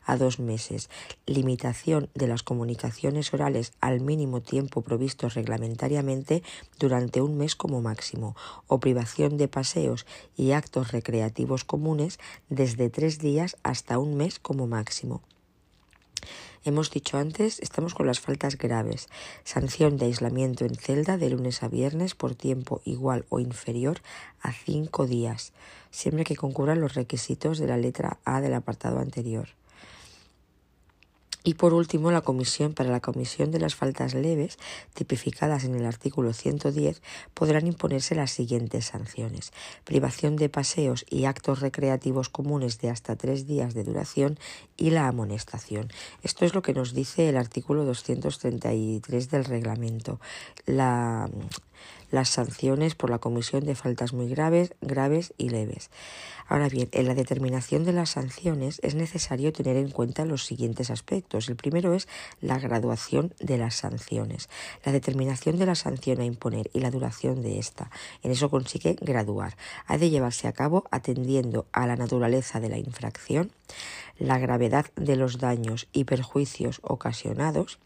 a 0.05 0.17
dos 0.17 0.39
meses, 0.39 0.91
limitación 1.27 2.11
de 2.15 2.27
las 2.27 2.43
comunicaciones 2.43 3.33
orales 3.33 3.73
al 3.81 4.01
mínimo 4.01 4.43
tiempo 4.43 4.83
provisto 4.83 5.29
reglamentariamente 5.29 6.43
durante 6.79 7.23
un 7.23 7.39
mes 7.39 7.57
como 7.57 7.81
máximo, 7.81 8.37
o 8.67 8.81
privación 8.81 9.37
de 9.37 9.49
paseos 9.49 10.07
y 10.37 10.53
actos 10.53 10.93
recreativos 10.93 11.65
comunes 11.65 12.19
desde 12.49 12.91
tres 12.91 13.19
días 13.19 13.57
hasta 13.63 13.99
un 13.99 14.17
mes 14.17 14.39
como 14.39 14.67
máximo. 14.67 15.23
Hemos 16.63 16.91
dicho 16.91 17.17
antes, 17.17 17.59
estamos 17.61 17.95
con 17.95 18.07
las 18.07 18.21
faltas 18.21 18.59
graves. 18.59 19.09
Sanción 19.45 19.97
de 19.97 20.05
aislamiento 20.05 20.67
en 20.67 20.75
celda 20.75 21.17
de 21.17 21.31
lunes 21.31 21.63
a 21.63 21.69
viernes 21.69 22.15
por 22.15 22.35
tiempo 22.35 22.83
igual 22.85 23.25
o 23.31 23.41
inferior 23.41 24.03
a 24.43 24.53
cinco 24.53 25.07
días, 25.07 25.55
siempre 25.91 26.25
que 26.25 26.37
concurran 26.37 26.83
los 26.83 26.95
requisitos 26.95 27.59
de 27.59 27.67
la 27.67 27.79
letra 27.79 28.19
A 28.27 28.43
del 28.43 28.53
apartado 28.53 28.99
anterior. 28.99 29.60
Y 31.43 31.55
por 31.55 31.73
último, 31.73 32.11
la 32.11 32.21
comisión 32.21 32.75
para 32.75 32.91
la 32.91 33.01
comisión 33.01 33.51
de 33.51 33.61
las 33.61 33.75
faltas 33.75 34.15
leves, 34.15 34.59
tipificadas 34.95 35.65
en 35.65 35.75
el 35.75 35.87
artículo 35.87 36.33
110, 36.33 37.03
podrán 37.35 37.67
imponerse 37.67 38.15
las 38.15 38.31
siguientes 38.31 38.87
sanciones. 38.87 39.53
Privación 39.85 40.37
de 40.37 40.49
paseos 40.49 41.07
y 41.09 41.25
actos 41.25 41.61
recreativos 41.61 42.29
comunes 42.29 42.79
de 42.81 42.91
hasta 42.91 43.17
tres 43.17 43.47
días 43.47 43.75
de 43.75 43.85
duración 43.85 44.39
y 44.77 44.91
la 44.91 45.09
amonestación. 45.09 45.89
Esto 46.23 46.45
es 46.45 46.55
lo 46.55 46.63
que 46.63 46.75
nos 46.75 46.93
dice 46.93 47.29
el 47.29 47.37
artículo 47.37 47.85
233 47.85 49.31
del 49.31 49.45
reglamento. 49.45 50.21
La 50.67 51.31
las 52.11 52.29
sanciones 52.29 52.95
por 52.95 53.11
la 53.11 53.19
comisión 53.19 53.65
de 53.65 53.75
faltas 53.75 54.13
muy 54.13 54.29
graves, 54.29 54.75
graves 54.81 55.33
y 55.39 55.51
leves. 55.51 55.91
Ahora 56.49 56.69
bien, 56.69 56.89
en 56.91 57.07
la 57.07 57.15
determinación 57.15 57.85
de 57.85 57.93
las 57.93 58.11
sanciones 58.11 58.81
es 58.83 58.97
necesario 58.97 59.53
tener 59.53 59.77
en 59.77 59.91
cuenta 59.91 60.25
los 60.25 60.45
siguientes 60.45 60.91
aspectos. 60.91 61.49
El 61.49 61.55
primero 61.55 61.95
es 61.95 62.09
la 62.41 62.59
graduación 62.59 63.33
de 63.39 63.57
las 63.57 63.77
sanciones, 63.77 64.49
la 64.85 64.91
determinación 64.91 65.59
de 65.59 65.67
la 65.67 65.77
sanción 65.77 66.21
a 66.21 66.25
imponer 66.25 66.69
y 66.73 66.81
la 66.81 66.91
duración 66.91 67.43
de 67.43 67.61
esta. 67.61 67.91
En 68.23 68.33
eso 68.33 68.51
consigue 68.51 68.97
graduar. 69.01 69.57
Ha 69.87 69.97
de 69.97 70.11
llevarse 70.11 70.49
a 70.49 70.53
cabo 70.53 70.85
atendiendo 70.91 71.67
a 71.73 71.87
la 71.87 71.95
naturaleza 71.95 72.59
de 72.59 72.69
la 72.69 72.79
infracción, 72.79 73.53
la 74.19 74.39
gravedad 74.39 74.87
de 74.97 75.15
los 75.15 75.39
daños 75.39 75.87
y 75.93 76.03
perjuicios 76.03 76.81
ocasionados, 76.83 77.79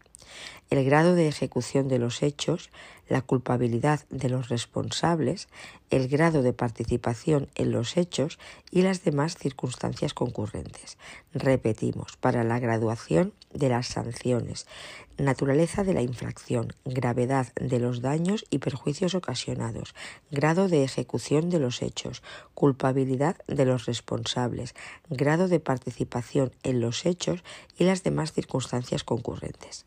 el 0.69 0.83
grado 0.83 1.13
de 1.13 1.27
ejecución 1.27 1.87
de 1.87 1.99
los 1.99 2.23
hechos, 2.23 2.69
la 3.07 3.21
culpabilidad 3.21 4.01
de 4.09 4.29
los 4.29 4.49
responsables, 4.49 5.47
el 5.89 6.07
grado 6.07 6.41
de 6.41 6.53
participación 6.53 7.47
en 7.55 7.71
los 7.71 7.97
hechos 7.97 8.39
y 8.71 8.81
las 8.81 9.03
demás 9.03 9.37
circunstancias 9.37 10.13
concurrentes. 10.13 10.97
Repetimos, 11.33 12.17
para 12.17 12.43
la 12.43 12.59
graduación 12.59 13.33
de 13.53 13.69
las 13.69 13.87
sanciones, 13.87 14.65
naturaleza 15.17 15.83
de 15.83 15.93
la 15.93 16.01
infracción, 16.01 16.73
gravedad 16.83 17.53
de 17.55 17.79
los 17.79 18.01
daños 18.01 18.45
y 18.49 18.59
perjuicios 18.59 19.15
ocasionados, 19.15 19.95
grado 20.31 20.67
de 20.67 20.83
ejecución 20.83 21.49
de 21.49 21.59
los 21.59 21.81
hechos, 21.81 22.21
culpabilidad 22.53 23.37
de 23.47 23.65
los 23.65 23.85
responsables, 23.85 24.75
grado 25.09 25.47
de 25.47 25.59
participación 25.59 26.51
en 26.63 26.81
los 26.81 27.05
hechos 27.05 27.43
y 27.77 27.85
las 27.85 28.03
demás 28.03 28.33
circunstancias 28.33 29.03
concurrentes. 29.03 29.85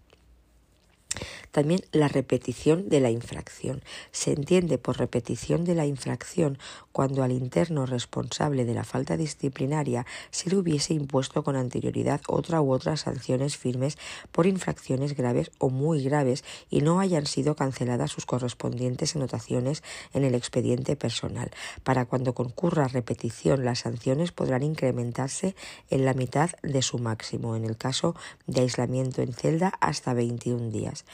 También 1.50 1.80
la 1.92 2.08
repetición 2.08 2.88
de 2.88 3.00
la 3.00 3.10
infracción. 3.10 3.82
Se 4.12 4.32
entiende 4.32 4.78
por 4.78 4.98
repetición 4.98 5.64
de 5.64 5.74
la 5.74 5.86
infracción 5.86 6.58
cuando 6.92 7.22
al 7.22 7.32
interno 7.32 7.86
responsable 7.86 8.64
de 8.64 8.74
la 8.74 8.84
falta 8.84 9.16
disciplinaria 9.16 10.06
se 10.30 10.50
le 10.50 10.56
hubiese 10.56 10.94
impuesto 10.94 11.42
con 11.42 11.56
anterioridad 11.56 12.20
otra 12.26 12.60
u 12.60 12.72
otras 12.72 13.00
sanciones 13.00 13.56
firmes 13.56 13.96
por 14.32 14.46
infracciones 14.46 15.16
graves 15.16 15.50
o 15.58 15.70
muy 15.70 16.02
graves 16.02 16.44
y 16.70 16.80
no 16.80 17.00
hayan 17.00 17.26
sido 17.26 17.56
canceladas 17.56 18.10
sus 18.10 18.26
correspondientes 18.26 19.16
anotaciones 19.16 19.82
en 20.12 20.24
el 20.24 20.34
expediente 20.34 20.96
personal. 20.96 21.50
Para 21.84 22.04
cuando 22.04 22.34
concurra 22.34 22.88
repetición, 22.88 23.64
las 23.64 23.80
sanciones 23.80 24.32
podrán 24.32 24.62
incrementarse 24.62 25.54
en 25.90 26.04
la 26.04 26.14
mitad 26.14 26.50
de 26.62 26.82
su 26.82 26.98
máximo, 26.98 27.56
en 27.56 27.64
el 27.64 27.76
caso 27.76 28.14
de 28.46 28.62
aislamiento 28.62 29.22
en 29.22 29.32
celda 29.32 29.72
hasta 29.80 30.14
21 30.14 30.70
días. 30.70 31.04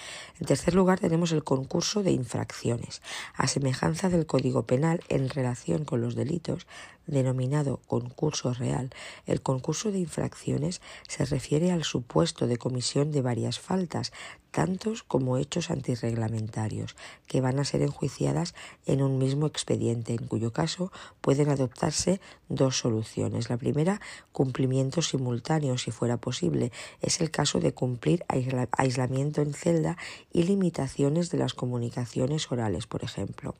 En 0.40 0.46
tercer 0.46 0.74
lugar, 0.74 0.98
tenemos 0.98 1.32
el 1.32 1.44
concurso 1.44 2.02
de 2.02 2.10
infracciones. 2.10 3.02
A 3.34 3.46
semejanza 3.46 4.08
del 4.08 4.26
Código 4.26 4.64
Penal, 4.64 5.00
en 5.08 5.28
relación 5.28 5.84
con 5.84 6.00
los 6.00 6.16
delitos 6.16 6.66
denominado 7.06 7.80
concurso 7.86 8.52
real. 8.54 8.90
El 9.26 9.42
concurso 9.42 9.90
de 9.92 9.98
infracciones 9.98 10.80
se 11.08 11.24
refiere 11.24 11.72
al 11.72 11.84
supuesto 11.84 12.46
de 12.46 12.56
comisión 12.56 13.12
de 13.12 13.22
varias 13.22 13.58
faltas, 13.58 14.12
tantos 14.54 15.02
como 15.02 15.36
hechos 15.36 15.68
antirreglamentarios, 15.72 16.94
que 17.26 17.40
van 17.40 17.58
a 17.58 17.64
ser 17.64 17.82
enjuiciadas 17.82 18.54
en 18.86 19.02
un 19.02 19.18
mismo 19.18 19.46
expediente, 19.46 20.12
en 20.12 20.28
cuyo 20.28 20.52
caso 20.52 20.92
pueden 21.20 21.48
adoptarse 21.48 22.20
dos 22.48 22.78
soluciones. 22.78 23.50
La 23.50 23.56
primera, 23.56 24.00
cumplimiento 24.30 25.02
simultáneo, 25.02 25.76
si 25.76 25.90
fuera 25.90 26.18
posible. 26.18 26.70
Es 27.00 27.20
el 27.20 27.32
caso 27.32 27.58
de 27.58 27.74
cumplir 27.74 28.24
aislamiento 28.28 29.42
en 29.42 29.54
celda 29.54 29.96
y 30.32 30.44
limitaciones 30.44 31.30
de 31.30 31.38
las 31.38 31.54
comunicaciones 31.54 32.50
orales, 32.52 32.86
por 32.86 33.02
ejemplo. 33.02 33.56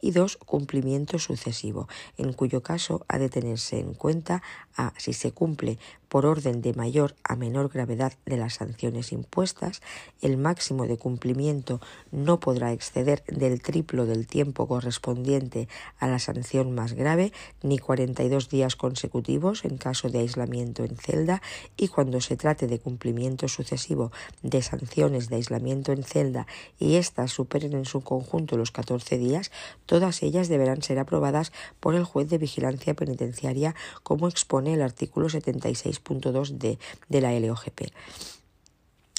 Y 0.00 0.12
dos, 0.12 0.36
cumplimiento 0.36 1.18
sucesivo, 1.18 1.88
en 2.18 2.32
cuyo 2.32 2.62
caso 2.62 2.85
ha 3.08 3.18
de 3.18 3.28
tenerse 3.28 3.78
en 3.78 3.94
cuenta 3.94 4.42
a 4.76 4.92
si 4.96 5.12
se 5.12 5.32
cumple 5.32 5.78
por 6.08 6.26
orden 6.26 6.62
de 6.62 6.74
mayor 6.74 7.14
a 7.24 7.36
menor 7.36 7.68
gravedad 7.68 8.12
de 8.24 8.36
las 8.36 8.54
sanciones 8.54 9.12
impuestas, 9.12 9.82
el 10.20 10.36
máximo 10.36 10.86
de 10.86 10.96
cumplimiento 10.96 11.80
no 12.10 12.40
podrá 12.40 12.72
exceder 12.72 13.24
del 13.24 13.60
triplo 13.60 14.06
del 14.06 14.26
tiempo 14.26 14.68
correspondiente 14.68 15.68
a 15.98 16.06
la 16.06 16.18
sanción 16.18 16.74
más 16.74 16.92
grave, 16.92 17.32
ni 17.62 17.78
42 17.78 18.48
días 18.48 18.76
consecutivos 18.76 19.64
en 19.64 19.78
caso 19.78 20.08
de 20.08 20.20
aislamiento 20.20 20.84
en 20.84 20.96
celda, 20.96 21.42
y 21.76 21.88
cuando 21.88 22.20
se 22.20 22.36
trate 22.36 22.66
de 22.66 22.78
cumplimiento 22.78 23.48
sucesivo 23.48 24.12
de 24.42 24.62
sanciones 24.62 25.28
de 25.28 25.36
aislamiento 25.36 25.92
en 25.92 26.02
celda 26.02 26.46
y 26.78 26.96
éstas 26.96 27.32
superen 27.32 27.72
en 27.72 27.84
su 27.84 28.00
conjunto 28.02 28.56
los 28.56 28.70
14 28.70 29.18
días, 29.18 29.50
todas 29.86 30.22
ellas 30.22 30.48
deberán 30.48 30.82
ser 30.82 30.98
aprobadas 30.98 31.52
por 31.80 31.94
el 31.94 32.04
juez 32.04 32.28
de 32.28 32.38
vigilancia 32.38 32.94
penitenciaria, 32.94 33.74
como 34.02 34.28
expone 34.28 34.74
el 34.74 34.82
artículo 34.82 35.28
76 35.28 35.95
de, 36.02 36.78
de 37.08 37.20
la 37.20 37.38
LOGP. 37.38 37.92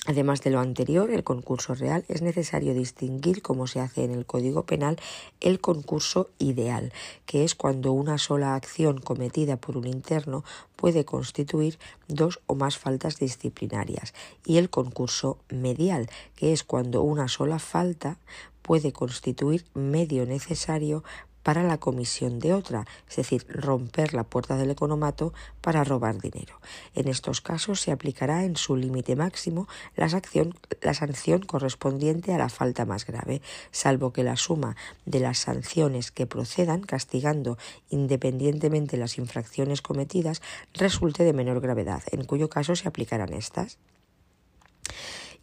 Además 0.08 0.42
de 0.42 0.52
lo 0.52 0.62
anterior, 0.62 1.12
el 1.12 1.26
concurso 1.26 1.76
real 1.76 2.06
es 2.08 2.22
necesario 2.22 2.74
distinguir, 2.74 3.42
como 3.42 3.68
se 3.68 3.82
hace 3.82 4.06
en 4.06 4.12
el 4.12 4.26
Código 4.26 4.64
Penal, 4.64 4.98
el 5.42 5.60
concurso 5.60 6.30
ideal, 6.40 6.94
que 7.26 7.44
es 7.44 7.56
cuando 7.56 7.92
una 7.92 8.18
sola 8.18 8.56
acción 8.56 9.00
cometida 9.02 9.58
por 9.58 9.76
un 9.76 9.86
interno 9.86 10.46
puede 10.78 11.04
constituir 11.04 11.78
dos 12.08 12.40
o 12.46 12.56
más 12.56 12.78
faltas 12.78 13.20
disciplinarias, 13.20 14.14
y 14.46 14.60
el 14.60 14.70
concurso 14.70 15.40
medial, 15.50 16.10
que 16.38 16.54
es 16.54 16.64
cuando 16.64 17.02
una 17.02 17.28
sola 17.28 17.60
falta 17.60 18.18
puede 18.62 18.94
constituir 18.94 19.66
medio 19.74 20.26
necesario 20.26 21.04
para 21.48 21.64
la 21.64 21.78
comisión 21.78 22.40
de 22.40 22.54
otra, 22.54 22.86
es 23.10 23.16
decir, 23.16 23.46
romper 23.48 24.14
la 24.14 24.26
puerta 24.26 24.58
del 24.58 24.70
economato 24.70 25.32
para 25.62 25.86
robar 25.86 26.20
dinero. 26.20 26.60
En 26.94 27.08
estos 27.08 27.40
casos 27.40 27.80
se 27.80 27.94
aplicará 27.94 28.44
en 28.44 28.58
su 28.58 28.76
límite 28.76 29.16
máximo 29.16 29.66
la, 29.96 30.10
sanción 30.10 31.42
correspondiente 31.44 32.34
a 32.34 32.38
la 32.38 32.50
falta 32.50 32.84
más 32.84 33.06
grave, 33.06 33.42
salvo 33.72 34.12
que 34.12 34.26
la 34.26 34.36
suma 34.36 34.76
de 35.06 35.22
las 35.22 35.38
sanciones 35.38 36.12
que 36.12 36.28
procedan 36.28 36.82
castigando 36.82 37.58
independientemente 37.90 38.98
las 38.98 39.18
infracciones 39.18 39.82
cometidas 39.82 40.42
resulte 40.74 41.24
de 41.24 41.32
menor 41.32 41.62
gravedad, 41.62 42.04
en 42.12 42.26
cuyo 42.26 42.50
caso 42.50 42.76
se 42.76 42.90
aplicarán 42.90 43.32
estas. 43.32 43.78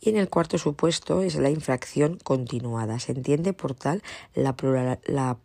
Y 0.05 0.11
en 0.11 0.19
el 0.19 0.29
cuarto 0.29 0.59
supuesto 0.59 1.23
es 1.23 1.35
la 1.37 1.49
infracción 1.49 2.19
continuada. 2.23 2.99
Se 2.99 3.13
entiende 3.13 3.55
por 3.55 3.75
tal 3.75 4.03
la, 4.35 4.55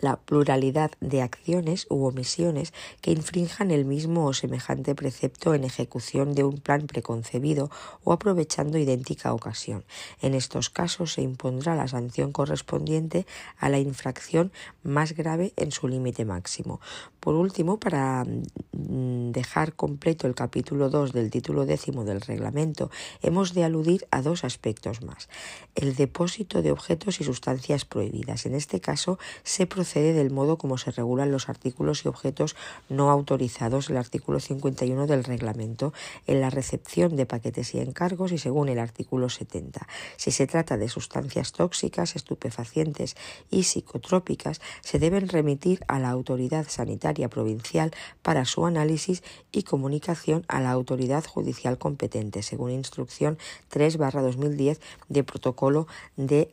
la, 0.00 0.16
pluralidad 0.16 0.90
de 0.98 1.22
acciones 1.22 1.86
u 1.88 2.04
omisiones 2.04 2.74
que 3.02 3.12
infrinjan 3.12 3.70
el 3.70 3.84
mismo 3.84 4.26
o 4.26 4.32
semejante 4.32 4.96
precepto 4.96 5.54
en 5.54 5.62
ejecución 5.62 6.34
de 6.34 6.42
un 6.42 6.58
plan 6.58 6.88
preconcebido 6.88 7.70
o 8.02 8.12
aprovechando 8.12 8.76
idéntica 8.76 9.32
ocasión. 9.32 9.84
En 10.20 10.34
estos 10.34 10.68
casos 10.68 11.12
se 11.12 11.22
impondrá 11.22 11.76
la 11.76 11.86
sanción 11.86 12.32
correspondiente 12.32 13.24
a 13.56 13.68
la 13.68 13.78
infracción 13.78 14.50
más 14.82 15.12
grave 15.12 15.52
en 15.54 15.70
su 15.70 15.86
límite 15.86 16.24
máximo. 16.24 16.80
Por 17.26 17.34
último, 17.34 17.80
para 17.80 18.22
mm, 18.22 19.32
dejar 19.32 19.74
completo 19.74 20.28
el 20.28 20.36
capítulo 20.36 20.90
2 20.90 21.12
del 21.12 21.28
título 21.28 21.66
décimo 21.66 22.04
del 22.04 22.20
reglamento 22.20 22.88
hemos 23.20 23.52
de 23.52 23.64
aludir 23.64 24.06
a 24.12 24.22
dos 24.22 24.44
aspectos 24.44 25.02
más. 25.02 25.28
El 25.74 25.96
depósito 25.96 26.62
de 26.62 26.70
objetos 26.70 27.20
y 27.20 27.24
sustancias 27.24 27.84
prohibidas. 27.84 28.46
En 28.46 28.54
este 28.54 28.80
caso 28.80 29.18
se 29.42 29.66
procede 29.66 30.12
del 30.12 30.30
modo 30.30 30.56
como 30.56 30.78
se 30.78 30.92
regulan 30.92 31.32
los 31.32 31.48
artículos 31.48 32.04
y 32.04 32.08
objetos 32.08 32.54
no 32.88 33.10
autorizados, 33.10 33.90
el 33.90 33.96
artículo 33.96 34.38
51 34.38 35.08
del 35.08 35.24
reglamento, 35.24 35.92
en 36.28 36.40
la 36.40 36.50
recepción 36.50 37.16
de 37.16 37.26
paquetes 37.26 37.74
y 37.74 37.80
encargos 37.80 38.30
y 38.30 38.38
según 38.38 38.68
el 38.68 38.78
artículo 38.78 39.30
70. 39.30 39.88
Si 40.16 40.30
se 40.30 40.46
trata 40.46 40.76
de 40.76 40.88
sustancias 40.88 41.50
tóxicas, 41.50 42.14
estupefacientes 42.14 43.16
y 43.50 43.64
psicotrópicas, 43.64 44.60
se 44.80 45.00
deben 45.00 45.28
remitir 45.28 45.80
a 45.88 45.98
la 45.98 46.10
autoridad 46.10 46.68
sanitaria 46.68 47.15
provincial 47.28 47.92
para 48.22 48.44
su 48.44 48.66
análisis 48.66 49.22
y 49.52 49.62
comunicación 49.62 50.44
a 50.48 50.60
la 50.60 50.70
autoridad 50.70 51.24
judicial 51.24 51.78
competente, 51.78 52.42
según 52.42 52.70
instrucción 52.70 53.38
3-2010 53.72 54.78
de 55.08 55.24
protocolo 55.24 55.86
de 56.16 56.52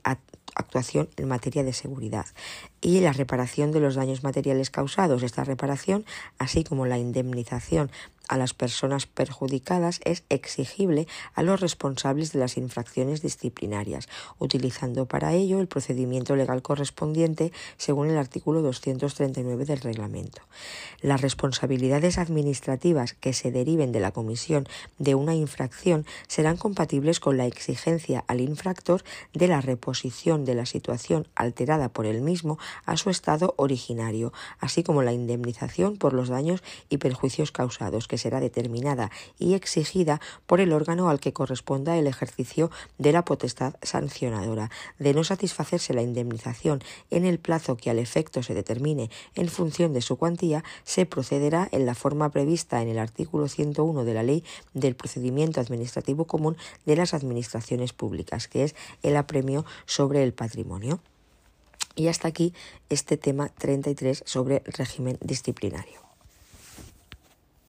actuación 0.56 1.10
en 1.18 1.28
materia 1.28 1.64
de 1.64 1.74
seguridad 1.74 2.26
y 2.82 3.00
la 3.00 3.14
reparación 3.14 3.72
de 3.72 3.80
los 3.80 3.96
daños 3.96 4.24
materiales 4.24 4.70
causados. 4.70 5.24
Esta 5.24 5.44
reparación, 5.44 6.06
así 6.38 6.64
como 6.64 6.86
la 6.86 6.98
indemnización 6.98 7.92
a 8.30 8.38
las 8.38 8.54
personas 8.54 9.06
perjudicadas 9.06 10.00
es 10.06 10.24
exigible 10.30 11.08
a 11.34 11.44
los 11.44 11.60
responsables 11.60 12.32
de 12.32 12.40
las 12.40 12.58
infracciones 12.58 13.22
disciplinarias, 13.22 14.08
utilizando 14.40 15.06
para 15.06 15.34
ello 15.34 15.60
el 15.60 15.68
procedimiento 15.68 16.36
legal 16.36 16.62
correspondiente 16.62 17.52
según 17.78 18.10
el 18.10 18.18
artículo 18.18 18.62
239 18.62 19.66
del 19.66 19.82
reglamento. 19.82 20.42
Las 21.02 21.22
responsabilidades 21.22 22.18
administrativas 22.18 23.14
que 23.14 23.34
se 23.34 23.52
deriven 23.52 23.92
de 23.92 24.00
la 24.00 24.12
comisión 24.12 24.68
de 24.98 25.16
una 25.16 25.36
infracción 25.36 26.06
serán 26.28 26.58
compatibles 26.58 27.20
con 27.20 27.38
la 27.38 27.46
exigencia 27.46 28.24
al 28.28 28.42
infractor 28.42 29.04
de 29.34 29.48
la 29.48 29.62
reposición 29.62 30.46
de 30.46 30.56
la 30.56 30.66
situación 30.66 31.28
alterada 31.36 31.90
por 31.90 32.06
el 32.06 32.22
mismo 32.22 32.58
a 32.86 32.98
su 32.98 33.10
estado 33.10 33.54
originario, 33.58 34.34
así 34.60 34.84
como 34.84 35.02
la 35.04 35.14
indemnización 35.14 35.98
por 35.98 36.14
los 36.14 36.30
daños 36.30 36.64
y 36.90 36.98
perjuicios 36.98 37.52
causados 37.52 38.08
que 38.14 38.20
será 38.20 38.40
determinada 38.40 39.10
y 39.40 39.56
exigida 39.56 40.22
por 40.46 40.60
el 40.60 40.72
órgano 40.72 41.10
al 41.10 41.20
que 41.20 41.34
corresponda 41.34 41.98
el 41.98 42.06
ejercicio 42.06 42.70
de 43.00 43.12
la 43.12 43.26
potestad 43.26 43.74
sancionadora. 43.82 44.70
De 45.00 45.16
no 45.16 45.24
satisfacerse 45.24 45.96
la 45.96 46.04
indemnización 46.04 46.84
en 47.10 47.26
el 47.26 47.40
plazo 47.40 47.76
que 47.76 47.90
al 47.90 47.98
efecto 47.98 48.44
se 48.44 48.54
determine 48.54 49.10
en 49.34 49.48
función 49.48 49.94
de 49.94 50.02
su 50.02 50.18
cuantía, 50.18 50.64
se 50.84 51.08
procederá 51.08 51.68
en 51.72 51.88
la 51.88 51.96
forma 51.96 52.30
prevista 52.30 52.84
en 52.84 52.90
el 52.90 53.00
artículo 53.00 53.48
101 53.48 54.04
de 54.04 54.14
la 54.14 54.22
Ley 54.22 54.44
del 54.76 54.96
Procedimiento 54.96 55.60
Administrativo 55.60 56.26
Común 56.26 56.56
de 56.86 56.96
las 56.96 57.16
Administraciones 57.16 57.94
Públicas, 57.94 58.48
que 58.48 58.64
es 58.64 58.76
el 59.02 59.18
apremio 59.18 59.66
sobre 59.88 60.22
el 60.22 60.34
patrimonio. 60.34 61.00
Y 61.96 62.10
hasta 62.10 62.28
aquí 62.28 62.54
este 62.90 63.18
tema 63.18 63.50
33 63.50 64.22
sobre 64.24 64.62
régimen 64.68 65.18
disciplinario. 65.20 66.13